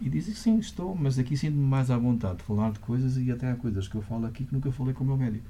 E 0.00 0.08
dizem 0.08 0.32
que 0.32 0.38
sim, 0.40 0.56
estou, 0.60 0.94
mas 0.94 1.18
aqui 1.18 1.36
sinto-me 1.36 1.66
mais 1.66 1.90
à 1.90 1.98
vontade 1.98 2.38
de 2.38 2.44
falar 2.44 2.70
de 2.70 2.78
coisas 2.78 3.18
e 3.18 3.30
até 3.32 3.50
há 3.50 3.56
coisas 3.56 3.88
que 3.88 3.96
eu 3.96 4.02
falo 4.02 4.24
aqui 4.24 4.44
que 4.44 4.54
nunca 4.54 4.70
falei 4.70 4.94
com 4.94 5.02
o 5.02 5.06
meu 5.08 5.16
médico. 5.16 5.44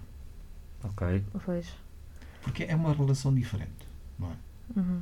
Ok. 0.83 1.23
Pois. 1.45 1.69
Porque 2.43 2.65
é 2.65 2.75
uma 2.75 2.93
relação 2.95 3.33
diferente, 3.35 3.87
não 4.19 4.29
é? 4.29 4.35
Uhum. 4.81 5.01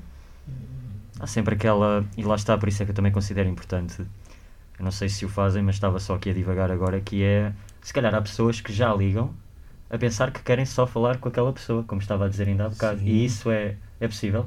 Há 1.20 1.26
sempre 1.26 1.54
aquela. 1.54 2.04
E 2.16 2.22
lá 2.22 2.36
está, 2.36 2.56
por 2.56 2.68
isso 2.68 2.82
é 2.82 2.86
que 2.86 2.92
eu 2.92 2.94
também 2.94 3.12
considero 3.12 3.48
importante. 3.48 4.00
Eu 4.78 4.84
não 4.84 4.92
sei 4.92 5.08
se 5.08 5.24
o 5.24 5.28
fazem, 5.28 5.62
mas 5.62 5.74
estava 5.74 5.98
só 5.98 6.14
aqui 6.14 6.30
a 6.30 6.32
divagar 6.32 6.70
agora. 6.70 7.00
Que 7.00 7.22
é. 7.22 7.52
Se 7.82 7.92
calhar 7.92 8.14
há 8.14 8.20
pessoas 8.20 8.60
que 8.60 8.72
já 8.72 8.94
ligam 8.94 9.32
a 9.90 9.98
pensar 9.98 10.30
que 10.30 10.42
querem 10.42 10.66
só 10.66 10.86
falar 10.86 11.18
com 11.18 11.28
aquela 11.28 11.52
pessoa, 11.52 11.82
como 11.84 12.00
estava 12.00 12.26
a 12.26 12.28
dizer 12.28 12.48
ainda 12.48 12.66
há 12.66 12.68
bocado. 12.68 13.00
Sim. 13.00 13.06
E 13.06 13.24
isso 13.24 13.50
é, 13.50 13.76
é 14.00 14.06
possível. 14.06 14.46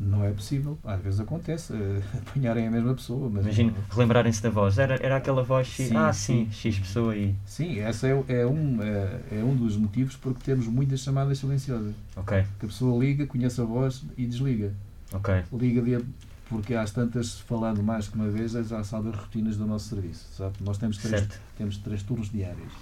Não 0.00 0.24
é 0.24 0.30
possível. 0.32 0.78
Às 0.82 1.00
vezes 1.02 1.20
acontece 1.20 1.74
eh, 1.74 2.00
apanharem 2.26 2.66
a 2.66 2.70
mesma 2.70 2.94
pessoa. 2.94 3.28
Mas 3.28 3.44
Imagino, 3.44 3.74
relembrarem-se 3.90 4.42
da 4.42 4.48
voz. 4.48 4.78
Era, 4.78 4.94
era 4.94 5.16
aquela 5.16 5.42
voz. 5.42 5.66
X, 5.66 5.88
Sim, 5.88 5.96
ah, 5.96 6.12
sim, 6.12 6.48
sim. 6.50 6.72
X 6.72 6.78
pessoa 6.78 7.14
e. 7.14 7.34
Sim, 7.44 7.86
esse 7.86 8.06
é, 8.06 8.24
é 8.28 8.46
um, 8.46 8.82
é, 8.82 9.20
é 9.30 9.44
um 9.44 9.54
dos 9.54 9.76
motivos 9.76 10.16
porque 10.16 10.40
temos 10.42 10.66
muitas 10.66 11.00
chamadas 11.00 11.38
silenciosas. 11.38 11.94
Ok, 12.16 12.42
Que 12.58 12.64
a 12.64 12.68
pessoa 12.68 12.98
liga, 12.98 13.26
conhece 13.26 13.60
a 13.60 13.64
voz 13.64 14.02
e 14.16 14.26
desliga. 14.26 14.72
Ok. 15.12 15.44
Liga 15.52 15.82
de, 15.82 16.04
porque 16.48 16.74
às 16.74 16.90
tantas, 16.90 17.38
falando 17.40 17.82
mais 17.82 18.08
que 18.08 18.16
uma 18.16 18.28
vez, 18.28 18.52
já 18.52 18.82
sabe 18.84 19.08
as 19.10 19.16
rotinas 19.16 19.56
do 19.56 19.66
nosso 19.66 19.88
serviço. 19.88 20.26
Sabe? 20.36 20.54
Nós 20.60 20.78
temos 20.78 20.98
três, 20.98 21.20
Certo. 21.20 21.40
temos 21.56 21.76
três 21.78 22.02
turnos 22.02 22.30
diários. 22.30 22.72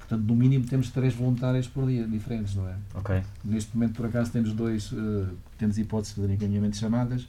Portanto, 0.00 0.22
no 0.24 0.36
mínimo 0.36 0.64
temos 0.66 0.90
três 0.90 1.14
voluntários 1.14 1.66
por 1.66 1.86
dia, 1.88 2.06
diferentes, 2.06 2.54
não 2.54 2.68
é? 2.68 2.76
Ok. 2.94 3.22
Neste 3.44 3.76
momento, 3.76 3.94
por 3.96 4.06
acaso, 4.06 4.30
temos 4.30 4.52
dois, 4.52 4.92
eh, 4.92 5.26
temos 5.58 5.78
hipótese 5.78 6.20
de 6.20 6.32
encaminhamento 6.32 6.74
de 6.74 6.78
chamadas 6.78 7.26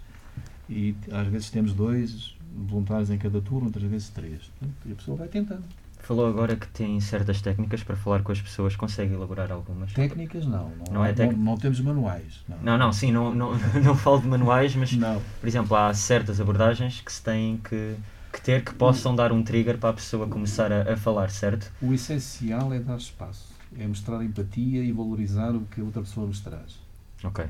e 0.70 0.96
às 1.12 1.28
vezes 1.28 1.50
temos 1.50 1.74
dois 1.74 2.36
voluntários 2.56 3.10
em 3.10 3.18
cada 3.18 3.42
turno, 3.42 3.66
outras 3.68 3.84
vezes 3.90 4.10
três. 4.10 4.52
E 4.86 4.92
a 4.92 4.96
pessoa 4.96 5.18
vai 5.18 5.28
tentando. 5.28 5.64
Falou 6.08 6.26
agora 6.26 6.56
que 6.56 6.66
tem 6.70 6.98
certas 7.02 7.42
técnicas 7.42 7.84
para 7.84 7.98
falar 7.98 8.24
com 8.24 8.32
as 8.32 8.40
pessoas. 8.42 8.78
Consegue 8.78 9.14
elaborar 9.14 9.52
algumas? 9.52 9.92
Técnicas, 9.92 10.46
não. 10.46 10.70
Não, 10.88 10.94
Não 10.94 11.06
é 11.06 11.12
tec- 11.12 11.34
não, 11.34 11.38
não 11.44 11.58
temos 11.58 11.82
manuais. 11.82 12.46
Não, 12.48 12.58
Não, 12.64 12.78
não, 12.78 12.94
sim, 12.94 13.12
não, 13.12 13.36
não, 13.36 13.52
não 13.84 13.94
falo 13.94 14.22
de 14.22 14.28
manuais, 14.28 14.74
mas 14.74 14.94
Não. 14.94 15.22
Por 15.42 15.46
exemplo, 15.50 15.76
há 15.76 15.94
certas 15.94 16.40
abordagens 16.40 17.02
que 17.02 17.12
se 17.12 17.22
têm 17.22 17.58
que, 17.58 17.96
que 18.32 18.40
ter 18.42 18.64
que 18.64 18.74
possam 18.74 19.14
dar 19.18 19.34
um 19.34 19.44
trigger 19.44 19.78
para 19.78 19.90
a 19.90 19.94
pessoa 19.94 20.26
começar 20.28 20.72
a, 20.72 20.94
a 20.94 20.96
falar, 20.96 21.30
certo? 21.30 21.70
O 21.82 21.94
essencial 21.94 22.74
é 22.74 22.80
dar 22.80 22.96
espaço. 22.96 23.50
É 23.78 23.86
mostrar 23.86 24.24
empatia 24.24 24.82
e 24.82 24.94
valorizar 24.94 25.50
o 25.54 25.60
que 25.66 25.82
a 25.82 25.84
outra 25.84 26.02
pessoa 26.02 26.26
nos 26.26 26.40
traz. 26.40 26.80
Ok. 27.22 27.44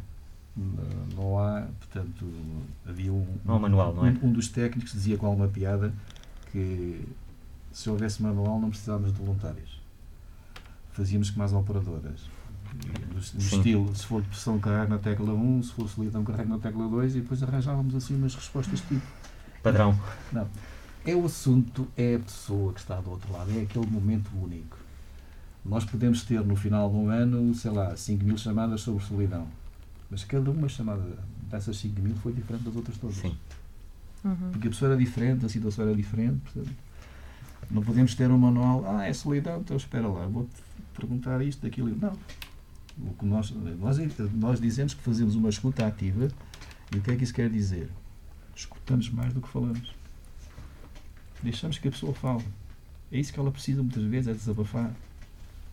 Não- 1.15 1.37
há, 1.37 1.67
portanto, 1.79 2.25
havia 2.89 3.13
um, 3.13 3.27
Não 3.45 3.53
há 3.53 3.59
manual, 3.59 3.93
não 3.93 4.07
é? 4.07 4.09
um, 4.09 4.29
um 4.29 4.31
dos 4.33 4.47
técnicos 4.47 4.93
dizia 4.93 5.15
com 5.15 5.27
alguma 5.27 5.47
piada 5.47 5.93
que 6.51 7.05
se 7.71 7.89
houvesse 7.89 8.21
manual 8.21 8.59
não 8.59 8.69
precisávamos 8.69 9.11
de 9.11 9.19
voluntários. 9.19 9.81
Fazíamos 10.91 11.29
como 11.29 11.43
as 11.43 11.53
operadoras. 11.53 12.21
No, 12.73 13.13
no 13.13 13.19
estilo, 13.19 13.95
se 13.95 14.05
for 14.05 14.21
depressão, 14.21 14.59
carrega 14.59 14.87
na 14.87 14.97
tecla 14.97 15.33
1, 15.33 15.63
se 15.63 15.71
for 15.71 15.87
solidão, 15.87 16.23
carrega 16.23 16.49
na 16.49 16.59
tecla 16.59 16.87
2 16.87 17.15
e 17.15 17.21
depois 17.21 17.41
arranjávamos 17.41 17.95
assim 17.95 18.15
umas 18.15 18.35
respostas 18.35 18.81
tipo. 18.81 19.05
Padrão. 19.63 19.97
Não. 20.31 20.47
É 21.05 21.15
o 21.15 21.25
assunto, 21.25 21.87
é 21.95 22.15
a 22.15 22.19
pessoa 22.19 22.73
que 22.73 22.79
está 22.79 22.99
do 22.99 23.11
outro 23.11 23.31
lado, 23.31 23.51
é 23.57 23.61
aquele 23.61 23.87
momento 23.87 24.29
único. 24.35 24.77
Nós 25.63 25.85
podemos 25.85 26.23
ter 26.23 26.43
no 26.45 26.55
final 26.55 26.89
de 26.89 26.95
um 26.95 27.09
ano, 27.09 27.53
sei 27.53 27.71
lá, 27.71 27.95
5 27.95 28.23
mil 28.23 28.37
chamadas 28.37 28.81
sobre 28.81 29.03
solidão. 29.03 29.47
Mas 30.09 30.23
cada 30.23 30.49
uma 30.49 30.69
chamada 30.69 31.03
dessas 31.49 31.77
5 31.77 32.01
mil 32.01 32.15
foi 32.15 32.33
diferente 32.33 32.63
das 32.63 32.75
outras 32.75 32.97
todas. 32.97 33.17
Sim. 33.17 33.37
Uhum. 34.23 34.51
Porque 34.51 34.67
a 34.67 34.71
pessoa 34.71 34.91
era 34.91 34.97
diferente, 34.99 35.45
a 35.45 35.49
situação 35.49 35.85
era 35.85 35.95
diferente. 35.95 36.39
portanto, 36.39 36.75
não 37.69 37.81
podemos 37.81 38.15
ter 38.15 38.29
um 38.31 38.37
manual, 38.37 38.83
ah, 38.87 39.05
é 39.05 39.13
solidão, 39.13 39.59
então 39.59 39.75
espera 39.75 40.07
lá, 40.07 40.25
vou-te 40.25 40.61
perguntar 40.95 41.41
isto, 41.41 41.65
aquilo. 41.65 41.95
Não. 41.95 42.13
O 42.99 43.13
que 43.13 43.25
nós, 43.25 43.51
nós, 43.51 43.97
nós 44.33 44.59
dizemos 44.59 44.93
que 44.93 45.03
fazemos 45.03 45.35
uma 45.35 45.49
escuta 45.49 45.85
ativa 45.85 46.29
e 46.93 46.97
o 46.97 47.01
que 47.01 47.11
é 47.11 47.15
que 47.15 47.23
isso 47.23 47.33
quer 47.33 47.49
dizer? 47.49 47.89
Escutamos 48.55 49.09
mais 49.09 49.33
do 49.33 49.41
que 49.41 49.47
falamos. 49.47 49.93
Deixamos 51.43 51.77
que 51.77 51.87
a 51.87 51.91
pessoa 51.91 52.13
fale. 52.13 52.43
É 53.11 53.19
isso 53.19 53.31
que 53.31 53.39
ela 53.39 53.51
precisa 53.51 53.81
muitas 53.81 54.03
vezes, 54.03 54.27
é 54.27 54.33
desabafar. 54.33 54.91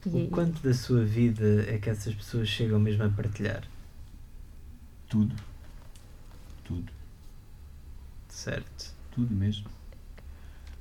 O 0.06 0.28
quanto 0.28 0.62
da 0.62 0.74
sua 0.74 1.02
vida 1.02 1.64
é 1.66 1.78
que 1.78 1.88
essas 1.88 2.14
pessoas 2.14 2.46
chegam 2.46 2.78
mesmo 2.78 3.04
a 3.04 3.08
partilhar? 3.08 3.64
Tudo. 5.08 5.34
Tudo. 6.62 6.92
Certo. 8.28 8.92
Tudo 9.12 9.34
mesmo. 9.34 9.66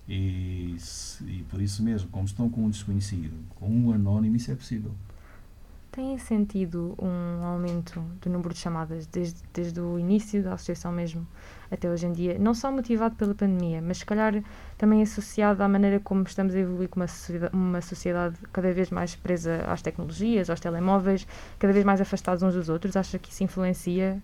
E, 0.08 0.76
e 1.22 1.46
por 1.50 1.62
isso 1.62 1.82
mesmo, 1.82 2.10
como 2.10 2.26
estão 2.26 2.50
com 2.50 2.66
um 2.66 2.70
desconhecido, 2.70 3.34
com 3.56 3.70
um 3.70 3.92
anónimo, 3.92 4.36
isso 4.36 4.52
é 4.52 4.56
possível. 4.56 4.92
Tem 5.94 6.18
sentido 6.18 6.96
um 7.00 7.46
aumento 7.46 8.04
do 8.20 8.28
número 8.28 8.52
de 8.52 8.60
chamadas 8.60 9.06
desde, 9.06 9.40
desde 9.54 9.80
o 9.80 10.00
início 10.00 10.42
da 10.42 10.56
associação 10.56 10.92
mesmo 10.92 11.26
até 11.70 11.88
hoje 11.88 12.08
em 12.08 12.12
dia? 12.12 12.36
Não 12.40 12.56
só 12.56 12.72
motivado 12.72 13.16
pela 13.16 13.36
pandemia, 13.36 13.80
mas 13.80 14.00
se 14.00 14.06
calhar 14.06 14.44
também 14.76 15.04
associado 15.04 15.62
à 15.62 15.68
maneira 15.68 16.00
como 16.00 16.24
estamos 16.24 16.56
a 16.56 16.60
evoluir 16.60 16.90
como 16.90 17.04
uma 17.04 17.08
sociedade, 17.08 17.56
uma 17.56 17.82
sociedade 17.82 18.36
cada 18.52 18.74
vez 18.74 18.90
mais 18.90 19.16
presa 19.16 19.66
às 19.68 19.84
tecnologias, 19.84 20.50
aos 20.50 20.60
telemóveis, 20.60 21.28
cada 21.60 21.72
vez 21.72 21.86
mais 21.86 22.02
afastados 22.02 22.42
uns 22.42 22.56
dos 22.56 22.70
outros. 22.70 22.98
Acha 22.98 23.20
que 23.20 23.32
isso 23.32 23.44
influencia? 23.44 24.20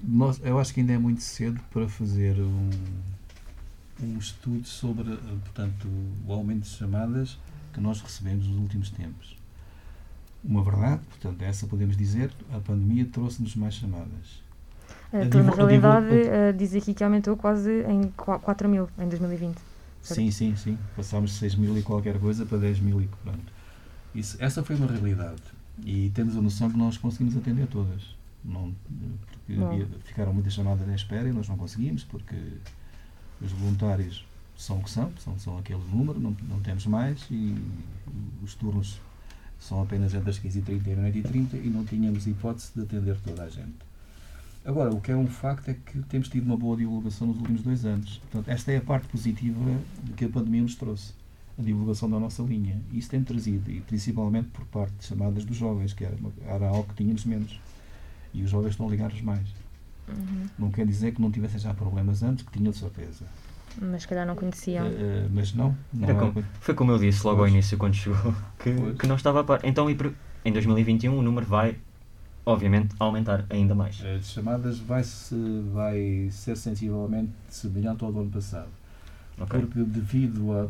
Nós, 0.00 0.40
eu 0.44 0.60
acho 0.60 0.72
que 0.72 0.78
ainda 0.78 0.92
é 0.92 0.98
muito 0.98 1.24
cedo 1.24 1.60
para 1.72 1.88
fazer 1.88 2.36
um, 2.38 2.70
um 4.04 4.18
estudo 4.18 4.66
sobre 4.66 5.12
eh, 5.12 5.16
portanto, 5.44 5.88
o 6.26 6.32
aumento 6.32 6.62
de 6.64 6.68
chamadas 6.70 7.38
que 7.72 7.80
nós 7.80 8.00
recebemos 8.00 8.46
nos 8.46 8.56
últimos 8.58 8.90
tempos. 8.90 9.36
Uma 10.42 10.62
verdade, 10.62 11.00
portanto, 11.08 11.40
essa 11.42 11.66
podemos 11.66 11.96
dizer, 11.96 12.30
a 12.52 12.58
pandemia 12.60 13.06
trouxe-nos 13.06 13.56
mais 13.56 13.74
chamadas. 13.74 14.42
Então, 15.12 15.42
na 15.42 15.50
eu 15.50 15.52
divu- 15.52 15.56
realidade, 15.56 16.06
eu- 16.14 16.50
uh, 16.50 16.52
diz 16.56 16.74
aqui 16.74 16.92
que 16.92 17.02
aumentou 17.02 17.36
quase 17.36 17.70
em 17.84 18.10
qua- 18.16 18.38
4 18.38 18.68
mil 18.68 18.88
em 18.98 19.08
2020. 19.08 19.56
Certo. 20.02 20.16
Sim, 20.20 20.30
sim, 20.30 20.54
sim. 20.56 20.78
Passámos 20.94 21.30
de 21.30 21.36
6 21.38 21.54
mil 21.54 21.76
e 21.78 21.82
qualquer 21.82 22.18
coisa 22.20 22.44
para 22.44 22.58
10 22.58 22.78
mil 22.80 23.00
e 23.00 23.08
pronto. 23.22 23.52
Isso, 24.14 24.36
essa 24.38 24.62
foi 24.62 24.76
uma 24.76 24.86
realidade. 24.86 25.40
E 25.84 26.10
temos 26.14 26.36
a 26.36 26.40
noção 26.42 26.70
que 26.70 26.76
nós 26.76 26.98
conseguimos 26.98 27.36
atender 27.36 27.66
todas. 27.68 28.14
Não, 28.44 28.74
porque 29.32 29.54
Bom. 29.54 29.72
havia- 29.72 29.88
ficaram 30.04 30.34
muitas 30.34 30.52
chamadas 30.52 30.86
em 30.86 30.94
espera 30.94 31.26
e 31.28 31.32
nós 31.32 31.48
não 31.48 31.56
conseguimos, 31.56 32.04
porque 32.04 32.36
os 33.40 33.52
voluntários 33.52 34.24
são 34.56 34.78
o 34.78 34.82
que 34.82 34.90
são, 34.90 35.12
são, 35.18 35.38
são 35.38 35.58
aquele 35.58 35.82
número, 35.92 36.20
não, 36.20 36.36
não 36.48 36.60
temos 36.60 36.86
mais, 36.86 37.26
e 37.30 37.56
os 38.42 38.54
turnos 38.54 39.00
são 39.58 39.82
apenas 39.82 40.12
entre 40.14 40.30
as 40.30 40.38
15 40.38 40.58
e 40.58 40.62
30 40.62 40.88
e 40.88 40.92
a 40.92 40.96
meia-noite 40.96 41.18
e 41.18 41.22
30 41.22 41.56
e 41.56 41.70
não 41.70 41.84
tínhamos 41.84 42.26
hipótese 42.26 42.70
de 42.74 42.82
atender 42.82 43.16
toda 43.20 43.44
a 43.44 43.48
gente. 43.48 43.74
Agora, 44.64 44.94
o 44.94 45.00
que 45.00 45.10
é 45.12 45.16
um 45.16 45.26
facto 45.26 45.68
é 45.68 45.74
que 45.74 45.98
temos 46.04 46.28
tido 46.28 46.46
uma 46.46 46.56
boa 46.56 46.76
divulgação 46.76 47.26
nos 47.26 47.36
últimos 47.36 47.62
dois 47.62 47.84
anos. 47.84 48.18
Portanto, 48.18 48.48
esta 48.48 48.72
é 48.72 48.78
a 48.78 48.80
parte 48.80 49.06
positiva 49.08 49.60
que 50.16 50.24
a 50.24 50.28
pandemia 50.28 50.62
nos 50.62 50.74
trouxe. 50.74 51.12
A 51.58 51.62
divulgação 51.62 52.08
da 52.10 52.18
nossa 52.18 52.42
linha. 52.42 52.80
E 52.90 52.98
isso 52.98 53.10
tem 53.10 53.22
trazido, 53.22 53.70
e 53.70 53.80
principalmente 53.80 54.48
por 54.48 54.64
parte 54.66 54.94
de 54.94 55.04
chamadas 55.04 55.44
dos 55.44 55.56
jovens, 55.56 55.92
que 55.92 56.04
era, 56.04 56.16
era 56.46 56.68
algo 56.68 56.84
que 56.88 56.94
tínhamos 56.94 57.24
menos. 57.26 57.60
E 58.32 58.42
os 58.42 58.50
jovens 58.50 58.70
estão 58.70 58.88
ligados 58.88 59.20
mais. 59.20 59.46
Uhum. 60.08 60.46
Não 60.58 60.70
quer 60.70 60.86
dizer 60.86 61.12
que 61.12 61.20
não 61.22 61.30
tivessem 61.30 61.58
já 61.60 61.72
problemas 61.74 62.22
antes, 62.22 62.44
que 62.44 62.52
tinham 62.58 62.70
de 62.72 62.78
certeza. 62.78 63.24
Mas 63.80 64.02
se 64.02 64.08
calhar 64.08 64.26
não 64.26 64.36
conheciam. 64.36 64.86
Eh, 64.86 65.26
mas 65.32 65.52
não. 65.52 65.74
não 65.92 66.08
Era 66.08 66.16
é- 66.16 66.20
como- 66.20 66.44
foi 66.60 66.74
como 66.74 66.92
eu 66.92 66.98
disse 66.98 67.24
logo 67.24 67.38
ao 67.38 67.42
Pois. 67.44 67.52
início, 67.52 67.76
quando 67.78 67.94
chegou, 67.94 68.16
que, 68.58 68.72
Pois. 68.72 68.98
que 68.98 69.06
não 69.06 69.16
estava 69.16 69.40
a 69.40 69.44
par. 69.44 69.60
Então, 69.64 69.88
em 69.90 70.52
2021, 70.52 71.18
o 71.18 71.22
número 71.22 71.44
vai, 71.46 71.76
obviamente, 72.46 72.94
aumentar 73.00 73.44
ainda 73.50 73.74
mais. 73.74 74.00
A 74.04 74.18
de 74.18 74.24
chamadas 74.26 74.78
vai, 74.78 75.02
-se, 75.02 75.34
vai 75.72 76.28
ser 76.30 76.56
sensivelmente 76.56 77.30
semelhante 77.48 78.04
ao 78.04 78.12
do 78.12 78.20
ano 78.20 78.30
passado. 78.30 78.68
Ok? 79.40 79.58
Porque 79.62 79.80
devido 79.82 80.52
a, 80.52 80.68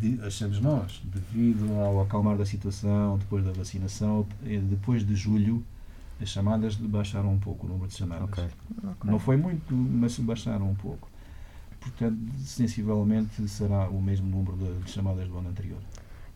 de- 0.00 0.20
achamos 0.24 0.60
nós, 0.60 1.02
devido 1.02 1.72
ao 1.80 2.02
acalmar 2.02 2.36
da 2.36 2.46
situação, 2.46 3.18
depois 3.18 3.44
da 3.44 3.50
vacinação, 3.50 4.24
eh, 4.46 4.60
depois 4.62 5.04
de 5.04 5.16
julho, 5.16 5.64
as 6.24 6.30
chamadas 6.30 6.74
baixaram 6.74 7.32
um 7.32 7.38
pouco, 7.38 7.66
o 7.66 7.68
número 7.68 7.88
de 7.88 7.94
chamadas. 7.94 8.24
Ok. 8.24 8.44
Ok. 8.78 9.10
Não 9.10 9.18
foi 9.18 9.36
muito, 9.36 9.74
mas 9.74 10.18
baixaram 10.18 10.68
um 10.68 10.74
pouco. 10.74 11.08
Portanto, 11.80 12.18
sensivelmente 12.38 13.46
será 13.46 13.88
o 13.88 14.00
mesmo 14.00 14.26
número 14.26 14.56
de, 14.56 14.84
de 14.84 14.90
chamadas 14.90 15.28
do 15.28 15.38
ano 15.38 15.50
anterior. 15.50 15.78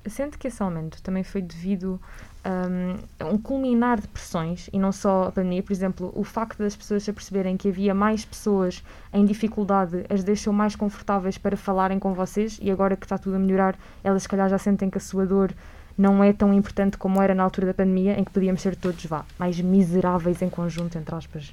Sente 0.07 0.39
que 0.39 0.47
esse 0.49 0.62
aumento 0.62 1.03
também 1.03 1.22
foi 1.22 1.43
devido 1.43 2.01
hum, 2.47 2.97
a 3.18 3.26
um 3.26 3.39
culminar 3.39 4.01
de 4.01 4.09
pressões 4.09 4.68
e 4.72 4.78
não 4.78 4.93
só 4.93 5.24
a 5.24 5.32
pandemia, 5.32 5.62
por 5.62 5.72
exemplo, 5.72 6.12
o 6.14 6.24
facto 6.24 6.59
das 6.59 6.76
pessoas 6.76 7.03
se 7.03 7.11
aperceberem 7.11 7.57
que 7.57 7.68
havia 7.68 7.95
mais 7.95 8.24
pessoas 8.24 8.82
em 9.12 9.24
dificuldade 9.24 10.05
as 10.09 10.22
deixou 10.22 10.53
mais 10.53 10.76
confortáveis 10.76 11.36
para 11.36 11.57
falarem 11.57 11.99
com 11.99 12.14
vocês 12.14 12.59
e 12.62 12.70
agora 12.70 12.97
que 12.97 13.05
está 13.05 13.18
tudo 13.18 13.36
a 13.36 13.39
melhorar, 13.39 13.78
elas 14.03 14.22
se 14.22 14.28
calhar 14.28 14.49
já 14.49 14.57
sentem 14.57 14.89
que 14.89 14.99
a 14.99 15.01
sua 15.01 15.26
dor 15.26 15.53
não 15.99 16.22
é 16.22 16.32
tão 16.32 16.55
importante 16.55 16.96
como 16.96 17.20
era 17.20 17.34
na 17.34 17.42
altura 17.42 17.66
da 17.66 17.74
pandemia, 17.74 18.18
em 18.18 18.22
que 18.24 18.30
podíamos 18.30 18.62
ser 18.62 18.76
todos, 18.76 19.05
vá, 19.05 19.24
mais 19.38 19.61
miseráveis 19.61 20.40
em 20.40 20.49
conjunto, 20.49 20.96
entre 20.96 21.12
aspas. 21.14 21.53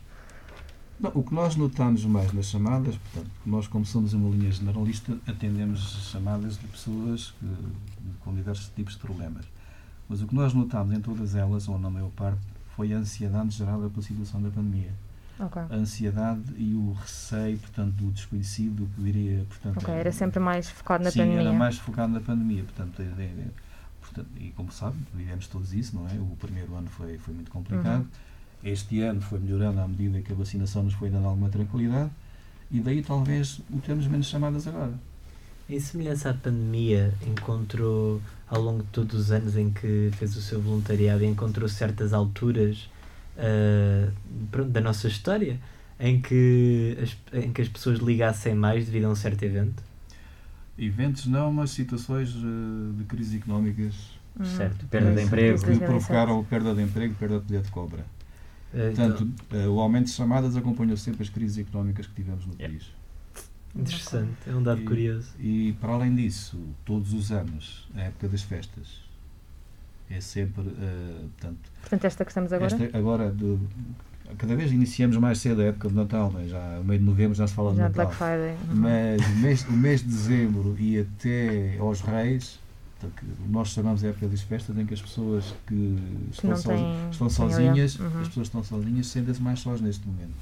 Não, 1.00 1.12
o 1.14 1.24
que 1.24 1.34
nós 1.34 1.56
notamos 1.56 2.06
mais 2.06 2.32
nas 2.32 2.46
chamadas, 2.46 2.96
portanto, 2.96 3.32
nós 3.46 3.68
como 3.68 3.86
somos 3.86 4.14
uma 4.14 4.30
linha 4.30 4.52
generalista, 4.52 5.18
atendemos 5.28 6.10
chamadas 6.12 6.58
de 6.58 6.68
pessoas 6.68 7.34
que, 7.40 7.48
com 8.24 8.34
diversos 8.34 8.70
tipos 8.70 8.94
de 8.94 9.00
problemas. 9.00 9.46
Mas 10.08 10.22
o 10.22 10.28
que 10.28 10.36
nós 10.36 10.54
notámos 10.54 10.96
em 10.96 11.02
todas 11.02 11.36
elas, 11.36 11.68
ou 11.68 11.80
na 11.80 11.90
maior 11.90 12.12
parte, 12.12 12.40
foi 12.76 12.94
a 12.94 12.98
ansiedade 12.98 13.50
gerada 13.50 13.90
pela 13.90 14.02
situação 14.04 14.42
da 14.42 14.50
pandemia. 14.50 14.92
Ok. 15.40 15.62
A 15.70 15.76
ansiedade 15.76 16.44
e 16.56 16.74
o 16.76 16.94
receio, 16.94 17.58
portanto, 17.58 17.92
do 17.96 18.12
desconhecido, 18.12 18.88
que 18.96 19.02
diria, 19.02 19.44
portanto... 19.50 19.78
Ok, 19.80 19.94
era 19.94 20.12
sempre 20.12 20.40
mais 20.40 20.70
focado 20.70 21.04
na 21.04 21.12
Sim, 21.12 21.20
pandemia. 21.20 21.42
era 21.42 21.52
mais 21.54 21.78
focado 21.78 22.14
na 22.14 22.22
pandemia, 22.22 22.64
portanto, 22.64 23.02
é- 23.02 23.22
é- 23.22 23.48
portanto, 24.16 24.28
e 24.40 24.50
como 24.52 24.72
sabe, 24.72 24.98
vivemos 25.14 25.48
todos 25.48 25.74
isso, 25.74 25.96
não 25.96 26.08
é? 26.08 26.14
O 26.14 26.36
primeiro 26.40 26.74
ano 26.76 26.88
foi, 26.88 27.18
foi 27.18 27.34
muito 27.34 27.52
complicado. 27.52 28.02
Uhum. 28.02 28.72
Este 28.72 29.02
ano 29.02 29.22
foi 29.22 29.40
melhorando 29.40 29.80
à 29.82 29.88
medida 29.88 30.22
que 30.22 30.32
a 30.32 30.36
vacinação 30.36 30.84
nos 30.84 30.94
foi 30.94 31.10
dando 31.10 31.28
alguma 31.28 31.50
tranquilidade 31.50 32.10
e 32.72 32.80
daí 32.80 33.04
talvez 33.04 33.60
o 33.70 33.80
termos 33.80 34.08
menos 34.08 34.28
chamadas 34.28 34.68
agora. 34.68 34.94
Em 35.70 35.80
semelhança 35.80 36.30
à 36.30 36.34
pandemia, 36.34 37.14
encontrou 37.28 38.22
ao 38.48 38.62
longo 38.62 38.84
de 38.84 38.90
todos 38.90 39.20
os 39.20 39.32
anos 39.32 39.58
em 39.58 39.72
que 39.72 40.10
fez 40.14 40.36
o 40.36 40.42
seu 40.42 40.62
voluntariado, 40.62 41.24
encontrou 41.24 41.68
certas 41.68 42.14
alturas 42.14 42.90
ah, 43.38 44.12
pronto, 44.52 44.70
da 44.70 44.82
nossa 44.82 45.08
história 45.08 45.60
em 46.00 46.22
que, 46.22 46.98
as, 47.02 47.44
em 47.44 47.52
que 47.52 47.62
as 47.62 47.70
pessoas 47.70 48.00
ligassem 48.00 48.56
mais 48.56 48.86
devido 48.86 49.06
a 49.06 49.10
um 49.10 49.16
certo 49.16 49.44
evento? 49.44 49.84
Eventos 50.78 51.26
não, 51.26 51.52
mas 51.54 51.72
situações 51.72 52.30
eh, 52.36 52.98
de 52.98 53.04
crise 53.06 53.38
económicas 53.38 54.14
Uhum. 54.38 54.44
Certo, 54.44 54.86
perda 54.88 55.14
de 55.16 55.22
emprego. 55.24 55.54
que 55.60 55.66
2007. 55.66 55.86
provocaram 55.90 56.44
perda 56.44 56.76
de 56.76 56.82
emprego 56.82 57.14
e 57.14 57.16
perda 57.16 57.40
de 57.40 57.46
poder 57.46 57.62
de 57.62 57.72
cobra. 57.72 58.06
Ah, 58.74 58.90
então, 58.92 59.10
Portanto, 59.12 59.32
eh, 59.52 59.68
o 59.70 59.80
aumento 59.80 60.08
de 60.08 60.12
chamadas 60.12 60.58
acompanhou 60.58 60.98
sempre 60.98 61.24
as 61.24 61.30
crises 61.30 61.58
económicas 61.58 62.06
que 62.06 62.14
tivemos 62.16 62.46
no 62.46 62.54
país. 62.54 62.92
interessante, 63.74 64.36
é 64.46 64.54
um 64.54 64.62
dado 64.62 64.82
E- 64.82 64.86
curioso. 64.86 65.30
E 65.40 65.74
para 65.80 65.94
além 65.94 66.14
disso, 66.16 66.60
todos 66.84 67.14
os 67.14 67.32
anos, 67.32 67.88
a 67.96 68.02
época 68.02 68.28
das 68.28 68.42
festas, 68.42 69.00
é 70.10 70.20
sempre, 70.20 70.68
eh, 70.68 71.22
portanto, 71.40 71.72
Portanto, 71.80 72.06
esta 72.06 72.26
que 72.26 72.32
estamos 72.32 72.52
agora? 72.52 72.76
esta, 72.76 72.98
agora 72.98 73.32
de- 73.32 73.58
cada 74.38 74.56
vez 74.56 74.72
iniciamos 74.72 75.16
mais 75.18 75.38
cedo 75.40 75.62
a 75.62 75.66
época 75.66 75.88
de 75.90 75.96
Natal, 75.96 76.32
não 76.32 76.40
é? 76.42 76.48
já 76.48 76.78
no 76.78 76.84
meio 76.84 77.00
de 77.00 77.06
novembro 77.06 77.36
já 77.36 77.48
se 77.48 77.54
fala 77.54 77.72
de 77.72 77.78
já 77.78 77.84
Natal. 77.84 78.06
Black 78.08 78.18
Friday. 78.18 78.56
Uhum. 78.70 78.76
Mas 78.82 79.22
o 79.28 79.36
mês, 79.38 79.66
o 79.68 79.72
mês 79.74 80.02
de 80.02 80.08
dezembro 80.08 80.76
e 80.80 81.00
até 81.00 81.78
aos 81.80 82.02
Reis, 82.02 82.60
que 83.00 83.26
nós 83.50 83.68
chamamos 83.70 84.04
a 84.04 84.08
época 84.08 84.28
das 84.28 84.42
festas 84.42 84.76
em 84.78 84.86
que 84.86 84.94
as 84.94 85.02
pessoas 85.02 85.54
que 85.68 85.98
estão, 86.32 86.50
não 86.50 86.58
so- 86.58 86.70
têm- 86.70 87.10
estão 87.12 87.30
sozinhas. 87.30 88.00
Uhum. 88.00 88.08
as 88.08 88.28
pessoas 88.28 88.34
que 88.34 88.42
estão 88.58 88.64
sozinhas 88.64 89.08
sentem-se 89.08 89.42
mais 89.42 89.60
sós 89.60 89.80
neste 89.82 90.06
momento. 90.08 90.34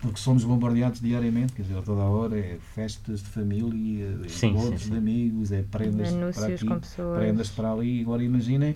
Porque 0.00 0.18
somos 0.18 0.42
bombardeados 0.44 1.00
diariamente, 1.00 1.52
quer 1.52 1.62
dizer, 1.62 1.78
a 1.78 1.82
toda 1.82 2.02
hora 2.02 2.36
é 2.36 2.58
festas 2.74 3.20
de 3.22 3.28
família, 3.28 4.04
é 4.42 4.46
encontros 4.46 4.90
de 4.90 4.96
amigos, 4.96 5.52
é 5.52 5.62
prendas 5.62 6.08
para 6.10 6.18
Anúncios 6.22 6.44
aqui, 6.44 6.66
com 6.66 6.78
pessoas. 6.80 7.18
prendas 7.18 7.48
para 7.50 7.72
ali. 7.72 8.00
Agora 8.02 8.22
imaginem 8.24 8.74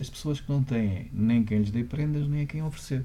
as 0.00 0.08
pessoas 0.08 0.40
que 0.40 0.50
não 0.50 0.62
têm 0.62 1.08
nem 1.12 1.42
quem 1.42 1.58
lhes 1.58 1.70
dê 1.70 1.82
prendas, 1.82 2.28
nem 2.28 2.42
a 2.42 2.46
quem 2.46 2.62
oferecer. 2.62 3.04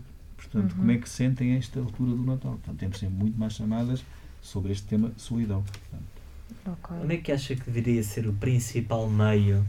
Portanto, 0.52 0.72
Uhum. 0.74 0.78
como 0.80 0.92
é 0.92 0.98
que 0.98 1.10
sentem 1.10 1.56
esta 1.56 1.80
altura 1.80 2.12
do 2.12 2.24
Natal? 2.24 2.52
Portanto, 2.54 2.78
temos 2.78 2.98
sempre 3.00 3.16
muito 3.16 3.38
mais 3.40 3.54
chamadas 3.54 4.04
sobre 4.42 4.72
este 4.72 4.88
tema 4.88 5.12
solidão. 5.18 5.64
Portanto, 5.64 6.22
Ok. 6.66 6.98
Onde 7.04 7.16
é 7.16 7.18
que 7.18 7.32
acha 7.32 7.56
que 7.56 7.62
deveria 7.64 8.04
ser 8.04 8.28
o 8.28 8.34
principal 8.34 9.10
meio 9.10 9.66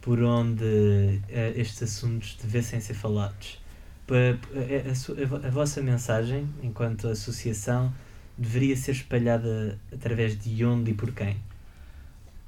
por 0.00 0.20
onde 0.22 0.62
eh, 1.28 1.54
estes 1.56 1.82
assuntos 1.82 2.36
devessem 2.42 2.80
ser 2.80 2.94
falados? 2.94 3.58
Pa- 4.06 4.14
pa- 4.40 4.48
a, 4.58 5.20
a 5.20 5.22
a 5.24 5.26
vo- 5.26 5.46
a 5.46 5.50
vossa 5.50 5.82
mensagem, 5.82 6.46
enquanto 6.62 7.08
associação, 7.08 7.92
deveria 8.36 8.76
ser 8.76 8.92
espalhada 8.92 9.78
através 9.92 10.38
de 10.38 10.64
onde 10.64 10.90
e 10.90 10.94
por 10.94 11.12
quem? 11.12 11.36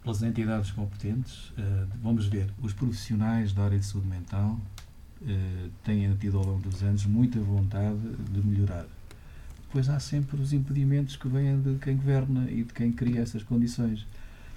pelas 0.02 0.22
entidades 0.22 0.70
competentes, 0.70 1.52
eh, 1.58 1.84
vamos 2.02 2.26
ver, 2.26 2.48
os 2.62 2.72
profissionais 2.72 3.52
da 3.52 3.64
área 3.64 3.78
de 3.78 3.84
saúde 3.84 4.06
mental 4.06 4.58
eh, 5.26 5.68
têm 5.84 6.14
tido 6.16 6.38
ao 6.38 6.44
longo 6.44 6.60
dos 6.60 6.82
anos 6.82 7.04
muita 7.06 7.38
vontade 7.40 7.98
de 8.30 8.46
melhorar. 8.46 8.86
Depois 9.66 9.88
há 9.88 10.00
sempre 10.00 10.40
os 10.40 10.52
impedimentos 10.52 11.14
que 11.16 11.28
vêm 11.28 11.60
de 11.60 11.78
quem 11.78 11.96
governa 11.96 12.50
e 12.50 12.64
de 12.64 12.72
quem 12.72 12.90
cria 12.90 13.20
essas 13.20 13.42
condições. 13.42 14.06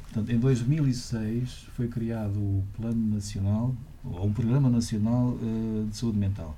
Portanto, 0.03 0.31
em 0.31 0.39
2006 0.39 1.67
foi 1.75 1.87
criado 1.87 2.37
o 2.37 2.63
Plano 2.77 3.15
Nacional, 3.15 3.75
ou 4.03 4.25
um 4.25 4.33
Programa 4.33 4.69
Nacional 4.69 5.37
eh, 5.41 5.89
de 5.89 5.97
Saúde 5.97 6.17
Mental, 6.17 6.57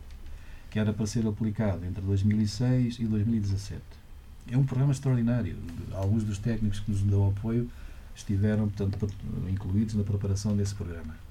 que 0.70 0.80
era 0.80 0.94
para 0.94 1.06
ser 1.06 1.26
aplicado 1.28 1.86
entre 1.86 2.02
2006 2.02 3.00
e 3.00 3.06
2017. 3.06 3.82
É 4.52 4.58
um 4.58 4.64
programa 4.64 4.92
extraordinário. 4.92 5.58
Alguns 5.92 6.24
dos 6.24 6.38
técnicos 6.38 6.80
que 6.80 6.92
nos 6.92 7.02
dão 7.02 7.28
apoio 7.28 7.70
estiveram 8.16 8.70
portanto, 8.70 9.10
incluídos 9.50 9.96
na 9.96 10.04
preparação 10.04 10.56
desse 10.56 10.76
programa. 10.76 11.25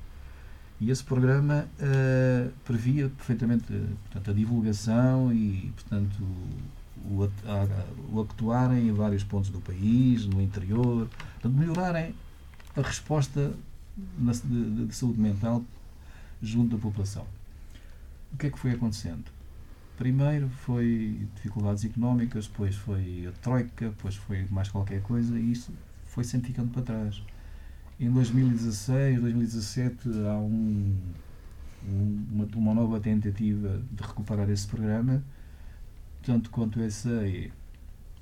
E 0.80 0.90
esse 0.90 1.04
programa 1.04 1.66
eh, 1.78 2.48
previa 2.64 3.08
perfeitamente 3.08 3.64
eh, 3.72 3.86
portanto, 4.04 4.30
a 4.30 4.34
divulgação 4.34 5.32
e 5.32 5.72
portanto, 5.76 6.22
o, 7.06 7.30
o 8.12 8.20
actuarem 8.20 8.88
em 8.88 8.92
vários 8.92 9.22
pontos 9.24 9.50
do 9.50 9.60
país, 9.60 10.26
no 10.26 10.40
interior, 10.42 11.08
portanto, 11.34 11.54
melhorarem 11.58 12.14
a 12.76 12.80
resposta 12.82 13.54
na- 14.18 14.32
de- 14.32 14.86
de 14.86 14.94
saúde 14.94 15.20
mental 15.20 15.62
junto 16.42 16.76
da 16.76 16.82
população. 16.82 17.24
O 18.32 18.36
que 18.36 18.46
é 18.48 18.50
que 18.50 18.58
foi 18.58 18.72
acontecendo? 18.72 19.24
Primeiro 19.96 20.48
foi 20.48 21.20
dificuldades 21.36 21.84
económicas, 21.84 22.48
depois 22.48 22.74
foi 22.74 23.26
a 23.28 23.32
troika, 23.40 23.90
depois 23.90 24.16
foi 24.16 24.44
mais 24.50 24.68
qualquer 24.68 25.00
coisa 25.02 25.38
e 25.38 25.52
isso 25.52 25.72
foi 26.06 26.24
sempre 26.24 26.48
ficando 26.48 26.70
para 26.72 26.82
trás. 26.82 27.22
Em 27.98 28.10
2016, 28.10 29.20
2017 29.20 30.08
há 30.28 30.36
um, 30.36 30.96
um- 31.86 32.26
uma, 32.32 32.44
uma 32.56 32.74
nova 32.74 32.98
tentativa 33.00 33.80
de 33.90 34.02
recuperar 34.02 34.50
esse 34.50 34.66
programa. 34.66 35.22
Tanto 36.22 36.50
quanto 36.50 36.80
eu 36.80 36.90
sei, 36.90 37.52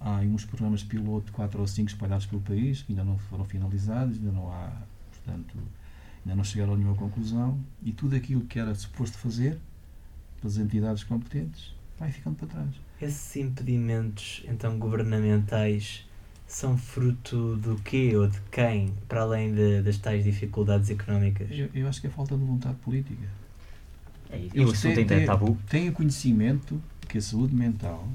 há 0.01 0.19
aí 0.19 0.29
uns 0.29 0.45
programas 0.45 0.83
piloto, 0.83 1.33
quatro 1.33 1.61
ou 1.61 1.67
cinco 1.67 1.89
espalhados 1.91 2.27
pelo 2.27 2.43
país, 2.43 2.83
que 2.83 2.93
ainda 2.93 3.05
não 3.05 3.17
foram 3.17 3.45
finalizados, 3.45 4.19
ainda 4.19 4.33
não 4.33 4.53
há, 4.53 4.73
portanto, 5.11 5.57
ainda 6.25 6.37
não 6.37 6.45
chegaram 6.45 6.75
a 6.75 6.77
nenhuma 6.77 6.97
conclusão. 6.97 7.59
E 7.83 7.93
tudo 7.93 8.15
aquilo 8.17 8.43
que 8.43 8.59
era 8.59 8.75
suposto 8.75 9.17
fazer 9.17 9.59
pelas 10.41 10.59
entidades 10.59 11.05
competentes 11.05 11.75
vai 11.99 12.11
ficando 12.11 12.37
para 12.37 12.49
trás. 12.49 12.69
Esses 13.01 13.37
impedimentos, 13.37 14.45
então, 14.49 14.79
governamentais 14.79 16.05
são 16.53 16.77
fruto 16.77 17.57
do 17.57 17.77
quê 17.77 18.13
ou 18.15 18.29
de 18.29 18.39
quem, 18.51 18.93
para 19.09 19.23
além 19.23 19.55
de- 19.55 19.81
das 19.83 19.97
tais 19.97 20.23
dificuldades 20.23 20.91
económicas? 20.91 21.49
Eu, 21.51 21.71
eu 21.75 21.89
acho 21.89 22.01
que 22.01 22.07
é 22.07 22.11
falta 22.11 22.37
de 22.37 22.45
vontade 22.45 22.77
política. 22.77 23.27
É. 24.31 24.49
E 24.55 24.61
o 24.61 24.65
assunto 24.71 24.83
têm- 24.95 24.99
ainda 24.99 25.15
é 25.15 25.25
tabu. 25.25 25.59
Têm 25.69 25.89
o 25.89 25.93
conhecimento 25.93 26.81
que 27.09 27.19
a 27.19 27.23
saúde 27.23 27.55
mental, 27.55 28.07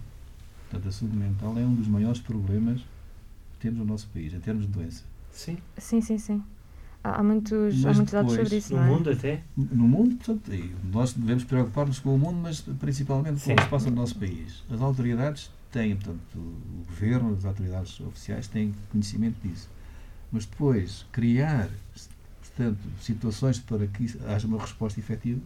portanto, 0.69 0.87
a 0.87 0.91
saúde 0.91 1.15
mental 1.17 1.57
é 1.57 1.61
um 1.61 1.73
dos 1.75 1.87
maiores 1.87 2.19
problemas 2.19 2.79
que 2.79 3.59
temos 3.61 3.79
no 3.79 3.85
nosso 3.85 4.07
país, 4.13 4.33
em 4.33 4.39
termos 4.39 4.65
de 4.67 4.71
doença. 4.71 5.03
Sim. 5.31 5.57
Sim, 5.77 6.01
sim, 6.01 6.17
sim. 6.19 6.43
Há, 7.03 7.23
muitos, 7.23 7.85
há 7.85 7.93
muitos 7.93 8.11
dados 8.13 8.31
depois, 8.33 8.47
sobre 8.49 8.57
isso, 8.57 8.73
No 8.73 8.79
não 8.81 8.85
é? 8.87 8.89
mundo 8.91 9.09
até. 9.09 9.43
No 9.55 9.87
mundo, 9.87 10.15
portanto, 10.15 10.53
e 10.53 10.75
nós 10.91 11.13
devemos 11.13 11.43
preocupar-nos 11.43 11.99
com 11.99 12.13
o 12.13 12.17
mundo, 12.19 12.39
mas 12.41 12.61
principalmente 12.61 13.33
com 13.35 13.39
Sim. 13.39 13.53
o 13.53 13.55
que 13.55 13.63
se 13.63 13.69
passa 13.69 13.89
no 13.89 13.95
nosso 13.95 14.15
país. 14.15 14.63
As 14.69 14.81
autoridades 14.81 15.49
têm, 15.71 15.95
portanto, 15.95 16.19
o 16.37 16.83
governo, 16.87 17.35
as 17.35 17.45
autoridades 17.45 17.99
oficiais 18.01 18.47
têm 18.47 18.73
conhecimento 18.91 19.35
disso. 19.43 19.69
Mas 20.31 20.45
depois, 20.45 21.05
criar, 21.11 21.69
portanto, 22.41 22.79
situações 23.01 23.59
para 23.59 23.87
que 23.87 24.05
haja 24.27 24.47
uma 24.47 24.59
resposta 24.59 24.99
efetiva, 24.99 25.39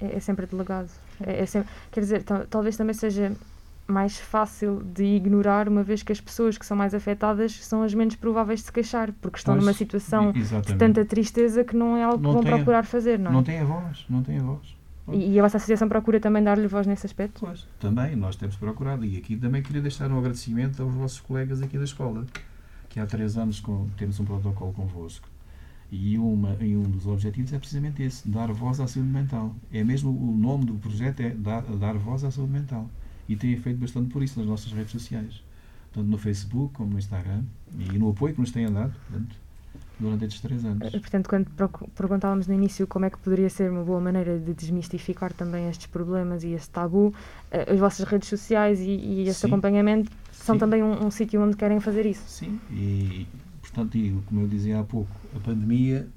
É, 0.00 0.16
é 0.16 0.20
sempre 0.20 0.46
delegado. 0.46 0.90
É, 1.20 1.40
é 1.42 1.46
sempre, 1.46 1.68
quer 1.90 2.00
dizer, 2.00 2.22
tal- 2.22 2.46
talvez 2.46 2.76
também 2.76 2.94
seja 2.94 3.32
mais 3.86 4.18
fácil 4.20 4.80
de 4.84 5.02
ignorar, 5.02 5.66
uma 5.68 5.82
vez 5.82 6.02
que 6.04 6.12
as 6.12 6.20
pessoas 6.20 6.56
que 6.58 6.64
são 6.66 6.76
mais 6.76 6.94
afetadas 6.94 7.64
são 7.64 7.82
as 7.82 7.92
menos 7.94 8.14
prováveis 8.14 8.60
de 8.60 8.66
se 8.66 8.72
queixar, 8.72 9.10
porque 9.20 9.38
estão 9.38 9.54
Pois, 9.54 9.64
numa 9.64 9.72
situação 9.72 10.30
de 10.30 10.38
exatamente. 10.40 10.78
tanta 10.78 11.04
tristeza 11.04 11.64
que 11.64 11.74
não 11.74 11.96
é 11.96 12.04
algo 12.04 12.22
Não 12.22 12.30
que 12.30 12.34
vão 12.34 12.42
tem- 12.44 12.54
procurar 12.54 12.84
fazer, 12.84 13.18
não 13.18 13.30
é? 13.30 13.34
não 13.34 13.42
tem 13.42 13.58
a 13.60 13.64
voz, 13.64 14.04
não 14.08 14.22
tem 14.22 14.38
a 14.38 14.42
voz. 14.42 14.76
E, 15.14 15.38
a 15.38 15.42
vossa 15.42 15.56
associação 15.56 15.88
procura 15.88 16.20
também 16.20 16.42
dar-lhe 16.42 16.66
voz 16.66 16.86
nesse 16.86 17.06
aspecto? 17.06 17.40
Pois, 17.40 17.66
também, 17.80 18.14
nós 18.16 18.36
temos 18.36 18.56
procurado. 18.56 19.04
E 19.04 19.16
aqui 19.16 19.36
também 19.36 19.62
queria 19.62 19.80
deixar 19.82 20.10
um 20.10 20.18
agradecimento 20.18 20.82
aos 20.82 20.92
vossos 20.94 21.20
colegas 21.20 21.62
aqui 21.62 21.78
da 21.78 21.84
escola, 21.84 22.26
que 22.88 22.98
há 23.00 23.06
três 23.06 23.36
anos 23.36 23.60
com- 23.60 23.88
temos 23.96 24.18
um 24.20 24.24
protocolo 24.24 24.72
convosco. 24.72 25.28
E, 25.90 26.18
uma, 26.18 26.54
e 26.60 26.76
um 26.76 26.82
dos 26.82 27.06
objetivos 27.06 27.52
é 27.52 27.58
precisamente 27.58 28.02
esse, 28.02 28.28
dar 28.28 28.52
voz 28.52 28.78
à 28.78 28.86
saúde 28.86 29.08
mental. 29.10 29.54
É 29.72 29.82
mesmo 29.82 30.10
o 30.10 30.36
nome 30.36 30.66
do 30.66 30.74
projeto 30.74 31.20
é 31.20 31.30
dar, 31.30 31.62
dar 31.62 31.94
voz 31.96 32.24
à 32.24 32.30
saúde 32.30 32.52
mental. 32.52 32.90
E 33.28 33.36
tem 33.36 33.56
feito 33.56 33.78
bastante 33.78 34.10
por 34.10 34.22
isso 34.22 34.38
nas 34.38 34.48
nossas 34.48 34.70
redes 34.72 34.92
sociais. 34.92 35.42
Tanto 35.92 36.06
no 36.08 36.18
Facebook 36.18 36.74
como 36.74 36.90
no 36.92 36.98
Instagram. 36.98 37.42
E 37.78 37.98
no 37.98 38.10
apoio 38.10 38.34
que 38.34 38.40
nos 38.40 38.50
têm 38.50 38.70
dado, 38.70 38.92
portanto, 39.08 39.36
durante 39.98 40.24
estes 40.24 40.40
três 40.40 40.64
anos. 40.64 40.94
Eh, 40.94 40.98
Portanto, 40.98 41.28
quando 41.28 41.46
perguntávamos 41.94 42.46
no 42.46 42.54
início 42.54 42.86
como 42.86 43.04
é 43.04 43.10
que 43.10 43.18
poderia 43.18 43.50
ser 43.50 43.70
uma 43.70 43.82
boa 43.82 44.00
maneira 44.00 44.38
de 44.38 44.54
desmistificar 44.54 45.32
também 45.32 45.68
estes 45.68 45.86
problemas 45.86 46.44
e 46.44 46.48
este 46.48 46.70
tabu, 46.70 47.12
eh, 47.50 47.72
as 47.72 47.78
vossas 47.78 48.06
redes 48.06 48.28
sociais 48.28 48.80
e, 48.80 48.90
e 48.90 49.28
este 49.28 49.40
Sim. 49.40 49.46
acompanhamento 49.48 50.10
são 50.32 50.54
Sim. 50.54 50.60
também 50.60 50.82
um, 50.82 51.06
um 51.06 51.10
sítio 51.10 51.42
onde 51.42 51.56
querem 51.56 51.80
fazer 51.80 52.06
isso. 52.06 52.24
Sim, 52.28 52.60
e 52.70 53.26
portanto, 53.60 53.96
e, 53.96 54.16
como 54.26 54.42
eu 54.42 54.48
dizia 54.48 54.80
há 54.80 54.84
pouco, 54.84 55.10
a 55.34 55.40
pandemia, 55.40 56.08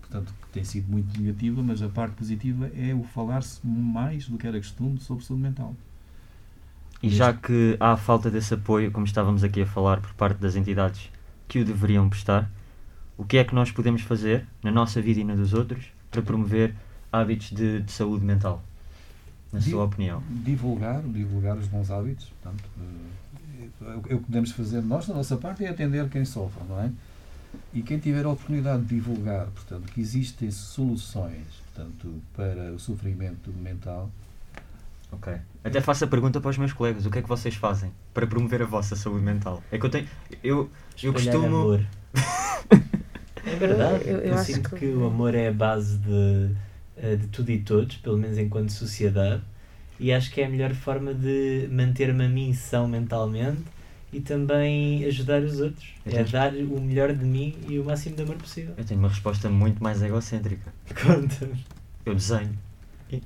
portanto, 0.00 0.32
que 0.42 0.48
tem 0.48 0.64
sido 0.64 0.90
muito 0.90 1.18
negativa, 1.20 1.62
mas 1.62 1.82
a 1.82 1.88
parte 1.88 2.14
positiva 2.14 2.70
é 2.76 2.94
o 2.94 3.02
falar-se 3.02 3.66
mais 3.66 4.28
do 4.28 4.38
que 4.38 4.46
era 4.46 4.58
costume 4.58 5.00
sobre 5.00 5.24
saúde 5.24 5.42
mental. 5.42 5.74
E 7.02 7.10
já 7.10 7.34
que 7.34 7.76
há 7.80 7.96
falta 7.98 8.30
desse 8.30 8.54
apoio, 8.54 8.90
como 8.90 9.04
estávamos 9.04 9.44
aqui 9.44 9.60
a 9.60 9.66
falar, 9.66 10.00
por 10.00 10.14
parte 10.14 10.38
das 10.38 10.56
entidades 10.56 11.10
que 11.46 11.58
o 11.58 11.64
deveriam 11.64 12.08
prestar, 12.08 12.50
o 13.16 13.24
que 13.24 13.36
é 13.38 13.44
que 13.44 13.54
nós 13.54 13.70
podemos 13.70 14.02
fazer 14.02 14.46
na 14.62 14.70
nossa 14.70 15.00
vida 15.00 15.20
e 15.20 15.24
na 15.24 15.34
dos 15.34 15.52
outros 15.54 15.84
para 16.10 16.22
promover 16.22 16.74
hábitos 17.12 17.50
de, 17.50 17.80
de 17.82 17.92
saúde 17.92 18.24
mental? 18.24 18.62
Na 19.52 19.58
Di- 19.60 19.70
sua 19.70 19.84
opinião. 19.84 20.22
Divulgar, 20.28 21.00
divulgar 21.02 21.56
os 21.56 21.68
bons 21.68 21.90
hábitos, 21.90 22.32
portanto, 22.42 22.64
eh, 22.80 23.64
é 23.82 23.86
o 23.86 23.92
é 23.92 24.14
o 24.14 24.18
que 24.18 24.24
podemos 24.26 24.50
fazer 24.50 24.80
nós, 24.82 25.06
da 25.06 25.14
nossa 25.14 25.36
parte, 25.36 25.64
é 25.64 25.68
atender 25.68 26.08
quem 26.08 26.24
sofre, 26.24 26.62
não 26.68 26.80
é? 26.80 26.90
E 27.72 27.82
quem 27.82 27.98
tiver 28.00 28.24
a 28.24 28.30
oportunidade 28.30 28.82
de 28.82 28.96
divulgar, 28.96 29.46
portanto, 29.46 29.84
que 29.92 30.00
existem 30.00 30.50
soluções, 30.50 31.46
portanto, 31.72 32.20
para 32.36 32.72
o 32.72 32.78
sofrimento 32.80 33.50
mental, 33.52 34.10
Ok. 35.12 35.32
Até 35.62 35.80
faço 35.80 36.04
a 36.04 36.08
pergunta 36.08 36.40
para 36.40 36.50
os 36.50 36.58
meus 36.58 36.72
colegas: 36.72 37.06
o 37.06 37.10
que 37.10 37.20
é 37.20 37.22
que 37.22 37.28
vocês 37.28 37.54
fazem 37.54 37.92
para 38.12 38.26
promover 38.26 38.60
a 38.62 38.66
vossa 38.66 38.96
saúde 38.96 39.22
mental? 39.24 39.62
É 39.70 39.78
que 39.78 39.86
eu 39.86 39.90
tenho. 39.90 40.08
Eu, 40.42 40.68
eu 41.00 41.12
Espalhar 41.14 41.34
costumo. 41.36 41.86
é 43.46 43.56
verdade. 43.56 44.04
Eu- 44.08 44.18
Eu, 44.18 44.24
eu 44.26 44.34
acho 44.34 44.52
sinto 44.52 44.70
que- 44.70 44.76
que... 44.80 44.86
o 44.86 45.06
amor 45.06 45.34
é 45.34 45.48
a 45.48 45.52
base 45.52 45.98
de, 45.98 46.50
eh, 46.96 47.16
de 47.16 47.26
tudo 47.28 47.50
e 47.50 47.58
todos, 47.60 47.96
pelo 47.96 48.16
menos 48.18 48.38
enquanto 48.38 48.70
sociedade. 48.70 49.42
E 50.00 50.12
acho 50.12 50.30
que 50.32 50.40
é 50.40 50.46
a 50.46 50.48
melhor 50.48 50.74
forma 50.74 51.14
de 51.14 51.68
manter-me 51.70 52.24
a 52.24 52.28
mim 52.28 52.52
são 52.52 52.88
mentalmente 52.88 53.62
e 54.12 54.20
também 54.20 55.04
ajudar 55.04 55.42
os 55.42 55.60
outros. 55.60 55.84
Eu 56.04 56.12
É 56.12 56.14
tenho- 56.16 56.28
dar 56.30 56.52
o 56.54 56.80
melhor 56.80 57.12
de 57.12 57.24
mim 57.24 57.56
e 57.68 57.78
o 57.78 57.84
máximo 57.84 58.16
de 58.16 58.22
amor 58.22 58.36
possível. 58.36 58.74
Eu 58.76 58.84
tenho 58.84 58.98
uma 59.00 59.08
resposta 59.08 59.48
muito 59.48 59.82
mais 59.82 60.02
egocêntrica. 60.02 60.72
Conta-me. 61.00 61.64
Eu 62.04 62.14
desenho. 62.14 62.56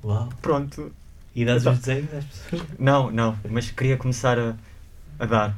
Uau. 0.03 0.29
Pronto. 0.41 0.91
E 1.35 1.43
dás 1.45 1.61
Então- 1.63 1.73
os 1.73 1.79
desenhos 1.79 2.13
às 2.13 2.25
pessoas. 2.25 2.61
Não, 2.77 3.09
não, 3.11 3.35
mas 3.49 3.71
queria 3.71 3.97
começar 3.97 4.37
a, 4.37 4.55
a 5.17 5.25
dar. 5.25 5.57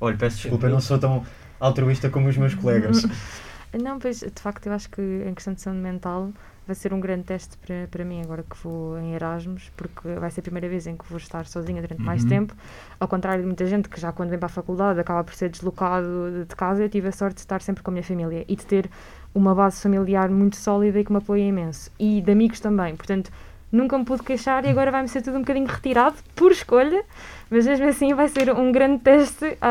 Olha, 0.00 0.16
peço 0.16 0.36
desculpa, 0.38 0.66
eu 0.66 0.70
não 0.70 0.80
sou 0.80 0.98
tão 0.98 1.24
altruísta 1.60 2.08
como 2.10 2.28
os 2.28 2.36
meus 2.36 2.54
colegas. 2.54 3.04
Não, 3.72 3.98
pois, 3.98 4.20
de 4.20 4.40
facto, 4.40 4.66
eu 4.66 4.72
acho 4.72 4.88
que 4.90 5.02
em 5.02 5.34
questão 5.34 5.52
de 5.52 5.60
saúde 5.60 5.80
mental 5.80 6.30
vai 6.66 6.74
ser 6.74 6.92
um 6.92 6.98
grande 6.98 7.24
teste 7.24 7.56
para, 7.58 7.86
para 7.90 8.04
mim 8.04 8.22
agora 8.22 8.42
que 8.42 8.56
vou 8.62 8.98
em 8.98 9.14
Erasmus, 9.14 9.70
porque 9.76 10.08
vai 10.18 10.30
ser 10.30 10.40
a 10.40 10.42
primeira 10.42 10.68
vez 10.68 10.86
em 10.86 10.96
que 10.96 11.04
vou 11.08 11.18
estar 11.18 11.46
sozinha 11.46 11.80
durante 11.80 12.02
mais 12.02 12.22
Uhum. 12.22 12.28
tempo. 12.28 12.54
Ao 12.98 13.06
contrário 13.06 13.42
de 13.42 13.46
muita 13.46 13.66
gente 13.66 13.88
que 13.88 14.00
já 14.00 14.10
quando 14.12 14.30
vem 14.30 14.38
para 14.38 14.46
a 14.46 14.50
faculdade 14.50 14.98
acaba 14.98 15.22
por 15.22 15.34
ser 15.34 15.48
deslocado 15.50 16.44
de 16.48 16.56
casa, 16.56 16.82
eu 16.82 16.88
tive 16.88 17.08
a 17.08 17.12
sorte 17.12 17.34
de 17.36 17.40
estar 17.42 17.60
sempre 17.62 17.82
com 17.82 17.90
a 17.90 17.92
minha 17.92 18.02
família 18.02 18.44
e 18.48 18.56
de 18.56 18.66
ter 18.66 18.90
uma 19.34 19.54
base 19.54 19.80
familiar 19.80 20.28
muito 20.30 20.56
sólida 20.56 20.98
e 20.98 21.04
que 21.04 21.12
me 21.12 21.18
apoia 21.18 21.42
imenso. 21.42 21.90
E 22.00 22.20
de 22.20 22.32
amigos 22.32 22.58
também, 22.58 22.96
portanto, 22.96 23.30
nunca 23.70 23.96
me 23.98 24.04
pude 24.04 24.22
queixar 24.22 24.64
e 24.64 24.68
agora 24.68 24.90
vai-me 24.90 25.08
ser 25.08 25.22
tudo 25.22 25.36
um 25.36 25.40
bocadinho 25.42 25.66
retirado, 25.66 26.16
por 26.34 26.50
escolha, 26.50 27.04
mas 27.50 27.66
mesmo 27.66 27.86
assim 27.86 28.14
vai 28.14 28.28
ser 28.28 28.50
um 28.52 28.72
grande 28.72 29.02
teste 29.02 29.56
a, 29.60 29.68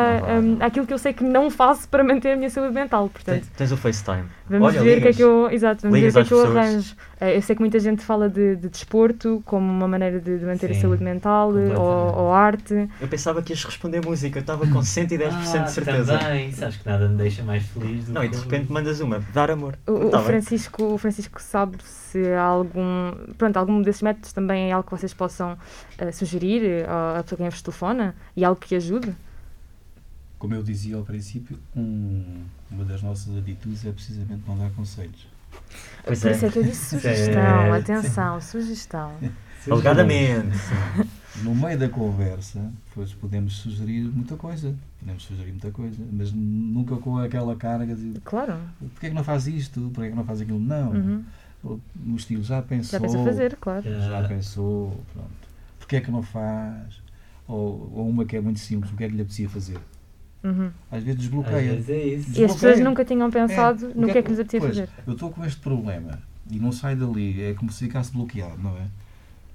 a- 0.62 0.66
àquilo 0.68 0.86
que 0.88 0.94
eu 0.94 0.98
sei 0.98 1.14
que 1.14 1.24
não 1.24 1.50
faço 1.50 1.88
para 1.90 2.04
manter 2.04 2.32
a 2.32 2.36
minha 2.36 2.50
saúde 2.50 2.74
mental, 2.74 3.10
portanto... 3.10 3.42
Tens, 3.42 3.50
tens 3.58 3.72
o 3.72 3.78
FaceTime. 3.78 4.24
Vamos 4.50 4.68
Olha, 4.76 4.84
ver 4.84 4.98
o 5.00 5.02
que 5.02 5.08
é 5.08 5.14
que 5.14 5.24
eu, 5.24 5.50
exato, 5.52 5.82
vamos 5.82 6.00
ver 6.00 6.14
que 6.14 6.20
é 6.20 6.24
que 6.24 6.34
eu 6.34 6.42
arranjo. 6.42 6.96
Eh, 7.20 7.38
Eu 7.38 7.42
sei 7.42 7.56
que 7.56 7.62
muita 7.62 7.80
gente 7.80 8.02
fala 8.04 8.30
de, 8.30 8.56
de 8.58 8.70
desporto 8.70 9.42
como 9.46 9.70
uma 9.72 9.88
maneira 9.88 10.20
de, 10.20 10.38
de 10.38 10.46
manter 10.46 10.70
a 10.72 10.74
Sim, 10.74 10.82
saúde 10.82 11.04
mental 11.04 11.58
eh, 11.58 11.76
ou, 11.78 12.26
ou 12.26 12.34
arte. 12.34 12.88
Eu 13.02 13.08
pensava 13.08 13.42
que 13.42 13.52
ias 13.54 13.64
responder 13.64 14.02
música, 14.06 14.38
eu 14.38 14.42
estava 14.42 14.68
com 14.68 14.80
110% 14.84 15.60
Ah, 15.60 15.64
de 15.64 15.72
certeza. 15.72 16.20
Também, 16.20 16.52
sabes 16.52 16.78
que 16.78 16.88
nada 16.88 17.10
me 17.10 17.18
deixa 17.18 17.44
mais 17.44 17.64
feliz 17.66 18.06
do 18.06 18.14
Não, 18.14 18.24
e 18.24 18.30
de 18.30 18.36
que- 18.38 18.44
repente 18.44 18.72
mandas 18.72 19.00
uma, 19.02 19.20
dar 19.34 19.50
amor. 19.50 19.76
O, 19.88 19.92
o 19.94 20.10
Tá. 20.12 20.20
Francisco, 20.20 20.84
o 20.84 20.98
Francisco 20.98 21.42
sabe 21.42 21.78
se 22.16 22.32
há 22.34 22.42
algum, 22.44 23.12
pronto, 23.38 23.58
algum 23.58 23.82
desses 23.82 24.02
métodos 24.02 24.32
também 24.32 24.70
é 24.70 24.72
algo 24.72 24.88
que 24.90 24.96
vocês 24.98 25.14
possam 25.14 25.58
eh, 25.98 26.12
sugerir 26.14 26.64
eh, 26.64 26.86
a, 26.88 27.20
a 27.20 27.24
quem 27.24 27.50
vos 27.50 27.62
telefona 27.62 28.16
e 28.38 28.46
algo 28.46 28.60
que 28.60 28.74
ajude. 28.76 29.14
Como 30.40 30.54
eu 30.54 30.64
dizia 30.64 30.96
ao 30.96 31.04
princípio, 31.04 31.58
um- 31.76 32.44
uma 32.72 32.86
das 32.86 33.02
nossas 33.02 33.36
atitudes 33.38 33.86
é 33.86 33.92
precisamente 33.92 34.44
não 34.48 34.58
dar 34.58 34.70
conselhos. 34.72 35.28
Pois 36.06 36.22
Por 36.22 36.30
é. 36.30 36.32
isso 36.36 36.46
é 36.46 36.50
que 36.50 36.60
eu 36.60 36.64
disse 36.64 37.00
Certo. 37.00 37.04
sugestão, 37.18 37.74
atenção, 37.74 38.42
sugestão. 38.42 39.12
Alegadamente. 39.70 40.58
No 41.44 41.54
meio 41.54 41.78
da 41.78 41.90
conversa, 41.90 42.72
pois 42.94 43.12
podemos 43.14 43.58
sugerir 43.58 44.04
muita 44.04 44.36
coisa. 44.38 44.74
Podemos 45.00 45.24
sugerir 45.24 45.52
muita 45.52 45.70
coisa, 45.72 45.98
mas 46.14 46.32
nunca 46.32 46.96
com 46.98 47.18
aquela 47.18 47.56
carga 47.56 47.94
de 47.96 48.20
Claro. 48.24 48.58
porquê 48.94 49.08
é 49.08 49.10
que 49.10 49.16
não 49.16 49.24
faz 49.24 49.48
isto, 49.48 49.82
porquê 49.94 50.08
é 50.08 50.10
que 50.12 50.16
não 50.16 50.24
faz 50.24 50.40
aquilo. 50.42 50.60
Não. 50.60 50.92
Uhum. 50.92 51.24
No 51.96 52.16
estilo 52.16 52.44
já 52.44 52.62
pensou. 52.62 52.92
Já 53.00 53.00
pensa 53.00 53.24
fazer, 53.24 53.56
claro. 53.60 53.84
Já 53.84 54.28
pensou, 54.28 55.00
pronto. 55.14 55.30
Porquê 55.80 55.96
é 55.98 56.02
que 56.02 56.12
não 56.12 56.22
faz? 56.22 57.02
Ou, 57.48 57.92
ou 57.94 58.08
uma 58.10 58.26
que 58.26 58.36
é 58.36 58.42
muito 58.42 58.60
simples, 58.60 58.92
o 58.92 58.96
que 58.96 59.04
é 59.04 59.08
que 59.10 59.16
lhe 59.16 59.22
apetecia 59.22 59.50
fazer? 59.50 59.78
Uhum. 60.44 60.70
Às 60.92 61.02
vezes 61.04 61.18
Às 61.20 61.26
desbloqueia. 61.26 61.74
vezes 61.74 61.90
é 61.90 61.98
isso. 62.06 62.08
E 62.08 62.20
as 62.30 62.36
pessoas 62.36 62.48
Desbloqueia. 62.60 62.84
nunca 62.84 63.06
tinham 63.06 63.32
pensado 63.32 63.88
o 63.88 64.02
no 64.02 64.08
que 64.12 64.18
é 64.18 64.22
que 64.22 64.30
lhes 64.30 64.40
apetecia 64.40 64.60
pois, 64.60 64.78
fazer. 64.78 64.90
Eu 65.08 65.14
estou 65.14 65.32
com 65.32 65.44
este 65.46 65.60
problema 65.60 66.20
e 66.52 66.60
não 66.60 66.72
sai 66.72 66.96
dali, 66.96 67.42
é 67.42 67.54
como 67.56 67.72
se 67.72 67.86
ficasse 67.86 68.12
bloqueado, 68.12 68.62
não 68.62 68.78
é? 68.78 68.88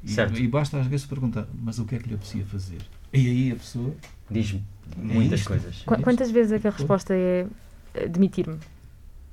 E, 0.03 0.11
Certo. 0.11 0.39
e 0.41 0.49
basta 0.49 0.79
às 0.81 0.87
vezes 0.87 1.07
perguntar, 1.07 1.47
mas 1.63 1.79
o 1.79 1.85
que 1.85 1.95
é 1.95 1.99
que 1.99 2.09
lhe 2.09 2.15
apetecia 2.15 2.45
fazer? 2.47 2.79
E 3.13 3.19
aí 3.27 3.53
a 3.53 3.57
pessoa, 3.57 3.93
Diz 4.31 4.57
muitas 4.97 5.41
isto. 5.41 5.49
coisas. 5.49 5.83
Qu- 5.85 6.03
Quantas 6.03 6.31
vezes 6.31 6.53
é 6.53 6.59
que 6.59 6.67
a 6.67 6.71
resposta 6.71 7.15
é 7.15 7.47
eh, 7.95 8.09
demitir-me? 8.09 8.59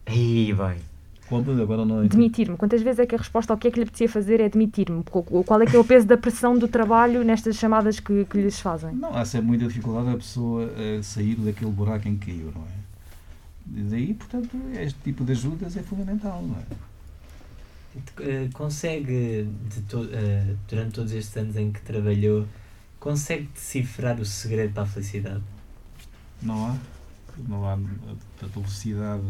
Aí, 0.06 0.54
bem. 0.54 0.78
Quando 1.28 1.52
agora 1.62 1.86
não 1.86 2.04
é. 2.04 2.08
Demitir-me. 2.08 2.56
Quantas 2.58 2.82
vezes 2.82 3.00
é 3.00 3.06
que 3.06 3.16
a 3.16 3.18
resposta 3.18 3.54
ao 3.54 3.58
que 3.58 3.68
é 3.68 3.72
que 3.72 3.78
lhe 3.78 3.84
apetecia 3.84 4.08
fazer 4.10 4.40
é 4.40 4.50
demitir-me? 4.50 5.04
Qu- 5.04 5.24
qu- 5.24 5.44
Qual 5.44 5.62
é 5.62 5.66
que 5.66 5.76
é 5.76 5.80
o 5.80 5.84
peso 5.84 6.08
da 6.08 6.18
pressão 6.18 6.58
do 6.58 6.68
trabalho 6.68 7.24
nestas 7.24 7.56
chamadas 7.56 8.00
que, 8.00 8.26
que 8.26 8.38
lhes 8.38 8.60
fazem? 8.60 8.94
Não, 8.96 9.16
há 9.16 9.26
sempre 9.26 9.48
muita 9.48 9.68
dificuldade 9.68 10.10
a 10.10 10.18
pessoa 10.18 10.70
a 11.00 11.04
sair 11.04 11.36
daquele 11.36 11.72
buraco 11.72 12.08
em 12.08 12.18
que 12.18 12.28
caiu, 12.32 12.52
não 12.56 12.62
é? 12.64 12.78
E 13.80 13.82
daí, 13.84 14.14
portanto, 14.14 14.50
este 14.80 14.98
tipo 15.04 15.26
de 15.26 15.34
ajudas 15.34 15.76
é 15.76 15.82
fundamental, 15.84 16.42
não 16.42 16.56
é? 16.56 16.64
Eh, 18.20 18.50
consegue, 18.54 19.48
de 19.74 19.82
to- 19.90 20.08
eh, 20.12 20.54
durante 20.70 20.92
todos 20.94 21.12
estes 21.12 21.36
anos 21.36 21.56
em 21.56 21.72
que 21.72 21.82
trabalhou, 21.82 22.46
consegue 23.00 23.50
decifrar 23.54 24.20
o 24.22 24.26
segredo 24.26 24.74
para 24.74 24.84
a 24.84 24.86
felicidade? 24.86 25.42
Não 26.42 26.68
há. 26.68 26.76
Não 27.48 27.66
há. 27.68 27.74
A 27.74 28.48
felicidade 28.48 29.22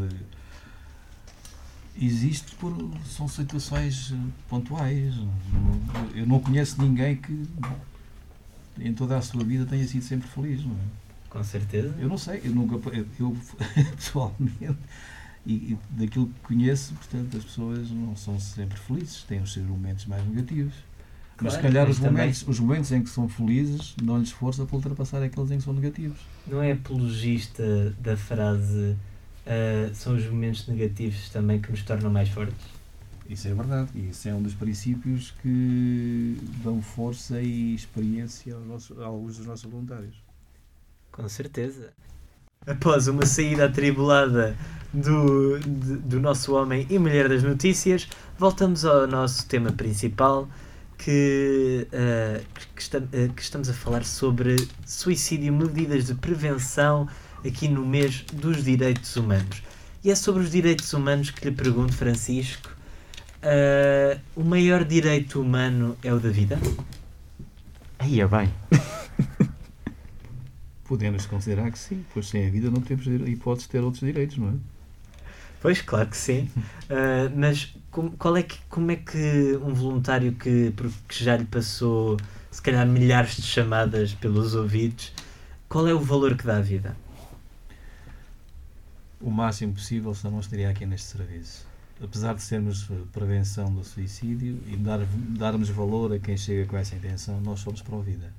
existe 1.99 2.53
por. 2.55 2.73
são 3.05 3.27
situações 3.27 4.11
eh, 4.13 4.15
pontuais. 4.49 5.13
Eu 6.15 6.25
não 6.25 6.39
conheço 6.39 6.81
ninguém 6.81 7.15
que 7.15 7.43
em 8.79 8.93
toda 8.93 9.17
a 9.17 9.21
sua 9.21 9.43
vida 9.43 9.65
tenha 9.65 9.87
sido 9.87 10.03
sempre 10.03 10.27
feliz, 10.27 10.63
não 10.63 10.71
é? 10.73 11.07
Com 11.29 11.43
certeza. 11.43 11.93
Eu 11.99 12.07
não 12.07 12.17
sei, 12.17 12.41
eu 12.43 12.51
nunca, 12.53 12.75
eu, 13.19 13.35
pessoalmente, 13.95 14.77
e, 15.45 15.53
e 15.53 15.77
daquilo 15.91 16.27
que 16.27 16.39
conheço, 16.41 16.93
portanto, 16.93 17.37
as 17.37 17.43
pessoas 17.43 17.89
não 17.91 18.15
são 18.15 18.39
sempre 18.39 18.77
felizes, 18.79 19.23
têm 19.23 19.41
os 19.41 19.51
seus 19.53 19.65
momentos 19.65 20.05
mais 20.05 20.25
negativos. 20.27 20.73
mas 21.41 21.53
se 21.53 21.59
Claro, 21.59 21.61
calhar 21.73 21.89
os 21.89 21.97
também- 21.97 22.11
momentos, 22.13 22.45
os 22.47 22.59
momentos 22.59 22.91
em 22.91 23.03
que 23.03 23.09
são 23.09 23.27
felizes 23.27 23.93
dão-lhes 24.01 24.31
força 24.31 24.65
para 24.65 24.75
ultrapassar 24.75 25.21
aqueles 25.23 25.51
em 25.51 25.57
que 25.57 25.63
são 25.63 25.73
negativos. 25.73 26.17
Não 26.47 26.61
é 26.61 26.71
apologista 26.73 27.93
da 27.99 28.15
frase 28.15 28.95
ah, 29.47 29.89
são 29.93 30.15
os 30.15 30.25
momentos 30.25 30.67
negativos 30.67 31.29
também 31.29 31.59
que 31.59 31.71
nos 31.71 31.81
tornam 31.83 32.11
mais 32.11 32.29
fortes? 32.29 32.55
Isso 33.29 33.47
é 33.49 33.53
verdade, 33.53 33.89
e 33.95 34.09
isso 34.09 34.29
é 34.29 34.33
um 34.33 34.41
dos 34.41 34.53
princípios 34.53 35.33
que 35.41 36.37
dão 36.63 36.81
força 36.81 37.41
e 37.41 37.75
experiência 37.75 38.55
aos, 38.55 38.65
nossos, 38.65 38.99
aos 38.99 39.37
dos 39.37 39.45
nossos 39.45 39.69
voluntários. 39.69 40.15
Com 41.11 41.27
certeza. 41.27 41.91
Após 42.65 43.07
uma 43.07 43.25
saída 43.25 43.65
atribulada 43.65 44.55
do, 44.93 45.59
de- 45.59 45.97
do 45.97 46.19
nosso 46.21 46.53
homem 46.55 46.85
e 46.89 46.97
mulher 46.97 47.27
das 47.27 47.43
notícias, 47.43 48.07
voltamos 48.37 48.85
ao 48.85 49.05
nosso 49.07 49.45
tema 49.47 49.71
principal, 49.73 50.47
que, 50.97 51.87
ah, 51.93 52.41
que, 52.75 52.81
estam- 52.81 53.03
ah, 53.13 53.33
que 53.35 53.41
estamos 53.41 53.69
a 53.69 53.73
falar 53.73 54.05
sobre 54.05 54.55
suicídio, 54.85 55.53
medidas 55.53 56.05
de 56.05 56.15
prevenção, 56.15 57.07
aqui 57.47 57.67
no 57.67 57.85
mês 57.85 58.23
dos 58.33 58.63
direitos 58.63 59.15
humanos. 59.15 59.61
E 60.03 60.11
é 60.11 60.15
sobre 60.15 60.43
os 60.43 60.51
direitos 60.51 60.91
humanos 60.93 61.29
que 61.31 61.49
lhe 61.49 61.55
pergunto, 61.55 61.93
Francisco. 61.93 62.69
ah, 63.43 64.17
o 64.35 64.43
maior 64.43 64.83
direito 64.83 65.41
humano 65.41 65.97
é 66.03 66.13
o 66.13 66.19
da 66.19 66.29
vida? 66.29 66.59
Aí 67.99 68.21
é 68.21 68.27
bem. 68.27 68.51
Podemos 70.85 71.25
considerar 71.25 71.69
que 71.71 71.79
sim, 71.79 72.05
pois 72.13 72.27
sem 72.27 72.47
a 72.47 72.49
vida 72.49 72.69
não 72.71 72.81
temos 72.81 73.05
hipótese 73.07 73.65
de 73.65 73.71
ter 73.71 73.79
outros 73.79 74.01
direitos, 74.01 74.37
não 74.37 74.49
é? 74.49 74.53
Pois, 75.61 75.81
claro 75.81 76.07
que 76.09 76.17
sim. 76.17 76.49
Ah, 76.89 77.29
mas 77.35 77.75
como, 77.91 78.11
qual 78.11 78.37
é 78.37 78.43
que, 78.43 78.57
como 78.69 78.91
é 78.91 78.95
que 78.95 79.59
um 79.61 79.73
voluntário 79.73 80.31
que, 80.33 80.73
que 81.07 81.23
já 81.23 81.35
lhe 81.35 81.43
passou, 81.43 82.15
se 82.49 82.61
calhar, 82.61 82.87
milhares 82.87 83.35
de 83.35 83.41
chamadas 83.41 84.13
pelos 84.13 84.55
ouvidos, 84.55 85.11
qual 85.67 85.85
é 85.85 85.93
o 85.93 85.99
valor 85.99 86.37
que 86.37 86.45
dá 86.45 86.57
à 86.57 86.61
vida? 86.61 86.95
O 89.19 89.31
máximo 89.31 89.73
possível, 89.73 90.13
senão 90.13 90.33
não 90.33 90.39
estaria 90.39 90.69
aqui 90.69 90.85
neste 90.85 91.07
serviço. 91.07 91.65
Apesar 92.01 92.35
de 92.35 92.41
sermos 92.43 92.87
eh, 92.91 92.93
prevenção 93.11 93.73
do 93.73 93.83
suicídio 93.83 94.59
e 94.67 94.77
dar, 94.77 94.99
darmos 95.37 95.69
valor 95.69 96.13
a 96.13 96.19
quem 96.19 96.37
chega 96.37 96.67
com 96.67 96.77
essa 96.77 96.95
intenção, 96.95 97.41
nós 97.41 97.59
somos 97.59 97.81
para 97.81 97.97
a 97.97 98.01
vida. 98.01 98.31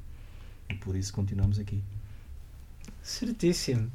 E 0.68 0.74
por 0.74 0.95
isso 0.95 1.12
continuamos 1.12 1.59
aqui. 1.59 1.83
Certíssimo. 3.03 3.91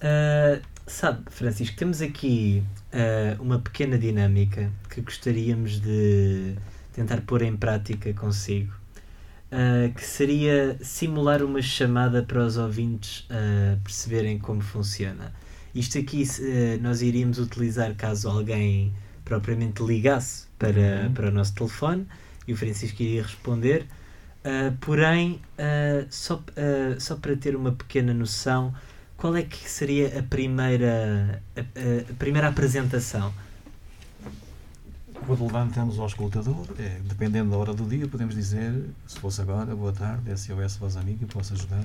Ah, 0.00 0.60
sabe, 0.86 1.22
Francisco, 1.30 1.76
temos 1.76 2.00
aqui 2.02 2.64
ah, 2.92 3.36
uma 3.40 3.58
pequena 3.58 3.98
dinâmica 3.98 4.72
que 4.88 5.00
gostaríamos 5.00 5.80
de 5.80 6.56
tentar 6.92 7.20
pôr 7.22 7.42
em 7.42 7.56
prática 7.56 8.12
consigo. 8.14 8.72
ah, 9.52 9.88
que 9.94 10.04
seria 10.04 10.78
simular 10.82 11.42
uma 11.42 11.62
chamada 11.62 12.22
para 12.22 12.44
os 12.44 12.56
ouvintes 12.56 13.26
perceberem 13.84 14.38
como 14.38 14.60
funciona. 14.60 15.32
Isto 15.74 15.98
aqui 15.98 16.24
se, 16.26 16.42
ah, 16.42 16.78
nós 16.82 17.00
iríamos 17.02 17.38
utilizar 17.38 17.94
caso 17.94 18.28
alguém 18.28 18.92
propriamente 19.24 19.82
ligasse 19.82 20.46
para, 20.58 21.04
Uhum. 21.06 21.12
para 21.14 21.28
o 21.28 21.30
nosso 21.30 21.54
telefone 21.54 22.06
e 22.46 22.52
o 22.52 22.56
Francisco 22.56 23.02
iria 23.02 23.22
responder. 23.22 23.86
Ah, 24.44 24.72
porém, 24.80 25.40
ah, 25.58 26.04
só, 26.10 26.42
ah, 26.56 26.98
só 26.98 27.16
para 27.16 27.36
ter 27.36 27.54
uma 27.54 27.72
pequena 27.72 28.12
noção, 28.12 28.74
qual 29.16 29.36
é 29.36 29.42
que 29.42 29.68
seria 29.70 30.18
a 30.18 30.22
primeira, 30.22 31.42
a, 31.56 31.60
a- 31.60 32.10
a 32.10 32.14
primeira 32.18 32.48
apresentação? 32.48 33.32
Quando 35.26 35.44
levantamos 35.44 35.98
ao 35.98 36.06
escutador, 36.06 36.66
é, 36.78 36.98
dependendo 37.04 37.50
da 37.50 37.56
hora 37.58 37.74
do 37.74 37.84
dia, 37.84 38.08
podemos 38.08 38.34
dizer, 38.34 38.72
se 39.06 39.18
fosse 39.18 39.40
agora, 39.40 39.76
boa 39.76 39.92
tarde, 39.92 40.30
SOS 40.36 40.76
Voz 40.78 40.96
Amiga, 40.96 41.26
posso 41.26 41.52
ajudar? 41.52 41.84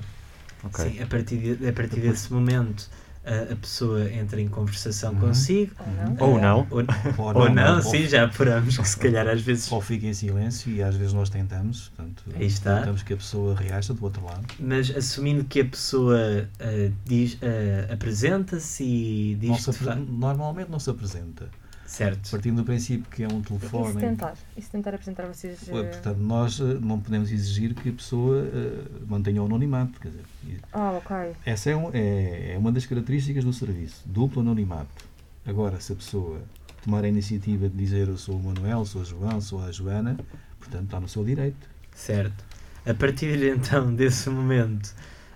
Ok. 0.64 0.90
Sim, 0.90 1.02
a 1.02 1.06
partir, 1.06 1.56
de- 1.56 1.68
a 1.68 1.72
partir 1.72 2.00
desse 2.00 2.32
momento 2.32 2.88
a, 3.26 3.52
a 3.52 3.56
pessoa 3.56 4.10
entra 4.10 4.40
em 4.40 4.48
conversação 4.48 5.12
Uhum. 5.12 5.20
consigo. 5.20 5.72
Ou 6.20 6.38
não? 6.38 6.66
Ou 6.70 6.82
não. 6.82 6.86
Ou, 7.18 7.42
ou 7.42 7.50
não, 7.50 7.82
sim, 7.82 8.06
já 8.06 8.24
apuramos 8.24 8.78
que 8.78 8.88
se 8.88 8.96
calhar 8.98 9.26
às 9.26 9.40
vezes. 9.42 9.70
Ou 9.70 9.80
fica 9.80 10.06
em 10.06 10.14
silêncio 10.14 10.70
e 10.72 10.82
às 10.82 10.94
vezes 10.94 11.12
nós 11.12 11.28
tentamos, 11.28 11.88
portanto, 11.96 12.22
Aí 12.34 12.46
está. 12.46 12.78
tentamos 12.78 13.02
que 13.02 13.12
a 13.12 13.16
pessoa 13.16 13.54
reaja 13.56 13.92
do 13.92 14.04
outro 14.04 14.24
lado. 14.24 14.44
Mas 14.60 14.90
assumindo 14.96 15.44
que 15.44 15.60
a 15.60 15.64
pessoa 15.64 16.48
ah, 16.60 16.90
diz, 17.04 17.36
ah, 17.42 17.92
apresenta-se 17.92 18.84
e 18.84 19.34
diz 19.40 19.66
Não 19.66 19.74
apre- 19.92 20.06
normalmente 20.08 20.70
não 20.70 20.78
se 20.78 20.88
apresenta. 20.90 21.48
Certo. 21.86 22.30
Partindo 22.30 22.56
do 22.56 22.64
princípio 22.64 23.06
que 23.10 23.22
é 23.22 23.28
um 23.28 23.38
E 23.38 23.42
telefone. 23.42 23.92
se 23.94 23.98
tentar? 24.00 24.34
E 24.56 24.62
se 24.62 24.70
tentar 24.70 24.94
apresentar 24.94 25.26
vocês? 25.26 25.68
Eh, 25.68 25.70
Portanto, 25.84 26.18
nós 26.18 26.60
eh, 26.60 26.64
não 26.80 26.98
podemos 27.00 27.30
exigir 27.30 27.74
que 27.74 27.88
a 27.88 27.92
pessoa 27.92 28.44
eh, 28.52 28.82
mantenha 29.06 29.42
o 29.42 29.46
anonimato. 29.46 29.98
Quer 30.00 30.08
dizer, 30.08 30.24
e 30.44 30.56
Ah, 30.72 30.92
ok. 30.92 31.32
essa 31.44 31.70
é, 31.70 31.76
um- 31.76 31.90
é- 31.94 32.54
é 32.54 32.58
uma 32.58 32.72
das 32.72 32.84
características 32.86 33.44
do 33.44 33.52
serviço, 33.52 34.02
duplo 34.06 34.40
anonimato. 34.42 35.04
Agora, 35.46 35.80
se 35.80 35.92
a 35.92 35.96
pessoa 35.96 36.40
tomar 36.84 37.04
a 37.04 37.08
iniciativa 37.08 37.68
de 37.68 37.76
dizer 37.76 38.08
eu 38.08 38.18
sou 38.18 38.36
o 38.36 38.42
Manuel, 38.42 38.84
sou 38.84 39.02
o 39.02 39.04
João, 39.04 39.40
sou 39.40 39.62
a 39.64 39.70
Joana, 39.70 40.16
portanto 40.58 40.84
está 40.84 40.98
no 41.00 41.08
seu 41.08 41.24
direito. 41.24 41.68
Certo. 41.94 42.44
A 42.84 42.94
partir 42.94 43.38
então 43.46 43.94
desse 43.94 44.28
momento, 44.28 44.92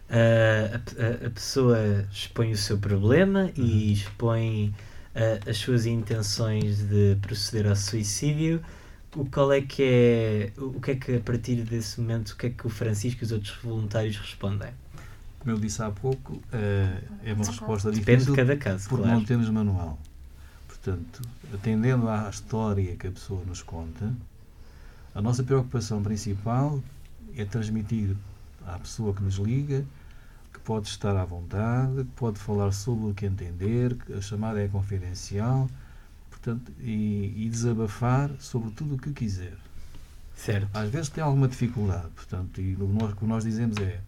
ah, 0.08 0.80
a, 0.98 1.24
a- 1.24 1.26
a 1.28 1.30
pessoa 1.30 1.78
expõe 2.10 2.50
o 2.52 2.56
seu 2.56 2.76
problema 2.78 3.50
e 3.56 3.92
expõe 3.92 4.74
ah, 4.76 4.89
as 5.48 5.56
suas 5.56 5.86
intenções 5.86 6.78
de 6.82 7.16
proceder 7.20 7.68
ao 7.68 7.76
suicídio. 7.76 8.62
O 9.16 9.24
qual 9.24 9.52
é 9.52 9.60
que 9.60 9.82
é 9.82 10.52
o 10.56 10.80
que 10.80 10.92
é 10.92 10.94
que 10.94 11.16
a 11.16 11.20
partir 11.20 11.62
desse 11.62 12.00
momento 12.00 12.30
o 12.30 12.36
que 12.36 12.46
é 12.46 12.50
que 12.50 12.66
o 12.66 12.70
Francisco 12.70 13.22
e 13.22 13.24
os 13.24 13.32
outros 13.32 13.56
voluntários 13.62 14.16
respondem? 14.16 14.70
Como 15.40 15.50
eu 15.50 15.58
disse 15.58 15.82
há 15.82 15.90
pouco, 15.90 16.40
eh, 16.52 17.02
é 17.24 17.32
uma 17.32 17.44
resposta 17.44 17.90
Depende 17.90 18.04
de 18.04 18.26
difícil 18.26 18.36
cada 18.36 18.56
caso, 18.56 18.88
porque 18.88 19.02
claro. 19.02 19.18
não 19.18 19.24
temos 19.24 19.48
manual. 19.48 19.98
Portanto, 20.68 21.22
atendendo 21.52 22.08
à 22.08 22.28
história 22.30 22.94
que 22.94 23.06
a 23.06 23.10
pessoa 23.10 23.42
nos 23.46 23.62
conta, 23.62 24.12
a 25.14 25.20
nossa 25.20 25.42
preocupação 25.42 26.02
principal 26.02 26.80
é 27.36 27.44
transmitir 27.44 28.14
à 28.66 28.78
pessoa 28.78 29.14
que 29.14 29.22
nos 29.22 29.36
liga 29.36 29.84
pode 30.70 30.86
estar 30.86 31.16
à 31.16 31.24
vontade, 31.24 32.04
pode 32.14 32.38
falar 32.38 32.70
sobre 32.70 33.10
o 33.10 33.12
que 33.12 33.26
entender, 33.26 33.96
a 34.16 34.20
chamada 34.20 34.62
é 34.62 34.68
confidencial, 34.68 35.68
portanto, 36.30 36.70
e, 36.80 37.34
e 37.44 37.48
desabafar 37.50 38.30
sobre 38.38 38.70
tudo 38.70 38.94
o 38.94 38.98
que 38.98 39.12
quiser. 39.12 39.56
Certo. 40.36 40.68
Às 40.72 40.88
vezes 40.88 41.08
tem 41.08 41.24
alguma 41.24 41.48
dificuldade, 41.48 42.06
portanto, 42.14 42.60
e 42.60 42.76
o 42.76 42.86
nós- 42.86 43.12
o 43.14 43.16
que 43.16 43.24
nós 43.24 43.42
dizemos 43.42 43.78
é 43.78 43.98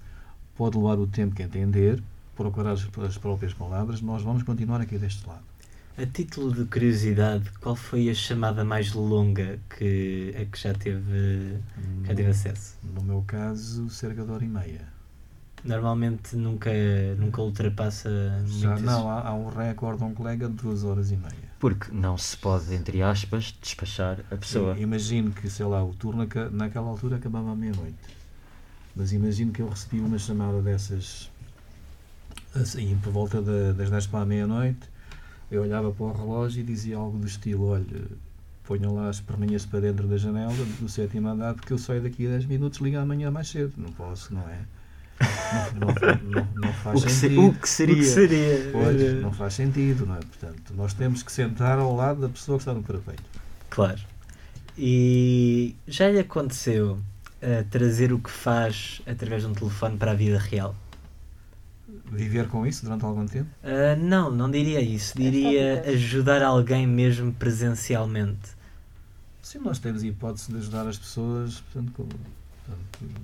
pode 0.57 0.77
levar 0.77 1.01
o 1.01 1.07
tempo 1.09 1.35
que 1.35 1.43
entender, 1.43 2.01
procurar 2.37 2.71
as, 2.75 2.89
as 2.97 3.19
próprias 3.19 3.53
palavras, 3.53 4.01
nós 4.01 4.23
vamos 4.23 4.45
continuar 4.45 4.81
aqui 4.81 4.97
deste 4.99 5.27
lado. 5.27 5.43
A 5.99 6.07
título 6.07 6.55
de 6.55 6.65
curiosidade, 6.67 7.51
qual 7.61 7.75
foi 7.75 8.09
a 8.09 8.15
chamada 8.15 8.65
mais 8.65 8.93
longa 8.93 9.59
que, 9.77 10.33
a 10.41 10.45
que 10.45 10.61
já 10.61 10.73
teve, 10.73 11.59
já 12.05 12.15
teve 12.15 12.31
acesso? 12.31 12.77
No 12.85 13.03
meu 13.03 13.25
caso, 13.27 13.91
cerca 13.91 14.23
de 14.25 14.31
hora 14.31 14.45
e 14.45 14.49
meia. 14.49 14.92
Normalmente 15.65 16.35
nunca, 16.37 16.71
nunca 17.19 17.41
ultrapassa 17.41 18.11
Já 18.47 18.71
muitas- 18.71 18.83
não, 18.83 19.09
há, 19.09 19.29
há 19.29 19.35
um 19.35 19.49
recorde 19.49 19.99
de 19.99 20.05
um 20.05 20.13
colega 20.15 20.49
de 20.49 20.55
duas 20.55 20.83
horas 20.83 21.11
e 21.13 21.17
meia. 21.17 21.53
Porque 21.61 21.93
não 21.93 22.19
se 22.19 22.37
pode, 22.37 22.75
entre 22.75 23.01
aspas, 23.03 23.55
despachar 23.63 24.19
a 24.31 24.37
pessoa. 24.37 24.77
Imagino 24.79 25.31
que, 25.31 25.49
sei 25.49 25.65
lá, 25.67 25.85
o 25.85 25.95
turno 25.95 26.27
naquela 26.51 26.89
altura 26.89 27.17
acabava 27.17 27.53
à 27.53 27.55
meia-noite. 27.55 27.97
Mas 28.97 29.13
imagino 29.13 29.53
que 29.53 29.63
eu 29.63 29.69
recebi 29.69 30.01
uma 30.01 30.19
chamada 30.19 30.61
dessas 30.61 31.31
assim, 32.55 32.99
por 33.03 33.13
volta 33.13 33.41
da- 33.41 33.73
das 33.73 33.89
10 33.91 34.07
para 34.07 34.23
a 34.23 34.27
meia-noite. 34.27 34.81
Eu 35.51 35.63
olhava 35.63 35.93
para 35.93 36.05
o 36.05 36.13
relógio 36.13 36.61
e 36.61 36.65
dizia 36.65 36.97
algo 36.97 37.17
do 37.19 37.27
estilo: 37.27 37.69
olha, 37.69 38.03
ponha 38.65 38.91
lá 38.91 39.09
as 39.09 39.21
perninhas 39.21 39.65
para 39.65 39.81
dentro 39.81 40.07
da 40.09 40.17
janela 40.17 40.53
do 40.81 40.89
sétimo 40.89 41.29
andar, 41.29 41.55
porque 41.55 41.73
eu 41.73 41.79
saio 41.79 42.03
daqui 42.03 42.27
a 42.27 42.31
10 42.31 42.47
minutos, 42.47 42.81
liga 42.81 43.01
amanhã 43.01 43.31
mais 43.31 43.49
cedo. 43.49 43.73
Não 43.77 43.93
posso, 43.93 44.35
não 44.35 44.43
é? 44.49 44.59
Não, 45.75 45.89
não, 46.31 46.49
não, 46.55 46.73
faz 46.83 47.01
O 47.01 47.05
que, 47.07 47.13
se- 47.13 47.21
sentido. 47.21 47.47
o 47.47 47.55
que 47.55 47.69
seria? 47.69 47.95
O 47.95 47.99
que 47.99 48.05
seria? 48.05 48.71
Pois, 48.73 49.23
não 49.23 49.33
faz 49.33 49.55
sentido, 49.55 50.07
não 50.07 50.17
é? 50.17 50.19
Portanto, 50.21 50.73
nós 50.75 50.93
temos 50.95 51.23
que 51.23 51.31
sentar 51.33 51.79
ao 51.79 51.95
lado 51.95 52.21
da 52.21 52.29
pessoa 52.29 52.59
que 52.59 52.63
está 52.63 52.75
no 52.75 52.83
parapeito. 52.83 53.23
Claro. 53.71 54.01
E 54.77 55.77
já 55.87 56.09
lhe 56.11 56.19
aconteceu 56.19 56.99
eh, 57.41 57.65
trazer 57.71 58.13
o 58.13 58.19
que 58.19 58.31
faz 58.31 59.03
através 59.07 59.43
de 59.43 59.49
um 59.49 59.53
telefone 59.53 59.97
para 59.97 60.13
a 60.13 60.15
vida 60.15 60.39
real? 60.39 60.75
Viver 62.11 62.49
com 62.49 62.67
isso 62.67 62.85
durante 62.85 63.05
algum 63.05 63.27
tempo? 63.27 63.49
Ah, 63.63 63.97
não, 63.97 64.31
não 64.31 64.51
diria 64.51 64.81
isso. 64.81 65.17
Diria 65.17 65.83
ajudar 65.89 66.43
alguém 66.43 66.87
mesmo 66.87 67.33
presencialmente. 67.33 68.51
Sim, 69.43 69.59
nós 69.59 69.79
temos 69.79 70.03
a 70.03 70.07
hipótese 70.07 70.51
de 70.53 70.59
ajudar 70.59 70.87
as 70.87 70.99
pessoas, 70.99 71.61
portanto, 71.61 71.93
com- 71.93 72.05
portanto, 72.07 73.15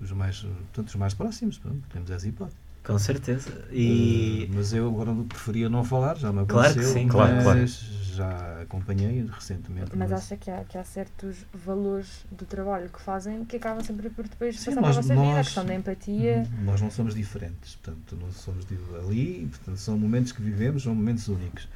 os 0.00 0.12
mais, 0.12 0.40
portanto, 0.40 0.88
os 0.88 0.94
mais 0.96 1.14
próximos, 1.14 1.58
pronto, 1.58 1.80
temos 1.92 2.10
essa 2.10 2.26
hipótese. 2.28 2.56
Com 2.82 2.98
certeza. 2.98 3.50
E 3.70 4.48
Uh, 4.50 4.54
mas 4.54 4.72
eu 4.72 4.88
agora 4.88 5.14
preferia 5.28 5.68
não 5.68 5.84
falar, 5.84 6.16
já 6.16 6.32
me 6.32 6.46
Claro 6.46 6.72
que 6.72 6.78
aconteceu, 6.80 6.94
sim, 7.02 7.08
claro, 7.08 7.34
mas 7.36 7.44
claro. 7.44 7.66
já 8.14 8.62
acompanhei 8.62 9.26
recentemente. 9.30 9.90
Mas 9.94 10.10
acha 10.10 10.34
que 10.38 10.50
há, 10.50 10.64
que 10.64 10.78
há 10.78 10.82
certos 10.84 11.44
valores 11.52 12.24
do 12.32 12.46
trabalho 12.46 12.88
que 12.88 13.00
fazem 13.02 13.44
que 13.44 13.56
acabam 13.56 13.84
sempre 13.84 14.08
por 14.08 14.26
depois 14.26 14.58
Sim, 14.58 14.70
passar 14.74 14.80
nós- 14.80 14.96
para 14.96 14.98
a 14.98 15.02
vossa 15.02 15.14
vida, 15.14 15.20
a 15.30 15.34
nós- 15.36 15.46
questão 15.46 15.64
da 15.66 15.74
empatia. 15.74 16.46
Nós 16.64 16.80
não 16.80 16.90
somos 16.90 17.14
diferentes, 17.14 17.74
portanto, 17.76 18.16
não 18.18 18.32
somos 18.32 18.64
de- 18.64 18.78
ali, 19.06 19.46
portanto, 19.50 19.76
são 19.76 19.98
momentos 19.98 20.32
que 20.32 20.40
vivemos, 20.40 20.82
são 20.82 20.94
momentos 20.94 21.28
únicos. 21.28 21.68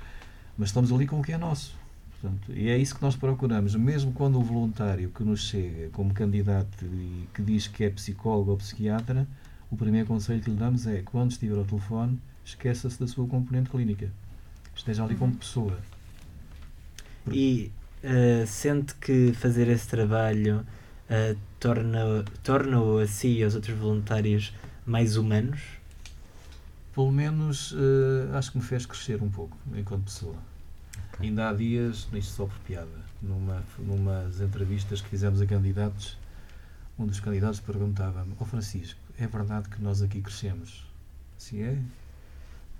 Mas 0.57 0.71
estamos 0.71 0.91
ali 0.91 1.07
com 1.07 1.21
o 1.21 1.23
que 1.23 1.33
é 1.33 1.39
nosso. 1.39 1.77
Portanto, 2.25 2.53
e 2.57 2.71
é 2.71 2.79
isso 2.79 2.95
que 2.95 3.03
nós 3.03 3.15
procuramos, 3.15 3.75
mesmo 3.75 4.11
quando 4.11 4.39
o 4.39 4.43
voluntário 4.43 5.11
que 5.11 5.23
nos 5.23 5.41
chega 5.41 5.91
como 5.91 6.15
candidato 6.15 6.87
e 6.87 7.29
que 7.35 7.43
diz 7.43 7.67
que 7.67 7.85
é 7.85 7.91
psicólogo 7.91 8.53
ou 8.53 8.57
psiquiatra, 8.57 9.29
o 9.71 9.77
primeiro 9.77 10.07
conselho 10.07 10.41
que 10.41 10.49
lhe 10.49 10.57
damos 10.57 10.87
é, 10.87 11.03
quando 11.03 11.33
estiver 11.33 11.59
ao 11.59 11.67
telefone, 11.67 12.19
esqueça-se 12.43 12.99
da 12.99 13.07
sua 13.07 13.27
componente 13.27 13.69
clínica. 13.69 14.11
Esteja 14.75 15.05
ali 15.05 15.17
como 15.17 15.35
pessoa. 15.35 15.79
E 17.31 17.71
uh, 18.03 18.47
sente 18.47 18.95
que 18.95 19.35
fazer 19.35 19.69
esse 19.69 19.87
trabalho 19.87 20.65
uh, 21.11 21.39
torna- 21.61 22.25
torna-o 22.43 23.01
a 23.01 23.07
si 23.07 23.41
e 23.41 23.45
aos 23.45 23.55
outros 23.55 23.77
voluntários 23.77 24.55
mais 24.87 25.19
humanos? 25.19 25.61
Pelo 26.95 27.13
menos 27.13 27.75
eh, 27.77 28.37
acho 28.37 28.53
que 28.53 28.59
me 28.59 28.63
fez 28.63 28.87
crescer 28.87 29.21
um 29.21 29.29
pouco 29.29 29.59
enquanto 29.75 30.05
pessoa. 30.05 30.37
Ainda 31.21 31.49
há 31.49 31.53
dias, 31.53 32.09
isto 32.13 32.33
só 32.33 32.47
por 32.47 32.59
piada, 32.61 32.89
numa, 33.23 33.63
numas 33.79 34.41
entrevistas 34.41 35.01
que 35.01 35.09
fizemos 35.09 35.41
a 35.41 35.47
candidatos, 35.47 36.19
um 36.99 37.07
dos 37.07 37.21
candidatos 37.21 37.61
perguntava-me: 37.61 38.35
Ó 38.39 38.45
Francisco, 38.45 39.01
é 39.19 39.27
verdade 39.27 39.69
que 39.69 39.83
nós 39.83 40.03
aqui 40.03 40.21
crescemos? 40.21 40.87
Se 41.37 41.63
é? 41.63 41.79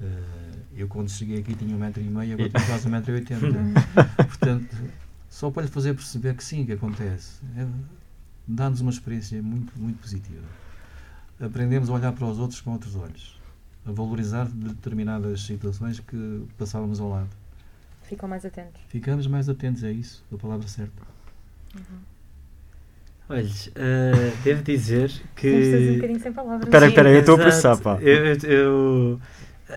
Eh, 0.01 0.55
eu 0.77 0.89
quando 0.89 1.11
cheguei 1.11 1.39
aqui 1.39 1.55
tinha 1.55 1.75
um 1.75 1.79
metro 1.79 2.03
e 2.03 2.09
meio, 2.09 2.35
agora 2.35 2.51
tenho 2.51 2.67
quase 2.67 2.87
um 2.87 2.91
metro 2.91 3.13
e 3.13 3.15
oitenta. 3.15 3.47
Portanto, 4.17 4.77
só 5.29 5.51
para 5.51 5.63
lhe 5.63 5.69
fazer 5.69 5.95
perceber 5.95 6.35
que 6.35 6.45
sim, 6.45 6.65
que 6.65 6.73
acontece. 6.73 7.41
É, 7.57 7.67
Dá-nos 8.47 8.81
uma 8.83 8.91
experiência 8.91 9.43
muito, 9.43 9.73
muito 9.79 9.99
positiva. 10.01 10.45
Aprendemos 11.41 11.89
a 11.89 11.95
olhar 11.95 12.13
para 12.13 12.27
os 12.27 12.39
outros 12.39 12.61
com 12.61 12.73
outros 12.73 12.95
olhos. 12.95 13.41
A 13.87 13.93
valorizar 13.93 14.47
determinadas 14.47 15.43
situações 15.43 15.99
que 15.99 16.47
passávamos 16.59 17.01
ao 17.01 17.09
lado. 17.09 17.31
Ficam 18.05 18.29
mais 18.29 18.45
atentos. 18.45 18.81
Ficamos 18.89 19.27
mais 19.27 19.49
atentos 19.49 19.83
a 19.85 19.91
isso, 19.91 20.25
a 20.33 20.37
palavra 20.37 20.69
certa. 20.69 21.03
Olha, 23.29 23.43
uh, 23.45 24.37
devo 24.45 24.63
dizer 24.63 25.11
que. 25.35 25.51
Todos 25.51 25.89
um 25.89 25.95
bocadinho 25.95 26.21
sem 26.21 26.33
palavras. 26.33 26.65
Espera, 26.65 26.87
espera, 26.87 27.11
eu 27.11 27.21
estou 27.21 27.35
a 27.37 27.39
processar, 27.39 27.77
pá. 27.79 27.99
Eu, 28.01 28.25
eu- 28.27 29.21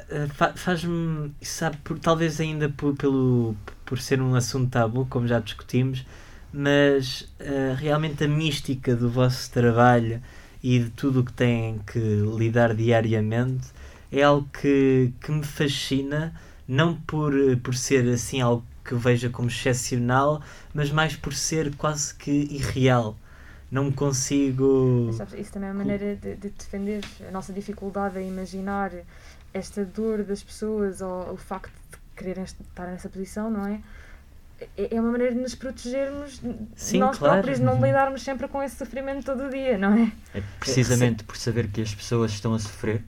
eu- 0.09 0.29
fa- 0.33 0.53
faz-me, 0.53 1.31
sabe, 1.41 1.77
por- 1.77 1.97
talvez 1.99 2.39
ainda 2.41 2.69
por, 2.69 2.95
pelo, 2.95 3.55
por 3.85 3.99
ser 3.99 4.21
um 4.21 4.35
assunto 4.35 4.69
tabu, 4.69 5.05
como 5.09 5.27
já 5.27 5.39
discutimos, 5.39 6.05
mas 6.51 7.27
eh, 7.39 7.73
realmente 7.77 8.23
a 8.23 8.27
mística 8.27 8.95
do 8.95 9.09
vosso 9.09 9.49
trabalho 9.51 10.21
e 10.61 10.79
de 10.79 10.89
tudo 10.89 11.21
o 11.21 11.23
que 11.23 11.31
têm 11.33 11.79
que 11.87 11.99
lidar 12.37 12.75
diariamente 12.75 13.67
é 14.11 14.23
algo 14.23 14.47
que, 14.61 15.11
que 15.21 15.31
me 15.31 15.43
fascina, 15.43 16.33
não 16.67 16.95
por, 16.95 17.33
por 17.63 17.75
ser 17.75 18.07
assim 18.09 18.41
algo 18.41 18.65
que 18.83 18.93
eu 18.93 18.99
veja 18.99 19.29
como 19.29 19.49
excepcional, 19.49 20.41
mas 20.73 20.91
mais 20.91 21.15
por 21.15 21.33
ser 21.33 21.75
quase 21.75 22.13
que 22.15 22.31
irreal. 22.31 23.17
Não 23.69 23.85
me 23.85 23.91
consigo. 23.91 25.05
Mas, 25.07 25.17
sabes, 25.17 25.33
isso 25.33 25.51
também 25.51 25.69
é 25.69 25.71
uma 25.73 25.79
maneira 25.79 26.15
de, 26.15 26.35
de 26.35 26.49
defender 26.49 27.03
a 27.27 27.31
nossa 27.31 27.51
dificuldade 27.51 28.17
a 28.17 28.21
imaginar 28.21 28.91
esta 29.53 29.83
dor 29.83 30.23
das 30.23 30.41
pessoas 30.41 31.01
ou 31.01 31.33
o 31.33 31.37
facto 31.37 31.73
de 31.91 31.97
quererem 32.15 32.43
estar 32.43 32.87
nessa 32.87 33.09
posição, 33.09 33.49
não 33.49 33.67
é? 33.67 33.81
É 34.77 34.95
é 34.95 35.01
uma 35.01 35.11
maneira 35.11 35.35
de 35.35 35.39
nos 35.41 35.53
protegermos 35.53 36.39
de 36.39 36.55
Sim, 36.75 36.99
nós 36.99 37.17
claro. 37.17 37.35
próprios, 37.35 37.59
de 37.59 37.65
não 37.65 37.79
lidarmos 37.79 38.23
sempre 38.23 38.47
com 38.47 38.63
esse 38.63 38.75
sofrimento 38.75 39.25
todo 39.25 39.45
o 39.45 39.49
dia, 39.49 39.77
não 39.77 39.93
é? 39.93 40.11
É 40.33 40.41
precisamente 40.59 41.23
por 41.23 41.35
saber 41.35 41.67
que 41.67 41.81
as 41.81 41.93
pessoas 41.93 42.31
estão 42.31 42.53
a 42.53 42.59
sofrer 42.59 43.03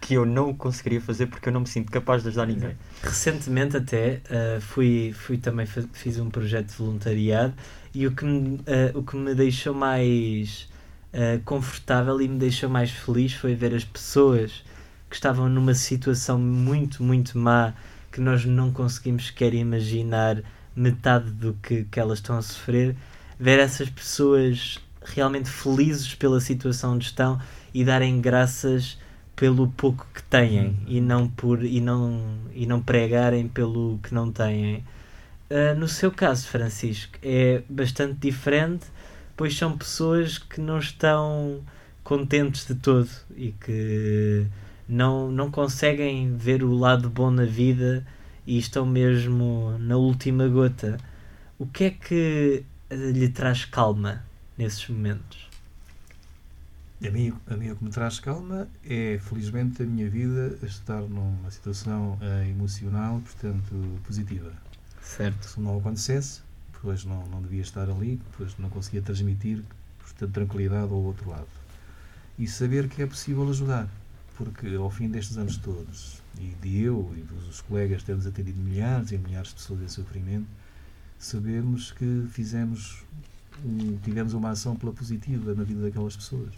que 0.00 0.14
eu 0.14 0.24
não 0.24 0.54
conseguiria 0.54 1.00
fazer 1.00 1.26
porque 1.26 1.48
eu 1.48 1.52
não 1.52 1.60
me 1.60 1.66
sinto 1.66 1.90
capaz 1.90 2.22
de 2.22 2.28
ajudar 2.28 2.46
ninguém. 2.46 2.76
Recentemente 3.02 3.76
até 3.76 4.20
uh, 4.30 4.60
fui, 4.60 5.12
fui 5.14 5.38
também 5.38 5.66
fiz 5.66 6.18
um 6.18 6.30
projeto 6.30 6.68
de 6.68 6.74
voluntariado 6.74 7.54
e 7.94 8.06
o 8.06 8.12
que 8.12 8.24
me, 8.24 8.56
uh, 8.56 8.62
o 8.94 9.02
que 9.02 9.16
me 9.16 9.34
deixou 9.34 9.74
mais 9.74 10.68
uh, 11.12 11.40
confortável 11.44 12.20
e 12.20 12.28
me 12.28 12.38
deixou 12.38 12.68
mais 12.68 12.90
feliz 12.90 13.32
foi 13.32 13.54
ver 13.54 13.74
as 13.74 13.84
pessoas 13.84 14.64
que 15.08 15.16
estavam 15.16 15.48
numa 15.48 15.74
situação 15.74 16.38
muito, 16.38 17.02
muito 17.02 17.38
má 17.38 17.74
que 18.12 18.20
nós 18.20 18.44
não 18.44 18.72
conseguimos 18.72 19.26
sequer 19.26 19.54
imaginar 19.54 20.42
metade 20.74 21.30
do 21.30 21.54
que, 21.62 21.84
que 21.84 21.98
elas 21.98 22.18
estão 22.18 22.36
a 22.36 22.42
sofrer, 22.42 22.94
ver 23.38 23.58
essas 23.58 23.88
pessoas 23.88 24.78
realmente 25.04 25.48
felizes 25.48 26.14
pela 26.14 26.40
situação 26.40 26.94
onde 26.94 27.06
estão 27.06 27.40
e 27.72 27.84
darem 27.84 28.20
graças 28.20 28.98
pelo 29.38 29.68
pouco 29.68 30.04
que 30.12 30.22
têm 30.24 30.76
e 30.88 31.00
não 31.00 31.28
por 31.28 31.64
e 31.64 31.80
não 31.80 32.38
e 32.52 32.66
não 32.66 32.82
pregarem 32.82 33.46
pelo 33.46 33.98
que 34.02 34.12
não 34.12 34.32
têm. 34.32 34.84
Ah, 35.48 35.74
no 35.74 35.88
seu 35.88 36.10
caso, 36.10 36.48
Francisco, 36.48 37.18
é 37.22 37.62
bastante 37.68 38.14
diferente, 38.18 38.86
pois 39.36 39.56
são 39.56 39.78
pessoas 39.78 40.38
que 40.38 40.60
não 40.60 40.78
estão 40.78 41.60
contentes 42.02 42.66
de 42.66 42.74
todo 42.74 43.08
e 43.36 43.52
que 43.52 44.46
não, 44.88 45.30
não 45.30 45.50
conseguem 45.50 46.36
ver 46.36 46.64
o 46.64 46.74
lado 46.74 47.08
bom 47.08 47.30
na 47.30 47.44
vida 47.44 48.04
e 48.46 48.58
estão 48.58 48.84
mesmo 48.84 49.76
na 49.78 49.96
última 49.96 50.48
gota. 50.48 50.98
O 51.58 51.66
que 51.66 51.84
é 51.84 51.90
que 51.90 52.64
ah, 52.90 52.94
lhe 52.94 53.28
traz 53.28 53.64
calma 53.64 54.24
nesses 54.56 54.88
momentos? 54.88 55.47
A 57.06 57.10
mim, 57.10 57.32
a 57.48 57.56
mim 57.56 57.70
o 57.70 57.76
que 57.76 57.84
me 57.84 57.90
traz 57.90 58.18
calma 58.18 58.66
é, 58.84 59.20
felizmente, 59.22 59.82
a 59.82 59.86
minha 59.86 60.10
vida 60.10 60.58
estar 60.66 61.00
numa 61.02 61.48
situação 61.50 62.18
eh, 62.20 62.48
emocional, 62.50 63.20
portanto, 63.20 64.00
positiva. 64.04 64.52
Certo. 65.00 65.46
Se 65.48 65.60
não 65.60 65.78
acontecesse, 65.78 66.40
pois 66.82 67.04
não, 67.04 67.24
não 67.28 67.40
devia 67.40 67.62
estar 67.62 67.88
ali, 67.88 68.20
pois 68.36 68.58
não 68.58 68.68
conseguia 68.68 69.00
transmitir, 69.00 69.62
portanto, 70.00 70.32
tranquilidade 70.32 70.92
ao 70.92 70.98
outro 71.00 71.30
lado. 71.30 71.46
E 72.36 72.48
saber 72.48 72.88
que 72.88 73.00
é 73.00 73.06
possível 73.06 73.48
ajudar, 73.48 73.88
porque 74.36 74.74
ao 74.74 74.90
fim 74.90 75.08
destes 75.08 75.36
anos 75.38 75.56
todos, 75.56 76.20
e 76.36 76.48
de 76.60 76.82
eu 76.82 77.14
e 77.16 77.20
dos 77.22 77.60
colegas 77.60 78.02
termos 78.02 78.26
atendido 78.26 78.60
milhares 78.60 79.12
e 79.12 79.18
milhares 79.18 79.50
de 79.50 79.54
pessoas 79.54 79.82
em 79.82 79.88
sofrimento, 79.88 80.46
sabemos 81.16 81.92
que 81.92 82.26
fizemos, 82.30 83.04
um- 83.64 83.96
tivemos 83.98 84.34
uma 84.34 84.50
ação 84.50 84.74
pela 84.74 84.92
positiva 84.92 85.54
na 85.54 85.62
vida 85.62 85.82
daquelas 85.82 86.16
pessoas. 86.16 86.52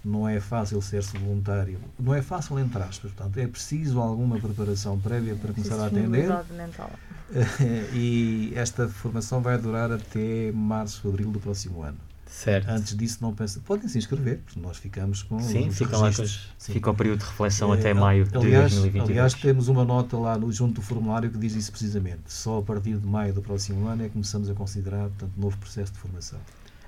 não 0.04 0.28
é 0.28 0.39
fácil 0.39 0.82
ser-se 0.82 1.18
voluntário. 1.18 1.80
Não 1.99 2.14
é 2.14 2.22
fácil, 2.22 2.58
entre 2.60 2.82
aspas. 2.82 3.12
Portanto, 3.12 3.38
é 3.38 3.47
preciso 3.47 3.99
alguma 3.99 4.39
preparação 4.39 4.99
prévia 4.99 5.36
para 5.36 5.54
começar 5.54 5.80
a 5.80 5.88
atender. 5.88 6.28
Mental. 6.56 6.91
e 7.93 8.52
esta 8.56 8.88
formação 8.88 9.41
vai 9.41 9.58
durar 9.58 9.91
até 9.91 10.52
março, 10.52 11.08
abril 11.08 11.32
do 11.32 11.39
próximo 11.39 11.84
ano. 11.84 11.97
Certo. 12.26 12.70
Antes 12.70 12.95
disso, 12.95 13.18
não 13.22 13.34
pensem. 13.36 13.62
Podem 13.62 13.89
se 13.89 13.97
inscrever, 13.97 14.39
porque 14.45 14.58
nós 14.60 14.78
ficamos 14.78 15.22
com. 15.22 15.38
Sim, 15.41 15.68
os 15.68 15.78
ficam 15.78 15.99
lá 15.99 16.14
com 16.14 16.22
os- 16.22 16.49
Sim. 16.58 16.72
Fica 16.74 16.89
o 16.89 16.95
período 16.95 17.20
de 17.20 17.26
reflexão 17.26 17.74
Eh, 17.76 17.78
até 17.80 17.93
maio 17.93 18.24
de 18.26 18.38
aliás, 18.38 18.72
2022. 18.72 19.10
aliás, 19.10 19.34
temos 19.34 19.68
uma 19.68 19.84
nota 19.84 20.18
lá 20.18 20.38
no, 20.38 20.49
junto 20.49 20.76
do 20.76 20.82
formulário 20.82 21.30
que 21.30 21.38
diz 21.38 21.54
isso 21.56 21.72
precisamente. 21.72 22.22
Só 22.28 22.60
a 22.60 22.62
partir 22.62 22.95
de 22.97 23.06
maio 23.06 23.34
do 23.34 23.41
próximo 23.41 23.86
ano 23.86 24.04
é 24.04 24.06
que 24.06 24.14
começamos 24.14 24.49
a 24.49 24.54
considerar 24.54 25.10
portanto, 25.10 25.34
novo 25.36 25.58
processo 25.58 25.91
de 25.91 25.99
formação. 25.99 26.39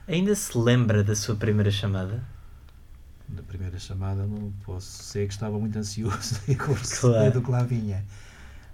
Ainda 0.07 0.33
se 0.33 0.57
lembra 0.57 1.03
da 1.03 1.15
sua 1.15 1.35
primeira 1.35 1.69
chamada? 1.71 2.23
Na 3.35 3.41
primeira 3.43 3.77
chamada, 3.79 4.25
não 4.25 4.51
posso. 4.65 5.03
Sei 5.03 5.25
que 5.27 5.33
estava 5.33 5.57
muito 5.59 5.77
ansioso 5.77 6.39
e 6.47 6.55
com 6.55 6.73
Claro. 6.99 7.31
do 7.31 7.41
que 7.41 7.51
lá 7.51 7.63
vinha. 7.63 8.03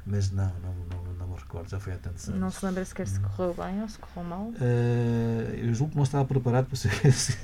Mas 0.05 0.31
não, 0.31 0.45
não, 0.63 0.73
não, 0.89 1.13
não 1.19 1.27
me 1.27 1.35
recordo, 1.35 1.69
já 1.69 1.79
foi 1.79 1.93
há 1.93 1.97
tantos 1.97 2.27
anos. 2.29 2.39
Não 2.41 2.49
se 2.49 2.65
lembra 2.65 2.83
sequer 2.83 3.07
se 3.07 3.19
correu 3.19 3.53
bem 3.53 3.81
ou 3.81 3.87
se 3.87 3.99
correu 3.99 4.27
mal. 4.27 4.51
Eh, 4.59 5.59
eu 5.63 5.73
julgo 5.73 5.91
que 5.91 5.97
não 5.97 6.03
estava 6.03 6.25
preparado 6.25 6.65
para 6.65 6.75
saber 6.75 7.11
se, 7.13 7.37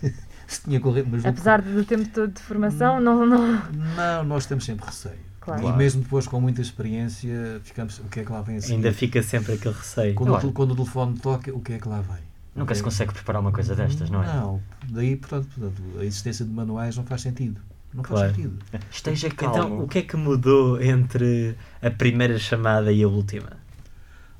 se 0.47 0.61
tinha 0.63 0.80
corrido. 0.80 1.07
Mas 1.11 1.26
Apesar 1.26 1.61
do 1.61 1.86
tempo 1.86 2.07
todo 2.09 2.32
de 2.32 2.41
formação, 2.41 2.99
não. 2.99 3.26
não... 3.26 3.61
Não, 3.95 4.24
nós 4.24 4.45
temos 4.47 4.66
sempre 4.66 4.86
receio. 4.86 5.20
Claro. 5.41 5.68
E 5.68 5.74
mesmo 5.74 6.01
depois 6.01 6.28
com 6.28 6.41
muita 6.41 6.59
experiência, 6.61 7.61
ficamos. 7.63 7.99
O 7.99 8.05
que 8.05 8.22
é 8.22 8.26
que 8.26 8.32
lá 8.32 8.41
vem 8.41 8.57
a 8.57 8.61
seguir? 8.61 8.74
Ainda 8.76 8.91
fica 8.93 9.22
sempre 9.22 9.53
aquele 9.53 9.76
receio. 9.76 10.16
Quando, 10.16 10.30
Claro. 10.30 10.47
o, 10.47 10.51
quando 10.51 10.72
o 10.72 10.76
telefone 10.76 11.20
toca, 11.20 11.53
o 11.53 11.59
que 11.61 11.74
é 11.74 11.78
que 11.78 11.88
lá 11.88 12.01
vem? 12.01 12.24
Nunca 12.56 12.74
se 12.74 12.82
consegue 12.82 13.14
preparar 13.14 13.41
uma 13.41 13.51
coisa 13.51 13.76
destas, 13.76 14.10
não 14.10 14.24
é? 14.24 14.28
Não, 14.28 14.62
daí, 14.89 15.18
portanto, 15.18 15.47
portanto, 15.53 15.82
a 15.99 16.06
existência 16.06 16.45
de 16.45 16.51
manuais 16.51 16.95
não 16.95 17.03
faz 17.03 17.22
sentido. 17.22 17.60
Não 17.93 18.03
faz 18.03 18.20
Claro. 18.22 18.36
sentido. 18.36 18.60
Esteja 18.89 19.30
calmo. 19.30 19.56
Então, 19.56 19.80
o 19.84 19.88
que 19.88 19.99
é 19.99 20.01
que 20.01 20.16
mudou 20.16 20.82
entre 20.82 21.58
a 21.82 21.91
primeira 21.91 22.39
chamada 22.39 22.91
e 22.93 23.03
a 23.03 23.08
última? 23.08 23.51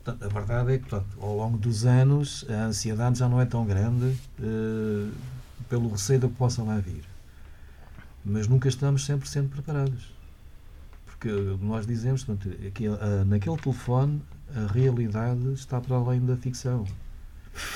Portanto, 0.04 0.24
a 0.24 0.28
verdade 0.40 0.74
é 0.74 0.78
que, 0.78 0.86
portanto, 0.88 1.18
ao 1.22 1.36
longo 1.36 1.58
dos 1.58 1.86
anos, 1.86 2.46
a 2.50 2.66
ansiedade 2.66 3.20
já 3.20 3.28
não 3.28 3.42
é 3.42 3.46
tão 3.46 3.66
grande 3.66 4.16
eh, 4.42 5.10
pelo 5.68 5.90
receio 5.90 6.20
do 6.20 6.30
que 6.30 6.36
possa 6.36 6.64
lá 6.64 6.78
vir. 6.80 7.04
Mas 8.24 8.48
nunca 8.48 8.68
estamos 8.70 9.06
100% 9.06 9.50
preparados. 9.50 10.14
Porque 11.06 11.30
nós 11.62 11.86
dizemos, 11.88 12.24
portanto, 12.24 12.56
que, 12.74 12.88
ah, 12.88 13.24
naquele 13.26 13.58
telefone, 13.58 14.22
a 14.56 14.72
realidade 14.72 15.54
está 15.54 15.82
para 15.82 15.96
além 15.96 16.24
da 16.26 16.36
ficção. 16.38 16.86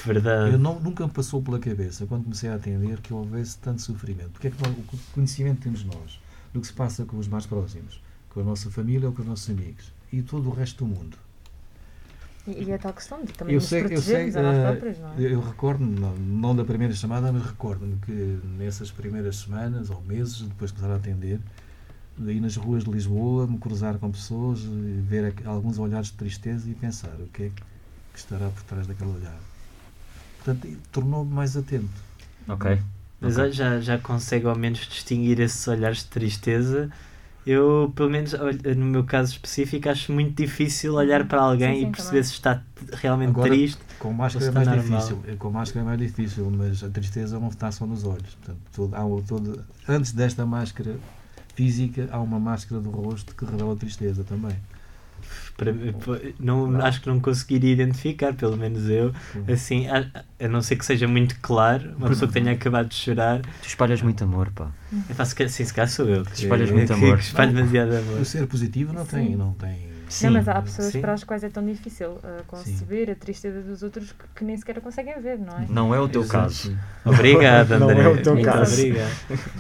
Verdade. 0.06 0.54
Eu 0.54 0.60
não, 0.60 0.80
nunca 0.80 1.06
me 1.06 1.12
passou 1.12 1.42
pela 1.42 1.60
cabeça, 1.60 2.06
quando 2.06 2.24
comecei 2.24 2.50
a 2.50 2.56
atender, 2.56 3.00
que 3.00 3.14
houvesse 3.14 3.58
tanto 3.60 3.82
sofrimento. 3.82 4.32
Porque 4.32 4.48
é 4.48 4.52
que 4.52 4.62
nós, 4.62 4.78
o 4.78 5.14
conhecimento 5.14 5.62
temos 5.62 5.84
nós 5.84 6.20
do 6.54 6.60
que 6.60 6.68
se 6.68 6.74
passa 6.74 7.06
com 7.06 7.18
os 7.18 7.28
mais 7.28 7.46
próximos, 7.46 8.02
com 8.30 8.42
a 8.42 8.44
nossa 8.44 8.70
família 8.70 9.08
ou 9.08 9.14
com 9.14 9.22
os 9.22 9.28
nossos 9.28 9.50
amigos 9.50 9.92
e 10.12 10.22
todo 10.22 10.50
o 10.50 10.54
resto 10.54 10.86
do 10.86 10.94
mundo. 10.94 11.18
E, 12.48 12.64
e 12.64 12.72
é 12.72 12.78
tal 12.78 12.94
questão 12.94 13.24
de 13.24 13.32
também 13.34 13.54
Eu 13.54 13.60
nos 13.60 13.70
sei, 13.70 13.84
eu 13.84 13.88
sei, 13.88 13.96
protegermos 13.96 14.36
a 14.36 14.42
nós 14.42 14.58
eh, 14.58 14.72
próprios, 14.72 15.00
não 15.00 15.14
é? 15.14 15.34
eu 15.34 15.40
recordo-me, 15.42 16.00
não, 16.00 16.16
não 16.16 16.56
da 16.56 16.66
primeira 16.66 16.94
chamada, 16.94 17.32
mas 17.32 17.46
recordo-me 17.46 17.98
que 17.98 18.40
nessas 18.58 18.92
primeiras 18.92 19.38
semanas 19.38 19.90
ou 19.90 20.02
meses, 20.02 20.42
depois 20.42 20.72
de 20.72 20.78
começar 20.78 20.94
a 20.94 20.98
atender, 20.98 21.40
daí 22.18 22.40
nas 22.40 22.56
ruas 22.56 22.84
de 22.84 22.92
Lisboa, 22.92 23.46
me 23.46 23.58
cruzar 23.58 23.98
com 23.98 24.10
pessoas, 24.12 24.62
ver 24.64 25.34
alguns 25.46 25.78
olhares 25.78 26.08
de 26.08 26.14
tristeza 26.14 26.70
e 26.70 26.74
pensar 26.74 27.16
o 27.20 27.28
que 27.28 27.44
é 27.44 27.50
que 27.50 28.20
estará 28.20 28.50
por 28.50 28.64
trás 28.64 28.88
daquele 28.88 29.12
olhar. 29.12 29.49
Portanto, 30.44 30.68
tornou-me 30.92 31.34
mais 31.34 31.56
atento. 31.56 31.90
Ok. 32.48 32.80
Mas 33.22 33.34
Ok. 33.34 33.44
olha, 33.44 33.52
já, 33.52 33.80
já 33.80 33.98
consegue 33.98 34.46
ao 34.46 34.56
menos 34.56 34.80
distinguir 34.88 35.40
esses 35.40 35.68
olhares 35.68 36.00
de 36.00 36.06
tristeza. 36.06 36.90
Eu, 37.46 37.92
pelo 37.96 38.10
menos 38.10 38.34
no 38.78 38.86
meu 38.86 39.04
caso 39.04 39.32
específico, 39.34 39.90
acho 39.90 40.12
muito 40.12 40.36
difícil 40.36 40.94
olhar 40.94 41.26
para 41.28 41.42
alguém 41.42 41.74
Sim, 41.76 41.80
sim, 41.82 41.88
e 41.88 41.92
perceber 41.92 42.10
também. 42.12 42.24
se 42.24 42.32
está 42.34 42.64
realmente 42.94 43.30
Agora, 43.30 43.50
triste. 43.50 43.80
Com 43.98 44.14
máscara 44.14 44.46
é 44.46 44.52
mais 44.52 44.68
normal. 44.68 45.00
difícil, 45.00 45.38
com 45.38 45.50
máscara 45.50 45.80
é 45.82 45.86
mais 45.86 46.00
difícil, 46.00 46.52
mas 46.52 46.84
a 46.84 46.90
tristeza 46.90 47.40
não 47.40 47.48
está 47.50 47.72
só 47.72 47.86
nos 47.86 48.04
olhos. 48.04 48.36
Portanto, 48.36 48.60
todo, 48.74 48.96
há 48.96 49.02
todo, 49.28 49.66
antes 49.88 50.12
desta 50.12 50.46
máscara 50.46 50.96
física, 51.56 52.08
há 52.12 52.20
uma 52.20 52.40
máscara 52.40 52.80
do 52.80 52.90
rosto 52.90 53.36
que 53.36 53.46
revela 53.46 53.74
a 53.74 53.76
tristeza 53.76 54.24
também. 54.24 54.56
Para, 55.60 55.74
pô, 55.74 56.16
não, 56.40 56.80
acho 56.82 57.02
que 57.02 57.08
não 57.10 57.20
conseguiria 57.20 57.74
identificar, 57.74 58.34
pelo 58.34 58.56
menos 58.56 58.90
eu. 58.90 59.12
Assim, 59.52 59.88
a, 59.88 60.06
a 60.40 60.48
não 60.48 60.62
ser 60.62 60.78
que 60.78 60.86
seja 60.86 61.06
muito 61.08 61.36
claro, 61.42 61.94
uma 61.98 62.08
pessoa 62.08 62.28
que 62.30 62.34
tenha 62.34 62.54
acabado 62.54 62.88
de 62.88 62.96
chorar. 62.96 63.42
Tu 63.62 63.68
espalhas 63.68 64.02
muito 64.02 64.24
amor, 64.24 64.50
pá. 64.56 64.72
Eu 65.10 65.16
faço 65.16 65.36
que 65.36 65.44
assim, 65.44 65.66
se 65.66 65.74
calhar 65.74 65.90
sou 65.90 66.08
eu. 66.08 66.24
Que, 66.24 66.44
Espalhas 66.44 66.72
muito 66.72 66.88
que- 66.88 66.94
amor. 66.94 67.18
que 67.18 67.24
espalho 67.26 67.54
demasiado 67.54 67.96
amor. 67.98 68.22
O 68.22 68.26
ser 68.26 68.48
positivo 68.48 68.94
não 68.94 69.06
tem, 69.06 69.28
Sim. 69.28 69.36
não 69.36 69.52
tem. 69.54 69.89
Sim. 70.10 70.26
Não, 70.26 70.34
mas 70.34 70.48
há 70.48 70.62
pessoas 70.62 70.92
sim. 70.92 71.02
para 71.02 71.14
as 71.14 71.24
quais 71.24 71.44
é 71.44 71.50
tão 71.50 71.64
difícil 71.64 72.10
uh, 72.10 72.44
conceber 72.48 73.12
a 73.12 73.16
tristeza 73.16 73.62
dos 73.62 73.84
outros 73.84 74.12
que, 74.12 74.24
que 74.38 74.44
nem 74.44 74.58
sequer 74.58 74.80
a 74.80 74.82
conseguem 74.82 75.22
ver, 75.22 75.38
não 75.38 75.58
é? 75.58 75.66
Não 75.70 75.96
é 75.96 76.00
o 76.00 76.10
teu 76.10 76.22
Exato. 76.22 76.44
caso. 76.44 76.78
Obrigado, 77.06 77.78
Não 77.78 77.90
André. 77.90 78.04
é 78.04 78.08
o 78.10 78.22
teu 78.22 78.34
Muito 78.34 78.46
caso. 78.46 78.74
obrigado. 78.74 79.12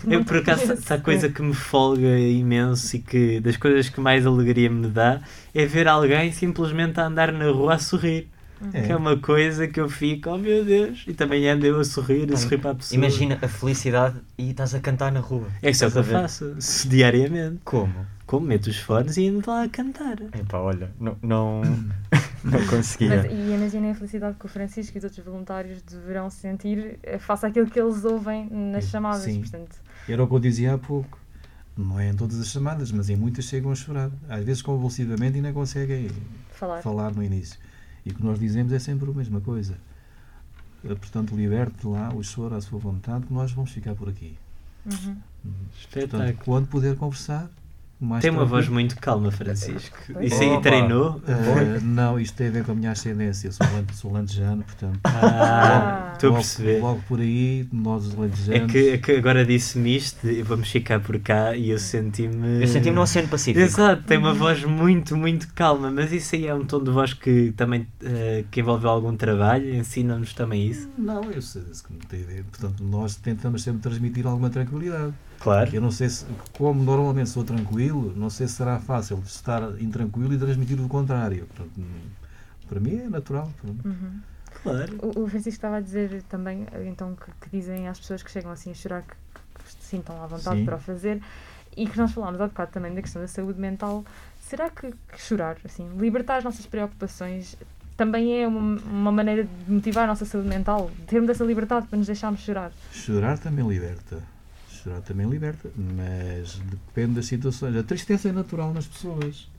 Eu, 0.07 0.25
por 0.25 0.37
acaso, 0.37 0.73
há 0.89 0.97
coisa 0.97 1.29
que 1.29 1.41
me 1.41 1.53
folga 1.53 2.17
imenso 2.17 2.95
e 2.95 2.99
que 2.99 3.39
das 3.39 3.57
coisas 3.57 3.89
que 3.89 4.01
mais 4.01 4.25
alegria 4.25 4.69
me 4.69 4.87
dá 4.87 5.21
é 5.53 5.65
ver 5.65 5.87
alguém 5.87 6.31
simplesmente 6.31 6.99
a 6.99 7.05
andar 7.05 7.31
na 7.31 7.45
rua 7.51 7.75
a 7.75 7.79
sorrir. 7.79 8.27
É. 8.73 8.81
Que 8.81 8.91
é 8.91 8.95
uma 8.95 9.15
coisa 9.17 9.69
que 9.69 9.79
eu 9.79 9.87
fico, 9.87 10.29
oh 10.29 10.37
meu 10.37 10.65
Deus, 10.65 11.05
e 11.07 11.13
também 11.13 11.47
ando 11.47 11.65
eu 11.65 11.79
a 11.79 11.83
sorrir, 11.85 12.29
a 12.33 12.35
sorrir 12.35 12.57
para 12.57 12.71
a 12.71 12.75
pessoa. 12.75 12.97
Imagina 12.97 13.39
a 13.41 13.47
felicidade 13.47 14.17
e 14.37 14.49
estás 14.49 14.75
a 14.75 14.81
cantar 14.81 15.13
na 15.13 15.21
rua. 15.21 15.47
É 15.61 15.69
isso 15.69 15.85
é 15.85 15.87
o 15.87 15.91
que 15.91 15.97
eu 15.97 16.01
a 16.01 16.05
faço 16.05 16.55
diariamente. 16.89 17.59
Como? 17.63 17.93
Como 18.29 18.45
meto 18.45 18.67
os 18.67 18.77
fones 18.77 19.17
e 19.17 19.27
ando 19.27 19.49
lá 19.49 19.63
a 19.63 19.69
cantar. 19.69 20.21
Epá, 20.21 20.59
olha, 20.59 20.91
não, 20.99 21.17
não, 21.19 21.61
não 22.45 22.67
conseguia. 22.67 23.23
Mas, 23.23 23.25
e 23.25 23.55
imaginem 23.55 23.89
a 23.89 23.95
felicidade 23.95 24.37
que 24.39 24.45
o 24.45 24.47
Francisco 24.47 24.95
e 24.95 24.99
os 24.99 25.03
outros 25.03 25.25
voluntários 25.25 25.81
deverão 25.81 26.29
sentir 26.29 26.99
eh, 27.01 27.17
face 27.17 27.47
àquilo 27.47 27.65
que 27.65 27.79
eles 27.79 28.05
ouvem 28.05 28.47
nas 28.51 28.83
chamadas. 28.83 29.23
Sim. 29.23 29.39
Portanto, 29.39 29.77
Era 30.07 30.23
o 30.23 30.27
que 30.27 30.35
eu 30.35 30.39
dizia 30.39 30.75
há 30.75 30.77
pouco. 30.77 31.17
Não 31.75 31.99
é 31.99 32.09
em 32.11 32.13
todas 32.15 32.39
as 32.39 32.49
chamadas, 32.49 32.91
mas 32.91 33.09
em 33.09 33.15
muitas 33.15 33.45
chegam 33.45 33.71
a 33.71 33.75
chorar. 33.75 34.11
Às 34.29 34.43
vezes 34.43 34.61
convulsivamente 34.61 35.39
e 35.39 35.41
não 35.41 35.51
conseguem 35.51 36.11
falar. 36.51 36.83
falar 36.83 37.11
no 37.11 37.23
início. 37.23 37.59
E 38.05 38.11
o 38.11 38.13
que 38.13 38.23
nós 38.23 38.39
dizemos 38.39 38.71
é 38.71 38.77
sempre 38.77 39.09
a 39.09 39.11
mesma 39.11 39.41
coisa. 39.41 39.75
Eh, 40.85 40.93
Portanto, 40.93 41.35
liberte 41.35 41.87
lá 41.87 42.13
o 42.13 42.23
choro 42.23 42.53
à 42.53 42.61
sua 42.61 42.77
vontade, 42.77 43.25
que 43.25 43.33
nós 43.33 43.51
vamos 43.53 43.71
ficar 43.71 43.95
por 43.95 44.07
aqui. 44.07 44.37
Uhum. 44.85 45.17
Espetáculo. 45.75 46.09
Portanto, 46.21 46.45
quando 46.45 46.67
puder 46.67 46.95
conversar, 46.95 47.49
mais 47.99 48.21
Tem 48.21 48.31
uma 48.31 48.45
voz 48.45 48.67
muito 48.69 48.95
calma, 48.97 49.29
Francisco. 49.31 49.97
Isso 50.21 50.41
aí 50.41 50.61
treinou? 50.61 51.21
Eh, 51.27 51.79
não, 51.81 52.19
isto 52.19 52.35
tem 52.35 52.47
a 52.47 52.51
ver 52.51 52.63
com 52.63 52.71
a 52.71 52.75
minha 52.75 52.91
ascendência. 52.91 53.47
Eu 53.47 53.51
sou, 53.51 53.67
lan- 53.67 53.85
sou 53.93 54.11
lantejano, 54.13 54.63
portanto. 54.63 54.99
Ah, 55.03 56.11
estou 56.13 56.29
a 56.29 56.31
logo, 56.31 56.41
perceber. 56.43 56.79
Logo 56.81 57.01
por 57.07 57.19
aí, 57.19 57.67
nós 57.71 58.05
os 58.07 58.13
É 58.13 58.17
lantejanos. 58.17 58.71
que, 58.71 58.89
é 58.91 58.97
que 58.97 59.11
agora 59.11 59.45
disse-me 59.45 59.95
isto, 59.97 60.19
vamos 60.45 60.69
ficar 60.69 60.99
por 60.99 61.19
cá 61.19 61.55
e 61.55 61.69
eu 61.71 61.79
senti-me. 61.79 62.61
Eu 62.61 62.67
senti-me 62.67 62.95
no 62.95 63.01
Oceano 63.01 63.27
Pacífico. 63.27 63.59
Exato, 63.63 64.03
tem 64.03 64.17
uma 64.17 64.33
voz 64.33 64.63
muito, 64.63 65.17
muito 65.17 65.47
calma, 65.53 65.91
mas 65.91 66.11
isso 66.11 66.35
aí 66.35 66.47
é 66.47 66.53
um 66.55 66.65
tom 66.65 66.83
de 66.83 66.91
voz 66.91 67.13
que 67.13 67.51
também 67.57 67.85
eh, 68.03 68.43
que 68.49 68.61
envolve 68.61 68.85
algum 68.87 69.15
trabalho, 69.15 69.75
ensina-nos 69.75 70.33
também 70.33 70.67
isso. 70.67 70.89
Não, 70.97 71.23
eu 71.31 71.41
sei 71.41 71.63
isso 71.71 71.83
que 71.83 71.91
não 71.93 71.99
tem 71.99 72.23
a 72.23 72.25
ver. 72.25 72.43
Portanto, 72.45 72.83
nós 72.83 73.15
tentamos 73.15 73.61
sempre 73.63 73.81
transmitir 73.81 74.25
alguma 74.25 74.49
tranquilidade. 74.49 75.13
Claro. 75.39 75.73
Eu 75.73 75.81
não 75.81 75.91
sei 75.91 76.09
se, 76.09 76.25
como 76.53 76.83
normalmente 76.83 77.29
sou 77.29 77.43
tranquilo, 77.43 78.13
não 78.15 78.29
sei 78.29 78.47
se 78.47 78.55
será 78.55 78.79
fácil 78.79 79.21
estar 79.25 79.61
intranquilo 79.81 80.33
e 80.33 80.37
transmitir 80.37 80.79
o 80.79 80.87
contrário. 80.87 81.47
Portanto, 81.47 81.81
para 82.67 82.79
mim 82.79 82.97
é 82.97 83.09
natural. 83.09 83.51
Uhum. 83.63 84.19
Claro. 84.61 84.97
O, 85.01 85.23
o 85.23 85.27
Francisco 85.27 85.49
estava 85.49 85.77
a 85.77 85.81
dizer 85.81 86.21
também, 86.23 86.67
então, 86.85 87.15
que, 87.15 87.31
que 87.41 87.57
dizem 87.57 87.87
às 87.87 87.99
pessoas 87.99 88.21
que 88.21 88.29
chegam 88.29 88.51
assim 88.51 88.71
a 88.71 88.73
chorar 88.73 89.03
que, 89.03 89.15
que 89.63 89.71
se 89.71 89.77
sintam 89.89 90.21
à 90.21 90.27
vontade 90.27 90.59
Sim. 90.59 90.65
para 90.65 90.75
o 90.75 90.79
fazer 90.79 91.21
e 91.77 91.87
que 91.87 91.97
nós 91.97 92.11
falámos 92.11 92.41
há 92.41 92.47
bocado 92.47 92.71
também 92.71 92.93
da 92.93 93.01
questão 93.01 93.21
da 93.21 93.27
saúde 93.27 93.59
mental. 93.59 94.03
Será 94.41 94.69
que, 94.69 94.91
que 94.91 95.21
chorar, 95.21 95.57
assim, 95.63 95.89
libertar 95.97 96.37
as 96.37 96.43
nossas 96.43 96.65
preocupações 96.65 97.55
também 97.95 98.41
é 98.41 98.47
uma, 98.47 98.79
uma 98.81 99.11
maneira 99.11 99.43
de 99.43 99.71
motivar 99.71 100.05
a 100.05 100.07
nossa 100.07 100.25
saúde 100.25 100.47
mental? 100.47 100.89
Termos 101.07 101.29
essa 101.29 101.43
liberdade 101.43 101.87
para 101.87 101.97
nos 101.97 102.07
deixarmos 102.07 102.41
chorar? 102.41 102.71
Chorar 102.91 103.37
também 103.37 103.67
liberta. 103.67 104.21
Chorar 104.83 105.01
também 105.01 105.29
liberta, 105.29 105.69
mas 105.75 106.55
depende 106.69 107.15
das 107.15 107.25
situações. 107.25 107.75
A 107.75 107.83
tristeza 107.83 108.29
é 108.29 108.31
natural 108.31 108.73
nas 108.73 108.87
pessoas. 108.87 109.49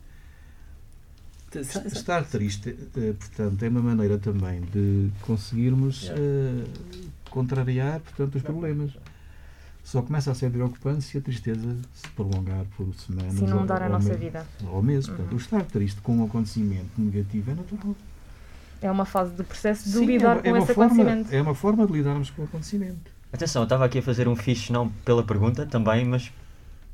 Estar 1.92 2.24
triste, 2.24 2.76
eh, 2.96 3.12
portanto, 3.18 3.62
é 3.64 3.68
uma 3.68 3.82
maneira 3.82 4.18
também 4.18 4.60
de 4.62 5.10
conseguirmos 5.22 6.08
eh, 6.10 6.64
contrariar, 7.28 7.98
portanto, 8.00 8.36
os 8.36 8.42
problemas. 8.42 8.92
Só 9.82 10.00
começa 10.02 10.30
a 10.30 10.34
ser 10.34 10.50
preocupante 10.52 11.02
se 11.02 11.18
a 11.18 11.20
tristeza 11.20 11.76
se 11.92 12.08
prolongar 12.10 12.64
por 12.76 12.94
semanas 12.94 13.34
Se 13.34 13.42
ou, 13.42 13.48
inundar 13.50 13.82
a 13.82 13.86
ou 13.86 13.92
nossa 13.92 14.08
meses, 14.10 14.22
vida. 14.22 14.46
ou. 14.62 14.80
Portanto, 14.82 15.18
Uhum. 15.18 15.34
o 15.34 15.36
estar 15.36 15.64
triste 15.64 16.00
com 16.00 16.18
um 16.18 16.24
acontecimento 16.24 16.90
negativo 16.96 17.50
é 17.50 17.54
natural. 17.54 17.96
É 18.80 18.90
uma 18.90 19.04
fase 19.04 19.32
do 19.34 19.42
processo 19.42 19.84
de 19.84 19.90
Sim, 19.98 20.06
lidar 20.06 20.28
é, 20.28 20.34
uma- 20.36 20.42
com 20.42 20.48
é 20.48 20.52
uma 20.52 20.58
esse 20.58 20.74
forma, 20.74 20.92
acontecimento. 20.92 21.34
é 21.34 21.42
uma 21.42 21.54
forma 21.54 21.86
de 21.86 21.92
lidarmos 21.92 22.30
com 22.30 22.42
o 22.42 22.44
acontecimento. 22.44 23.10
Atenção, 23.32 23.62
eu 23.62 23.64
estava 23.64 23.84
aqui 23.84 23.98
a 23.98 24.02
fazer 24.02 24.26
um 24.28 24.34
fixe 24.36 24.72
não 24.72 24.88
pela 25.04 25.22
pergunta 25.22 25.64
também, 25.66 26.04
mas 26.04 26.30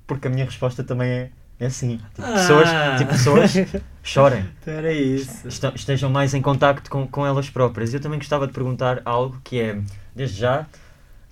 porque 0.07 0.27
a 0.29 0.31
minha 0.31 0.45
resposta 0.45 0.85
também 0.85 1.09
é, 1.09 1.31
é 1.59 1.67
assim. 1.67 1.99
Tipo, 2.15 2.33
pessoas, 2.33 2.69
Ah. 2.69 2.97
tipo, 2.99 3.11
pessoas 3.13 3.53
chorem. 4.03 4.45
Era 4.67 4.93
isso. 4.93 5.49
Este- 5.49 5.73
estejam 5.75 6.11
mais 6.11 6.35
em 6.35 6.43
contacto 6.43 6.91
com, 6.91 7.07
com 7.07 7.27
elas 7.27 7.49
próprias. 7.49 7.95
Eu 7.95 8.01
também 8.01 8.19
gostava 8.19 8.47
de 8.47 8.53
perguntar 8.53 9.01
algo 9.05 9.41
que 9.43 9.59
é, 9.59 9.79
desde 10.15 10.39
já, 10.41 10.67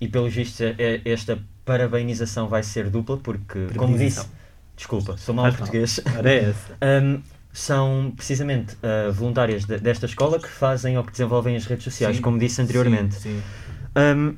e 0.01 0.07
pelos 0.07 0.33
vistos 0.33 0.59
é- 0.61 0.75
é- 0.77 1.01
esta 1.05 1.37
parabenização 1.63 2.47
vai 2.47 2.63
ser 2.63 2.89
dupla, 2.89 3.17
porque, 3.17 3.67
como 3.77 3.97
disse, 3.97 4.25
desculpa, 4.75 5.17
sou 5.17 5.33
mal 5.35 5.45
Faz 5.45 5.57
português, 5.57 5.99
é. 6.23 6.53
Um, 7.01 7.21
são 7.53 8.11
precisamente 8.15 8.75
uh, 8.75 9.13
voluntárias 9.13 9.63
de- 9.63 9.77
desta 9.77 10.05
escola 10.05 10.37
que 10.39 10.47
fazem 10.49 10.97
ou 10.97 11.03
que 11.05 11.11
desenvolvem 11.11 11.55
as 11.55 11.65
redes 11.65 11.85
sociais, 11.85 12.17
Sim, 12.17 12.21
como 12.21 12.37
disse 12.37 12.61
anteriormente. 12.61 13.15
Sim, 13.15 13.41
sim. 13.41 13.41
Um, 14.17 14.35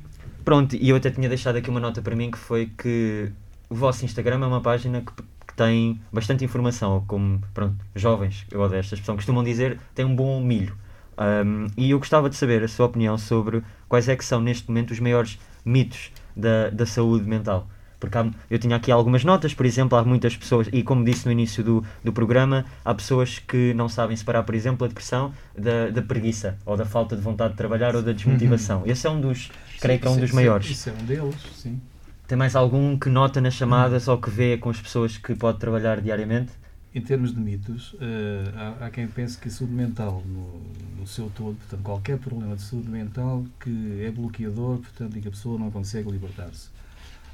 pronto, 0.48 0.74
e 0.76 0.88
eu 0.88 0.96
até 0.96 1.10
tinha 1.10 1.28
deixado 1.28 1.56
aqui 1.56 1.68
uma 1.68 1.78
nota 1.78 2.00
para 2.00 2.16
mim 2.16 2.30
que 2.30 2.38
foi 2.38 2.72
que 2.78 3.30
o 3.68 3.74
vosso 3.74 4.02
Instagram 4.06 4.42
é 4.42 4.46
uma 4.46 4.62
página 4.62 5.02
que, 5.02 5.12
que 5.46 5.54
tem 5.54 6.00
bastante 6.10 6.42
informação, 6.42 7.04
como 7.06 7.42
pronto, 7.52 7.76
jovens, 7.94 8.46
eu 8.50 8.58
odeio 8.62 8.80
esta 8.80 8.94
expressão, 8.94 9.14
costumam 9.14 9.44
dizer, 9.44 9.78
tem 9.94 10.06
um 10.06 10.16
bom 10.16 10.40
milho. 10.40 10.74
Um, 11.18 11.66
e 11.76 11.90
eu 11.90 11.98
gostava 11.98 12.30
de 12.30 12.36
saber 12.36 12.64
a 12.64 12.68
sua 12.68 12.86
opinião 12.86 13.18
sobre 13.18 13.62
quais 13.90 14.08
é 14.08 14.16
que 14.16 14.24
são 14.24 14.40
neste 14.40 14.66
momento 14.68 14.92
os 14.92 15.00
maiores 15.00 15.38
mitos 15.66 16.12
da, 16.34 16.70
da 16.70 16.86
saúde 16.86 17.28
mental. 17.28 17.68
Porque 18.00 18.16
há- 18.16 18.30
eu 18.50 18.58
tinha 18.58 18.76
aqui 18.76 18.92
algumas 18.92 19.24
notas, 19.24 19.52
por 19.54 19.66
exemplo, 19.66 19.98
há 19.98 20.04
muitas 20.04 20.36
pessoas, 20.36 20.68
e 20.72 20.82
como 20.82 21.04
disse 21.04 21.26
no 21.26 21.32
início 21.32 21.64
do, 21.64 21.84
do 22.04 22.12
programa, 22.12 22.64
há 22.84 22.94
pessoas 22.94 23.38
que 23.40 23.74
não 23.74 23.88
sabem 23.88 24.16
separar, 24.16 24.44
por 24.44 24.54
exemplo, 24.54 24.84
a 24.84 24.88
depressão 24.88 25.32
da, 25.56 25.88
da 25.90 26.00
preguiça, 26.02 26.56
ou 26.64 26.76
da 26.76 26.84
falta 26.84 27.16
de 27.16 27.22
vontade 27.22 27.52
de 27.52 27.56
trabalhar, 27.56 27.96
ou 27.96 28.02
da 28.02 28.12
desmotivação. 28.12 28.82
Esse 28.86 29.06
é 29.06 29.10
um 29.10 29.20
dos, 29.20 29.50
creio 29.80 29.98
que 29.98 30.06
é 30.06 30.10
um 30.10 30.12
Isso- 30.12 30.20
dos 30.20 30.28
isso 30.30 30.36
maiores. 30.36 30.70
Isso 30.70 30.90
é 30.90 30.92
um 30.92 31.04
deles, 31.04 31.34
sim. 31.54 31.80
Tem 32.26 32.36
mais 32.38 32.54
algum 32.54 32.96
que 32.98 33.08
nota 33.08 33.40
nas 33.40 33.54
chamadas 33.54 34.06
ou 34.06 34.18
que 34.18 34.30
vê 34.30 34.56
com 34.58 34.68
as 34.70 34.80
pessoas 34.80 35.16
que 35.16 35.34
pode 35.34 35.58
trabalhar 35.58 36.00
diariamente? 36.00 36.52
Em 36.94 37.00
termos 37.00 37.34
de 37.34 37.40
mitos, 37.40 37.94
eh, 38.00 38.44
há, 38.80 38.86
há 38.86 38.90
quem 38.90 39.06
pense 39.08 39.36
que 39.38 39.48
a 39.48 39.50
saúde 39.50 39.72
mental, 39.74 40.22
no, 40.26 40.60
no 41.00 41.06
seu 41.06 41.30
todo, 41.34 41.56
portanto, 41.56 41.82
qualquer 41.82 42.18
problema 42.18 42.54
de 42.56 42.62
saúde 42.62 42.88
mental 42.88 43.44
que 43.60 44.02
é 44.04 44.10
bloqueador, 44.10 44.78
portanto, 44.78 45.16
e 45.16 45.20
que 45.20 45.28
a 45.28 45.30
pessoa 45.30 45.58
não 45.58 45.70
consegue 45.70 46.10
libertar-se. 46.10 46.68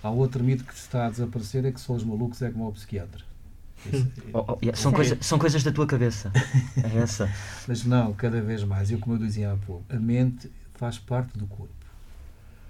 Há 0.04 0.10
outro 0.10 0.44
mito 0.44 0.64
que 0.64 0.74
está 0.74 1.06
a 1.06 1.10
desaparecer, 1.10 1.64
é 1.64 1.72
que 1.72 1.80
só 1.80 1.94
os 1.94 2.04
malucos 2.04 2.42
é 2.42 2.50
como 2.50 2.68
o 2.68 2.72
psiquiatra. 2.72 3.24
Esse- 3.90 4.06
Oh, 4.34 4.44
oh, 4.48 4.58
yeah, 4.62 4.76
são, 4.76 4.92
coisa, 4.92 5.16
são 5.22 5.38
coisas 5.38 5.62
da 5.62 5.72
tua 5.72 5.86
cabeça. 5.86 6.30
É 6.76 6.98
essa. 6.98 7.26
Mas 7.66 7.84
não, 7.86 8.12
cada 8.12 8.38
vez 8.42 8.62
mais. 8.64 8.90
Eu, 8.90 8.98
como 8.98 9.16
eu 9.16 9.18
dizia 9.18 9.52
há 9.52 9.56
pouco, 9.56 9.82
a 9.88 9.98
mente 9.98 10.50
faz 10.74 10.98
parte 10.98 11.38
do 11.38 11.46
corpo. 11.46 11.72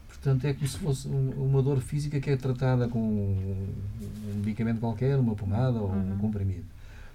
Portanto, 0.08 0.44
é 0.44 0.54
como 0.54 0.68
se 0.68 0.78
fosse 0.78 1.08
um- 1.08 1.30
uma 1.44 1.60
dor 1.60 1.80
física 1.80 2.20
que 2.20 2.30
é 2.30 2.36
tratada 2.36 2.86
com 2.88 3.00
um 3.00 3.74
um 4.30 4.36
medicamento 4.38 4.78
qualquer, 4.80 5.18
uma 5.18 5.34
pomada 5.34 5.78
ou 5.80 5.90
um 5.90 6.12
Uhum. 6.12 6.18
comprimido. 6.18 6.64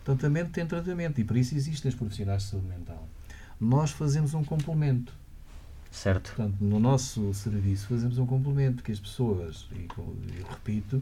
Portanto, 0.04 0.26
a 0.26 0.30
mente 0.30 0.50
tem 0.52 0.66
tratamento 0.66 1.20
e 1.22 1.24
para 1.24 1.40
isso 1.40 1.56
existem 1.56 1.88
os 1.90 1.96
profissionais 1.96 2.44
de 2.44 2.50
saúde 2.50 2.68
mental. 2.68 3.08
Nós 3.60 3.92
fazemos 3.92 4.34
um 4.34 4.44
complemento. 4.44 5.14
Certo. 5.92 6.34
Portanto, 6.36 6.58
no 6.62 6.80
nosso 6.80 7.34
serviço 7.34 7.88
fazemos 7.88 8.18
um 8.18 8.26
complemento 8.26 8.84
que 8.84 8.92
as 8.92 9.00
pessoas, 9.00 9.68
e 9.72 9.88
eu 10.40 10.48
repito, 10.50 11.02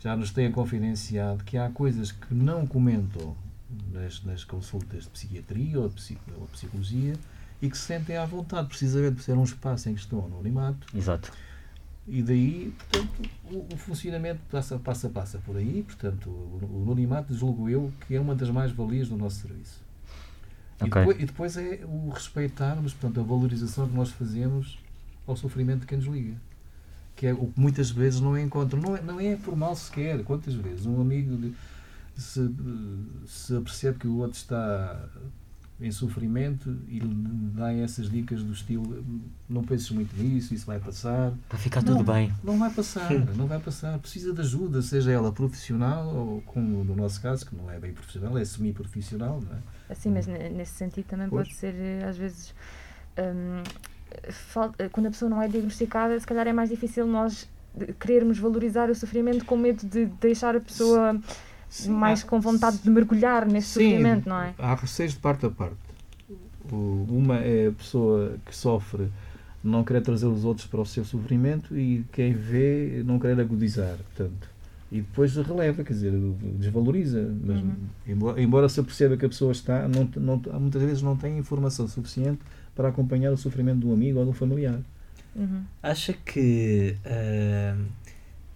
já 0.00 0.16
nos 0.16 0.30
têm 0.30 0.50
confidenciado 0.50 1.44
que 1.44 1.56
há 1.56 1.68
coisas 1.70 2.12
que 2.12 2.34
não 2.34 2.66
comentam 2.66 3.36
nas, 3.92 4.22
nas 4.24 4.44
consultas 4.44 5.04
de 5.04 5.10
psiquiatria 5.10 5.80
ou 5.80 5.88
de 5.88 6.18
ou 6.38 6.46
psicologia 6.48 7.14
e 7.60 7.70
que 7.70 7.78
se 7.78 7.84
sentem 7.84 8.16
à 8.16 8.24
vontade, 8.24 8.68
precisamente 8.68 9.16
por 9.16 9.22
ser 9.22 9.34
um 9.34 9.44
espaço 9.44 9.88
em 9.88 9.94
que 9.94 10.00
estão 10.00 10.24
anonimato 10.24 10.86
Exato. 10.94 11.32
e 12.08 12.22
daí, 12.22 12.74
portanto, 12.78 13.30
o, 13.44 13.74
o 13.74 13.76
funcionamento 13.76 14.40
passa, 14.50 14.78
passa, 14.78 15.08
passa 15.08 15.38
por 15.38 15.56
aí, 15.56 15.84
portanto, 15.86 16.28
o, 16.28 16.80
o 16.80 16.82
anonimato, 16.82 17.32
julgo 17.34 17.68
eu, 17.68 17.92
que 18.06 18.16
é 18.16 18.20
uma 18.20 18.34
das 18.34 18.50
mais-valias 18.50 19.08
do 19.08 19.16
nosso 19.16 19.36
serviço. 19.36 19.80
E, 20.82 20.88
Ok. 20.88 21.00
depois, 21.00 21.20
e 21.20 21.26
depois 21.26 21.56
é 21.56 21.80
o 21.84 22.10
respeitarmos, 22.10 22.92
portanto, 22.92 23.20
a 23.20 23.22
valorização 23.22 23.88
que 23.88 23.94
nós 23.94 24.10
fazemos 24.10 24.78
ao 25.26 25.36
sofrimento 25.36 25.80
de 25.80 25.86
quem 25.86 25.98
nos 25.98 26.06
liga. 26.06 26.34
Que 27.14 27.26
é 27.26 27.32
o 27.32 27.46
que 27.46 27.60
muitas 27.60 27.90
vezes 27.90 28.20
não 28.20 28.36
encontram. 28.38 28.80
Não 28.80 28.96
é, 28.96 29.02
não 29.02 29.20
é 29.20 29.36
por 29.36 29.54
mal 29.56 29.76
sequer. 29.76 30.22
Quantas 30.24 30.54
vezes 30.54 30.86
um 30.86 31.00
amigo 31.00 31.36
de- 31.36 31.54
se, 32.16 32.50
se 33.26 33.56
apercebe 33.56 33.98
que 33.98 34.06
o 34.06 34.16
outro 34.18 34.36
está 34.38 35.08
em 35.80 35.90
sofrimento 35.90 36.76
e 36.86 36.98
lhe 37.00 37.14
dá 37.54 37.72
essas 37.72 38.08
dicas 38.08 38.42
do 38.42 38.52
estilo 38.52 39.04
não 39.48 39.64
penses 39.64 39.90
muito 39.90 40.14
nisso, 40.16 40.54
isso 40.54 40.64
vai 40.66 40.78
passar. 40.78 41.32
Para 41.48 41.58
ficar 41.58 41.82
Não, 41.82 41.96
tudo 41.98 42.12
bem. 42.12 42.32
Não 42.44 42.58
vai 42.58 42.70
passar, 42.70 43.10
não 43.36 43.46
vai 43.46 43.58
passar. 43.58 43.98
Precisa 43.98 44.32
de 44.32 44.40
ajuda, 44.40 44.80
seja 44.80 45.10
ela 45.10 45.32
profissional 45.32 46.06
ou, 46.14 46.42
como 46.42 46.84
no 46.84 46.94
nosso 46.94 47.20
caso, 47.20 47.44
que 47.44 47.54
não 47.56 47.70
é 47.70 47.78
bem 47.80 47.92
profissional, 47.92 48.38
é 48.38 48.44
semi-profissional, 48.44 49.40
não 49.40 49.56
é? 49.56 49.60
Assim, 49.90 50.10
mas 50.10 50.26
ne- 50.26 50.48
nesse 50.50 50.72
sentido 50.72 51.06
também 51.06 51.28
Pois. 51.28 51.48
pode 51.48 51.56
ser, 51.58 51.74
eh, 51.74 52.04
às 52.08 52.16
vezes, 52.16 52.54
hum, 53.18 53.62
eh, 54.78 54.88
quando 54.88 55.06
a 55.06 55.10
pessoa 55.10 55.28
não 55.28 55.42
é 55.42 55.48
diagnosticada, 55.48 56.18
se 56.18 56.26
calhar 56.26 56.46
é 56.46 56.52
mais 56.52 56.70
difícil 56.70 57.06
nós 57.06 57.48
querermos 57.98 58.38
valorizar 58.38 58.88
o 58.90 58.94
sofrimento 58.94 59.44
com 59.44 59.56
medo 59.56 59.84
de 59.86 60.06
deixar 60.20 60.54
a 60.54 60.60
pessoa 60.60 61.18
mais 61.88 62.22
há- 62.22 62.26
com 62.26 62.40
vontade 62.40 62.78
de 62.78 62.90
mergulhar 62.90 63.46
nesse 63.46 63.68
Sim, 63.68 63.90
sofrimento, 63.90 64.28
não 64.28 64.40
é? 64.40 64.54
Há 64.58 64.74
receios 64.74 65.12
de 65.12 65.18
parte 65.18 65.46
a 65.46 65.50
parte. 65.50 65.76
O- 66.70 67.06
uma 67.10 67.36
é 67.38 67.68
a 67.68 67.72
pessoa 67.72 68.36
que 68.46 68.54
sofre 68.54 69.08
não 69.64 69.82
querer 69.84 70.00
trazer 70.00 70.26
os 70.26 70.44
outros 70.44 70.66
para 70.66 70.80
o 70.80 70.86
seu 70.86 71.04
sofrimento 71.04 71.76
e 71.76 72.04
quem 72.12 72.32
vê 72.34 73.02
não 73.04 73.18
querer 73.18 73.40
agudizar, 73.40 73.96
portanto. 73.96 74.48
E 74.90 74.96
depois 75.00 75.34
releva, 75.36 75.82
quer 75.82 75.92
dizer, 75.94 76.12
desvaloriza. 76.58 77.34
Mas, 77.44 77.60
Uhum. 77.62 77.72
embora, 78.06 78.42
embora 78.42 78.68
se 78.68 78.82
perceba 78.82 79.16
que 79.16 79.24
a 79.24 79.28
pessoa 79.28 79.52
está, 79.52 79.88
não, 79.88 80.08
não, 80.16 80.60
muitas 80.60 80.82
vezes 80.82 81.02
não 81.02 81.16
tem 81.16 81.38
informação 81.38 81.88
suficiente 81.88 82.40
para 82.76 82.88
acompanhar 82.88 83.32
o 83.32 83.36
sofrimento 83.36 83.80
de 83.80 83.86
um 83.86 83.92
amigo 83.94 84.18
ou 84.18 84.24
de 84.24 84.30
um 84.30 84.34
familiar. 84.34 84.78
Uhum. 85.34 85.62
Acha 85.82 86.12
que 86.12 86.94
ah, 87.06 87.74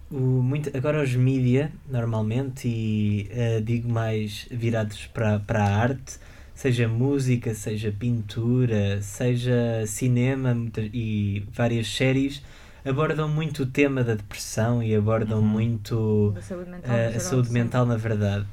o, 0.09 0.15
muito, 0.17 0.75
agora 0.75 1.01
os 1.03 1.13
mídia, 1.15 1.71
normalmente, 1.89 2.67
e 2.67 3.29
ah, 3.31 3.61
digo 3.61 3.89
mais 3.89 4.47
virados 4.49 5.05
para, 5.07 5.39
para 5.39 5.63
a 5.63 5.75
arte, 5.77 6.17
seja 6.55 6.87
música, 6.87 7.53
seja 7.53 7.91
pintura, 7.97 9.01
seja 9.01 9.85
cinema 9.85 10.53
muita- 10.53 10.81
e 10.81 11.43
várias 11.53 11.87
séries, 11.87 12.41
abordam 12.85 13.27
muito 13.27 13.63
o 13.63 13.65
tema 13.65 14.03
da 14.03 14.15
depressão 14.15 14.81
e 14.81 14.95
abordam 14.95 15.39
Uhum. 15.39 15.45
muito 15.47 16.33
saúde 16.41 16.69
mental. 16.71 16.91
a, 16.95 17.09
no 17.11 17.15
a 17.17 17.19
saúde 17.19 17.47
sim. 17.47 17.53
mental, 17.53 17.85
na 17.85 17.97
verdade. 17.97 18.45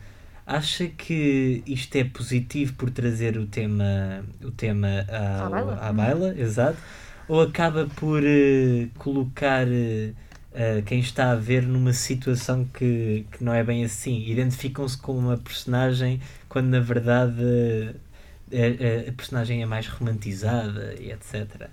Acha 0.47 0.87
que 0.89 1.63
isto 1.67 1.97
é 1.97 2.05
positivo 2.05 2.75
por 2.75 2.91
trazer 2.91 3.39
o 3.39 3.47
tema, 3.47 3.85
o 4.43 4.51
tema 4.51 4.89
ao- 5.09 5.47
À 5.47 5.51
baila? 5.51 5.75
à 5.81 5.93
baila, 5.93 6.35
exato? 6.39 6.77
Ou 7.27 7.41
acaba 7.41 7.87
por 7.97 8.23
eh, 8.23 8.89
colocar 8.99 9.67
eh, 9.67 10.13
eh, 10.55 10.83
quem 10.83 11.01
está 11.01 11.33
a 11.33 11.35
ver 11.35 11.67
numa 11.67 11.93
situação 11.93 12.65
que, 12.65 13.27
que 13.33 13.43
não 13.43 13.53
é 13.53 13.65
bem 13.65 13.85
assim? 13.85 14.25
Identificam-se 14.29 14.97
com 14.97 15.19
uma 15.19 15.37
personagem 15.37 16.21
quando 16.49 16.69
na 16.69 16.79
verdade 16.79 17.43
eh, 18.53 18.77
eh, 18.79 19.07
a 19.09 19.13
personagem 19.13 19.63
é 19.63 19.67
mais 19.67 19.89
romantizada 19.89 20.95
e 21.01 21.11
etc. 21.11 21.69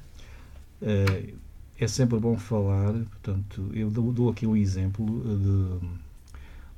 É 1.80 1.88
sempre 1.88 2.20
bom 2.20 2.36
falar, 2.38 2.94
portanto, 2.94 3.70
eu 3.74 3.92
dou, 3.92 4.12
dou 4.12 4.30
aqui 4.30 4.48
o 4.48 4.58
exemplo 4.58 5.06
de. 5.06 5.88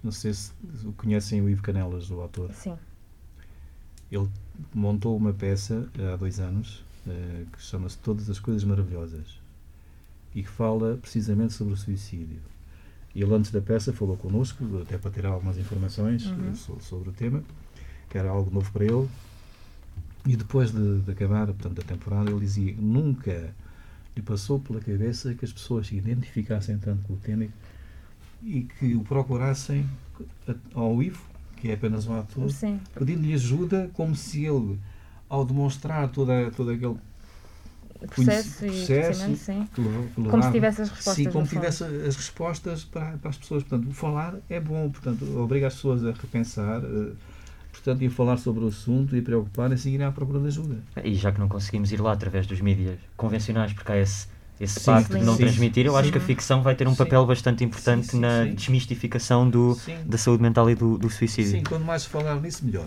Não 0.03 0.11
sei 0.11 0.33
se 0.33 0.51
conhecem 0.97 1.41
o 1.41 1.49
Ivo 1.49 1.61
Canelas, 1.61 2.11
o 2.11 2.19
autor. 2.19 2.51
Sim. 2.51 2.77
Ele 4.11 4.27
montou 4.73 5.15
uma 5.15 5.31
peça 5.31 5.89
há 6.13 6.17
dois 6.17 6.39
anos 6.41 6.83
que 7.53 7.61
chama-se 7.61 7.97
Todas 7.99 8.29
as 8.29 8.39
Coisas 8.39 8.65
Maravilhosas 8.65 9.42
e 10.35 10.41
que 10.43 10.49
fala 10.49 10.97
precisamente 11.01 11.53
sobre 11.53 11.73
o 11.73 11.77
suicídio. 11.77 12.39
Ele, 13.15 13.31
antes 13.33 13.51
da 13.51 13.61
peça, 13.61 13.93
falou 13.93 14.17
connosco, 14.17 14.63
até 14.81 14.97
para 14.97 15.11
ter 15.11 15.25
algumas 15.25 15.57
informações 15.57 16.25
Uhum. 16.25 16.55
so- 16.55 16.77
sobre 16.81 17.09
o 17.09 17.11
tema, 17.11 17.43
que 18.09 18.17
era 18.17 18.29
algo 18.29 18.49
novo 18.51 18.71
para 18.71 18.85
ele. 18.85 19.07
E 20.25 20.35
depois 20.35 20.71
de, 20.71 21.01
de 21.01 21.11
acabar 21.11 21.45
portanto, 21.47 21.79
a 21.79 21.83
temporada, 21.83 22.31
ele 22.31 22.39
dizia: 22.39 22.73
Nunca 22.79 23.53
lhe 24.15 24.21
passou 24.21 24.59
pela 24.59 24.79
cabeça 24.79 25.33
que 25.35 25.43
as 25.45 25.51
pessoas 25.51 25.87
se 25.87 25.95
identificassem 25.95 26.77
tanto 26.77 27.03
com 27.03 27.13
o 27.13 27.17
tema 27.17 27.45
e 28.41 28.61
que 28.63 28.95
o 28.95 29.01
procurassem 29.03 29.87
ao 30.73 31.01
Ivo, 31.03 31.21
que 31.57 31.69
é 31.69 31.73
apenas 31.75 32.07
um 32.07 32.17
ator, 32.19 32.49
pedindo-lhe 32.93 33.33
ajuda, 33.33 33.89
como 33.93 34.15
se 34.15 34.45
ele, 34.45 34.79
ao 35.29 35.45
demonstrar 35.45 36.09
toda, 36.09 36.49
todo 36.51 36.71
aquele 36.71 36.95
Processo 38.07 38.65
e 38.65 38.69
processo 38.69 39.35
sim. 39.35 39.67
Como 40.15 40.43
se 40.43 40.51
tivesse 40.51 40.81
as 40.81 40.89
respostas. 40.89 41.15
Sim, 41.15 41.31
como 41.31 41.47
tivesse 41.47 41.83
as 41.83 42.15
respostas 42.15 42.83
para, 42.83 43.17
para 43.17 43.29
as 43.29 43.37
pessoas. 43.37 43.63
Portanto, 43.63 43.89
o 43.89 43.93
falar 43.93 44.35
é 44.49 44.59
bom, 44.59 44.89
portanto, 44.89 45.39
obriga 45.39 45.67
as 45.67 45.75
pessoas 45.75 46.05
a 46.05 46.11
repensar, 46.11 46.81
eh, 46.83 47.11
portanto, 47.71 48.01
e 48.01 48.07
a 48.07 48.11
falar 48.11 48.37
sobre 48.37 48.63
o 48.63 48.67
assunto 48.67 49.15
e 49.15 49.21
preocuparem-se 49.21 49.89
e 49.89 49.93
irem 49.93 50.05
à 50.05 50.11
procura 50.11 50.39
de 50.39 50.47
ajuda. 50.47 50.77
E 51.03 51.15
já 51.15 51.31
que 51.31 51.39
não 51.39 51.47
conseguimos 51.47 51.91
ir 51.91 52.01
lá 52.01 52.11
através 52.11 52.45
dos 52.47 52.59
mídias 52.61 52.99
convencionais, 53.15 53.73
porque 53.73 53.91
há 53.91 53.97
esse, 53.97 54.27
esse 54.59 54.79
Sim, 54.79 54.85
pacto 54.85 55.17
de 55.17 55.23
não 55.23 55.35
sim, 55.35 55.43
transmitir, 55.43 55.85
eu 55.85 55.95
acho 55.95 56.07
sim. 56.07 56.11
que 56.11 56.17
a 56.17 56.21
ficção 56.21 56.61
vai 56.61 56.75
ter 56.75 56.87
um 56.87 56.91
Sim. 56.91 56.97
papel 56.97 57.25
bastante 57.25 57.63
importante 57.63 58.05
Sim, 58.05 58.11
sim, 58.11 58.19
na 58.19 58.43
sim. 58.43 58.53
desmistificação 58.55 59.49
do, 59.49 59.75
Sim. 59.75 59.97
da 60.05 60.17
saúde 60.17 60.43
mental 60.43 60.69
e 60.69 60.75
do, 60.75 60.97
do 60.97 61.09
suicídio. 61.09 61.51
Sim, 61.51 61.63
quanto 61.63 61.85
mais 61.85 62.05
falar 62.05 62.35
nisso, 62.41 62.65
melhor. 62.65 62.85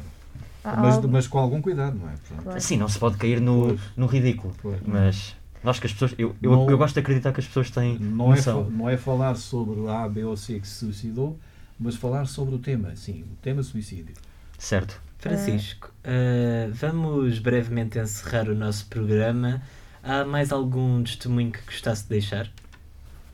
Mas, 0.76 1.04
mas 1.04 1.26
com 1.28 1.38
algum 1.38 1.60
cuidado, 1.62 1.96
não 1.96 2.08
é? 2.08 2.14
Portanto. 2.16 2.56
Assim, 2.56 2.76
não 2.76 2.88
se 2.88 2.98
pode 2.98 3.16
cair 3.16 3.40
no, 3.40 3.68
Pois. 3.68 3.80
no 3.96 4.06
ridículo, 4.06 4.54
Pois. 4.60 4.80
mas 4.86 5.36
nós 5.62 5.78
que 5.78 5.86
as 5.86 5.92
pessoas, 5.92 6.14
eu, 6.18 6.34
eu, 6.42 6.50
Não- 6.52 6.70
eu 6.70 6.76
gosto 6.78 6.94
de 6.94 7.00
acreditar 7.00 7.32
que 7.32 7.40
as 7.40 7.46
pessoas 7.46 7.70
têm 7.70 7.98
Não 7.98 8.32
é, 8.32 8.36
noção. 8.36 8.64
fa- 8.64 8.70
não 8.70 8.88
é 8.90 8.96
falar 8.96 9.34
sobre 9.36 9.88
A, 9.88 10.08
B 10.08 10.24
ou 10.24 10.36
C 10.36 10.58
que 10.60 10.66
se 10.66 10.74
suicidou, 10.86 11.38
mas 11.78 11.94
falar 11.96 12.26
sobre 12.26 12.54
o 12.54 12.58
tema, 12.58 12.94
sim, 12.96 13.22
o 13.30 13.36
tema 13.42 13.62
suicídio. 13.62 14.14
Certo. 14.58 15.00
Francisco, 15.18 15.90
eh, 16.04 16.68
vamos 16.72 17.38
brevemente 17.38 17.98
encerrar 17.98 18.48
o 18.48 18.54
nosso 18.54 18.86
programa. 18.86 19.62
Há 20.02 20.24
mais 20.24 20.52
algum 20.52 21.02
testemunho 21.02 21.50
que 21.50 21.60
gostasse 21.64 22.02
de 22.04 22.10
deixar? 22.10 22.48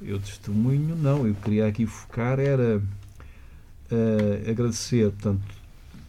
Eu 0.01 0.18
testemunho, 0.18 0.97
não. 0.97 1.26
Eu 1.26 1.35
queria 1.35 1.66
aqui 1.66 1.85
focar, 1.87 2.39
era 2.41 2.83
eh, 3.91 4.51
agradecer, 4.51 5.11
portanto, 5.11 5.43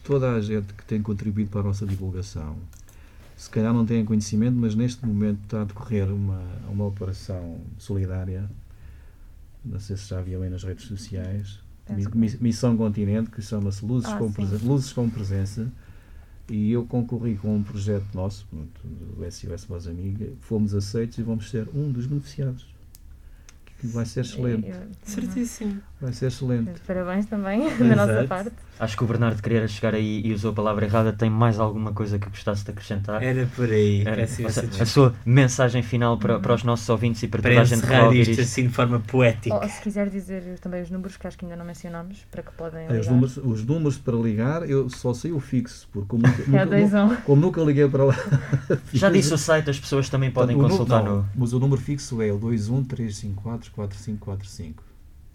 toda 0.04 0.32
a 0.34 0.40
gente 0.40 0.72
que 0.74 0.84
tem 0.84 1.02
contribuído 1.02 1.50
para 1.50 1.60
a 1.60 1.64
nossa 1.64 1.84
divulgação. 1.86 2.56
Se 3.36 3.50
calhar 3.50 3.72
não 3.74 3.84
têm 3.84 4.04
conhecimento, 4.04 4.56
mas 4.56 4.74
neste 4.76 5.04
momento 5.04 5.40
está 5.44 5.62
a 5.62 5.64
decorrer 5.64 6.08
uma, 6.12 6.40
uma 6.70 6.86
operação 6.86 7.60
solidária 7.78 8.48
não 9.64 9.80
sei 9.80 9.96
se 9.96 10.08
já 10.08 10.20
viam 10.20 10.42
aí 10.42 10.50
nas 10.50 10.62
redes 10.62 10.84
sociais, 10.84 11.58
Mi- 12.14 12.36
Missão 12.40 12.76
Continente, 12.76 13.30
que 13.30 13.40
chama-se 13.40 13.84
Luzes, 13.84 14.10
Ah, 14.10 14.18
com 14.18 14.28
sim. 14.28 14.34
Presen- 14.34 14.68
Luzes 14.68 14.92
com 14.92 15.08
Presença, 15.08 15.72
e 16.50 16.70
eu 16.70 16.84
concorri 16.84 17.34
com 17.36 17.56
um 17.56 17.62
projeto 17.62 18.04
nosso, 18.14 18.46
pronto, 18.50 18.80
do 18.84 19.24
SOS 19.24 19.64
Voz 19.64 19.86
Amiga, 19.86 20.28
fomos 20.40 20.74
aceitos 20.74 21.16
e 21.16 21.22
vamos 21.22 21.48
ser 21.48 21.66
um 21.74 21.90
dos 21.90 22.04
beneficiados. 22.06 22.66
Que 23.78 23.86
vai 23.86 24.04
ser 24.04 24.20
excelente, 24.20 24.70
Certíssimo. 25.02 25.80
Vai 26.04 26.12
ser 26.12 26.26
excelente. 26.26 26.72
Parabéns 26.86 27.26
também 27.26 27.60
da 27.78 27.96
nossa 27.96 28.12
Exato. 28.12 28.28
parte. 28.28 28.52
Acho 28.78 28.96
que 28.96 29.04
o 29.04 29.06
Bernardo 29.06 29.40
queria 29.40 29.66
chegar 29.68 29.94
aí 29.94 30.20
e 30.24 30.32
usou 30.32 30.50
a 30.50 30.54
palavra 30.54 30.84
errada. 30.84 31.12
Tem 31.12 31.30
mais 31.30 31.60
alguma 31.60 31.92
coisa 31.92 32.18
que 32.18 32.28
gostasse 32.28 32.64
de 32.64 32.70
acrescentar? 32.72 33.22
Era 33.22 33.46
por 33.54 33.70
aí. 33.70 34.02
Era- 34.04 34.26
seja, 34.26 34.48
a 34.80 34.86
sua 34.86 35.14
mensagem 35.24 35.80
final 35.82 36.18
para, 36.18 36.40
para 36.40 36.54
os 36.54 36.64
nossos 36.64 36.88
ouvintes 36.88 37.22
e 37.22 37.28
para, 37.28 37.40
Para 37.40 37.52
toda 37.52 37.62
a 37.62 37.64
gente 37.64 37.86
que 37.86 37.92
ouvir 37.94 38.20
isto 38.22 38.30
isto. 38.32 38.42
assim 38.42 38.62
de 38.64 38.70
forma 38.70 38.98
poética. 39.00 39.54
Ou 39.54 39.68
se 39.68 39.80
quiser 39.80 40.10
dizer 40.10 40.58
também 40.60 40.82
os 40.82 40.90
números 40.90 41.16
que 41.16 41.24
acho 41.26 41.38
que 41.38 41.44
ainda 41.44 41.56
não 41.56 41.64
mencionámos, 41.64 42.26
para 42.30 42.42
que 42.42 42.50
podem 42.52 42.86
Os 42.88 42.92
ligar. 42.92 43.10
números, 43.12 43.36
os 43.36 43.64
números 43.64 43.96
para 43.98 44.16
ligar, 44.16 44.68
eu 44.68 44.90
só 44.90 45.14
sei 45.14 45.30
o 45.30 45.38
fixo, 45.38 45.88
porque 45.92 46.08
como 46.08 46.24
nunca, 46.26 46.42
É 46.46 46.46
nunca- 46.48 46.64
o 46.64 46.70
2 46.70 46.92
1. 46.94 47.16
como 47.24 47.40
nunca 47.40 47.60
liguei 47.62 47.88
para 47.88 48.04
lá. 48.06 48.16
Já 48.92 49.08
disse 49.08 49.32
o 49.32 49.38
site, 49.38 49.70
as 49.70 49.78
pessoas 49.78 50.08
também 50.08 50.32
podem 50.32 50.56
O 50.56 50.60
consultar 50.60 51.04
não, 51.04 51.18
no. 51.18 51.28
Mas 51.36 51.52
o 51.52 51.60
número 51.60 51.80
fixo 51.80 52.20
é 52.20 52.32
o 52.32 52.38
213544545. 52.40 54.72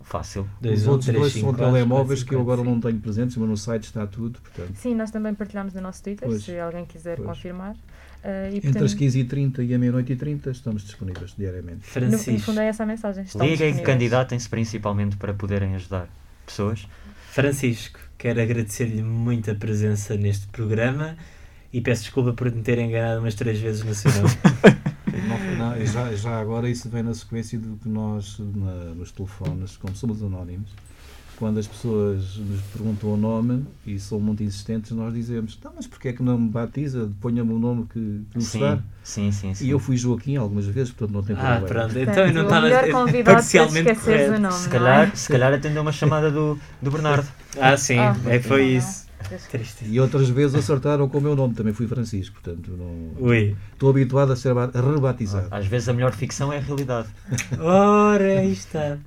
Fácil. 0.01 0.47
Dois, 0.61 0.81
Os 0.81 0.87
outros 0.87 1.05
três, 1.05 1.19
dois 1.19 1.33
cinco, 1.33 1.45
são 1.47 1.53
quatro, 1.55 1.73
telemóveis 1.73 2.19
quatro, 2.21 2.29
que 2.29 2.35
eu 2.35 2.41
agora 2.41 2.63
não 2.63 2.79
tenho 2.79 2.97
presentes, 2.99 3.35
mas 3.37 3.47
no 3.49 3.57
site 3.57 3.83
está 3.83 4.07
tudo. 4.07 4.39
Portanto, 4.41 4.75
Sim, 4.75 4.95
nós 4.95 5.11
também 5.11 5.33
partilhamos 5.33 5.73
no 5.73 5.81
nosso 5.81 6.01
Twitter, 6.03 6.27
Pois. 6.27 6.43
se 6.43 6.57
alguém 6.59 6.85
quiser 6.85 7.17
Pois. 7.17 7.27
confirmar. 7.27 7.75
Ah, 8.23 8.49
e, 8.49 8.57
entre 8.57 8.61
portanto, 8.71 8.85
as 8.85 8.95
15h30 8.95 9.59
e 9.65 9.73
a 9.73 9.77
meia-noite 9.79 10.11
e 10.13 10.15
30 10.15 10.49
estamos 10.51 10.83
disponíveis 10.83 11.33
diariamente. 11.37 11.75
no, 11.99 12.07
no 12.07 12.17
Francisco. 12.17 12.45
fundo 12.47 12.59
é 12.59 12.67
essa 12.67 12.83
a 12.83 12.85
mensagem. 12.85 13.25
Liguem 13.35 13.77
e 13.77 13.81
candidatem-se 13.81 14.49
principalmente 14.49 15.15
para 15.15 15.33
poderem 15.33 15.75
ajudar 15.75 16.09
pessoas. 16.45 16.87
Francisco, 17.31 17.99
quero 18.17 18.41
agradecer-lhe 18.41 19.03
muito 19.03 19.51
a 19.51 19.55
presença 19.55 20.15
neste 20.17 20.47
programa 20.47 21.15
e 21.71 21.79
peço 21.79 22.01
desculpa 22.03 22.33
por 22.33 22.51
me 22.51 22.61
ter 22.63 22.79
enganado 22.79 23.19
umas 23.21 23.35
três 23.35 23.59
vezes 23.59 23.83
no 23.83 23.93
seu 23.93 24.11
nome. 24.11 24.33
Não, 25.17 25.57
não, 25.57 25.85
já, 25.85 26.13
já 26.15 26.39
agora 26.39 26.69
isso 26.69 26.89
vem 26.89 27.03
na 27.03 27.13
sequência 27.13 27.57
do 27.59 27.75
que 27.77 27.89
nós, 27.89 28.37
na- 28.39 28.93
nos 28.95 29.11
telefones, 29.11 29.77
como 29.77 29.95
somos 29.95 30.21
anónimos, 30.23 30.69
quando 31.37 31.57
as 31.57 31.67
pessoas 31.67 32.35
nos 32.35 32.61
perguntam 32.73 33.13
o 33.13 33.17
nome 33.17 33.65
e 33.87 33.97
são 33.97 34.19
muito 34.19 34.43
insistentes, 34.43 34.91
nós 34.91 35.13
dizemos: 35.13 35.55
Tá, 35.55 35.71
mas 35.73 35.87
porquê 35.87 36.09
é 36.09 36.13
que 36.13 36.21
não 36.21 36.37
me 36.37 36.49
batiza? 36.49 37.09
Ponha-me 37.21 37.53
o 37.53 37.59
nome 37.59 37.85
que, 37.85 38.21
que 38.31 38.39
gostar. 38.39 38.83
Sim, 39.03 39.31
sim, 39.31 39.31
sim. 39.31 39.53
sim. 39.53 39.65
E 39.65 39.69
eu 39.69 39.79
fui 39.79 39.95
Joaquim 39.95 40.35
algumas 40.35 40.65
vezes, 40.65 40.91
portanto 40.91 41.15
não 41.15 41.23
tem 41.23 41.35
ah, 41.37 41.39
problema. 41.39 41.67
pronto, 41.67 41.97
então 41.97 42.27
eu 42.27 42.33
não 42.33 42.43
estava 42.43 42.69
para 43.23 43.23
parcialmente 43.35 43.95
correto. 43.95 44.39
nome. 44.41 44.53
Se 44.53 44.67
é? 44.67 44.71
calhar, 44.71 45.15
se 45.15 45.29
calhar 45.29 45.53
atendeu 45.53 45.81
uma 45.81 45.91
chamada 45.93 46.29
do, 46.29 46.59
do 46.81 46.91
Bernardo. 46.91 47.27
Ah, 47.57 47.77
sim, 47.77 47.97
Ah, 47.97 48.15
é, 48.25 48.39
foi 48.41 48.61
não. 48.63 48.77
isso. 48.77 49.08
E 49.85 49.99
outras 49.99 50.29
vezes 50.29 50.55
acertaram 50.55 51.07
com 51.09 51.17
o 51.17 51.21
meu 51.21 51.35
nome, 51.35 51.53
também 51.53 51.73
fui 51.73 51.87
Francisco, 51.87 52.39
portanto 52.41 52.71
não. 52.77 53.23
Ui. 53.27 53.55
Estou 53.73 53.89
habituado 53.89 54.31
a 54.31 54.35
ser 54.35 54.53
ba- 54.53 54.71
rebatizado. 54.73 55.47
Às 55.51 55.65
vezes 55.67 55.89
a 55.89 55.93
melhor 55.93 56.11
ficção 56.13 56.51
é 56.51 56.57
a 56.57 56.61
realidade. 56.61 57.07
Ora, 57.59 58.39
aí 58.39 58.51
está. 58.51 58.97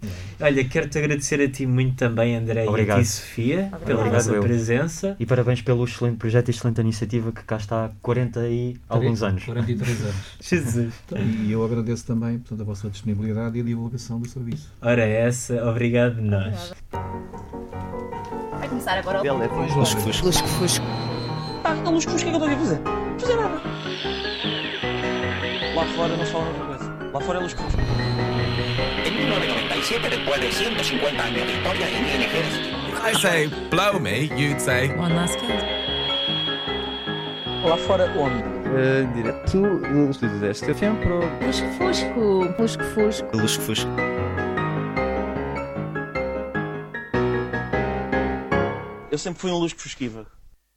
Olha, 0.41 0.65
quero-te 0.65 0.99
agradecer 0.99 1.41
a 1.41 1.49
ti 1.49 1.67
muito 1.67 1.97
também, 1.97 2.37
André, 2.37 2.65
e 2.65 2.67
a 2.67 2.71
Obrigado. 2.71 3.01
ti, 3.01 3.07
Sofia, 3.09 3.71
pela 3.85 4.01
Obrigado, 4.01 4.23
vossa 4.25 4.33
eu. 4.35 4.43
presença. 4.43 5.17
E 5.19 5.27
parabéns 5.27 5.63
pelo 5.63 5.85
excelente 5.85 6.17
projeto 6.17 6.49
e 6.49 6.51
excelente 6.51 6.81
iniciativa 6.81 7.33
que 7.33 7.43
cá 7.45 7.57
está 7.57 7.87
há 7.87 7.91
40 8.03 8.49
e 8.49 8.77
alguns 8.89 9.23
anos. 9.23 9.45
43 9.45 10.01
anos. 10.03 10.17
Jesus. 10.41 10.95
E 11.45 11.53
eu 11.53 11.65
agradeço 11.65 12.07
também 12.07 12.39
portanto, 12.39 12.61
a 12.61 12.65
vossa 12.65 12.89
disponibilidade 12.89 13.57
e 13.57 13.61
a 13.61 13.65
divulgação 13.65 14.21
do 14.21 14.29
serviço. 14.29 14.73
Ora, 14.81 15.03
essa, 15.05 15.65
obrigado 15.69 16.21
nós. 16.21 16.73
Vai 18.59 18.69
começar 18.69 18.99
agora 18.99 19.21
o 19.23 19.43
é 19.43 19.49
Lusco-fusco. 20.07 20.27
Lusco-fusco. 20.27 20.85
Ah, 21.65 21.75
luz 21.89 22.05
que 22.05 22.13
o 22.13 22.17
que 22.17 22.23
é 22.23 22.25
que 22.25 22.31
eu 22.31 22.33
estou 22.33 22.49
aqui 22.49 22.55
a 22.55 22.59
fazer? 22.59 22.81
Não 22.81 23.19
fazer 23.21 23.37
nada. 23.37 23.61
Lá 25.77 25.85
fora 25.97 26.17
não 26.17 26.27
se 26.27 26.33
fala 26.33 26.45
noutra 26.45 26.65
coisa. 26.65 26.93
Lá 27.13 27.21
fora 27.21 27.39
é 27.39 27.43
luz 27.43 27.55
que 27.55 27.63
En 27.63 29.13
1997, 29.13 30.09
después 30.09 30.41
de 30.41 30.53
150 30.53 31.23
años 31.23 31.47
de 31.47 31.53
historia 31.53 31.89
en 31.89 32.23
ING, 32.23 32.23
I 33.05 33.15
say 33.15 33.49
blow 33.71 34.01
me, 34.01 34.31
you'd 34.37 34.61
say 34.61 34.91
One 34.99 35.15
last 35.15 35.39
kiss. 35.39 35.63
Lá 37.65 37.77
fora 37.77 38.13
onde? 38.19 38.43
direto 39.15 39.79
do 39.79 40.11
estúdio 40.11 40.41
da 40.41 40.53
STFM 40.53 40.97
para 40.97 41.15
o 41.15 41.47
Lusco-fusco. 41.47 42.21
Lusco-fusco. 42.59 43.37
Lusco-Fusco. 43.37 43.91
Eu 49.13 49.19
sempre 49.19 49.43
fui 49.43 49.51
um 49.51 49.59
luz 49.59 49.75
que 49.75 49.83
fusquiva. 49.83 50.27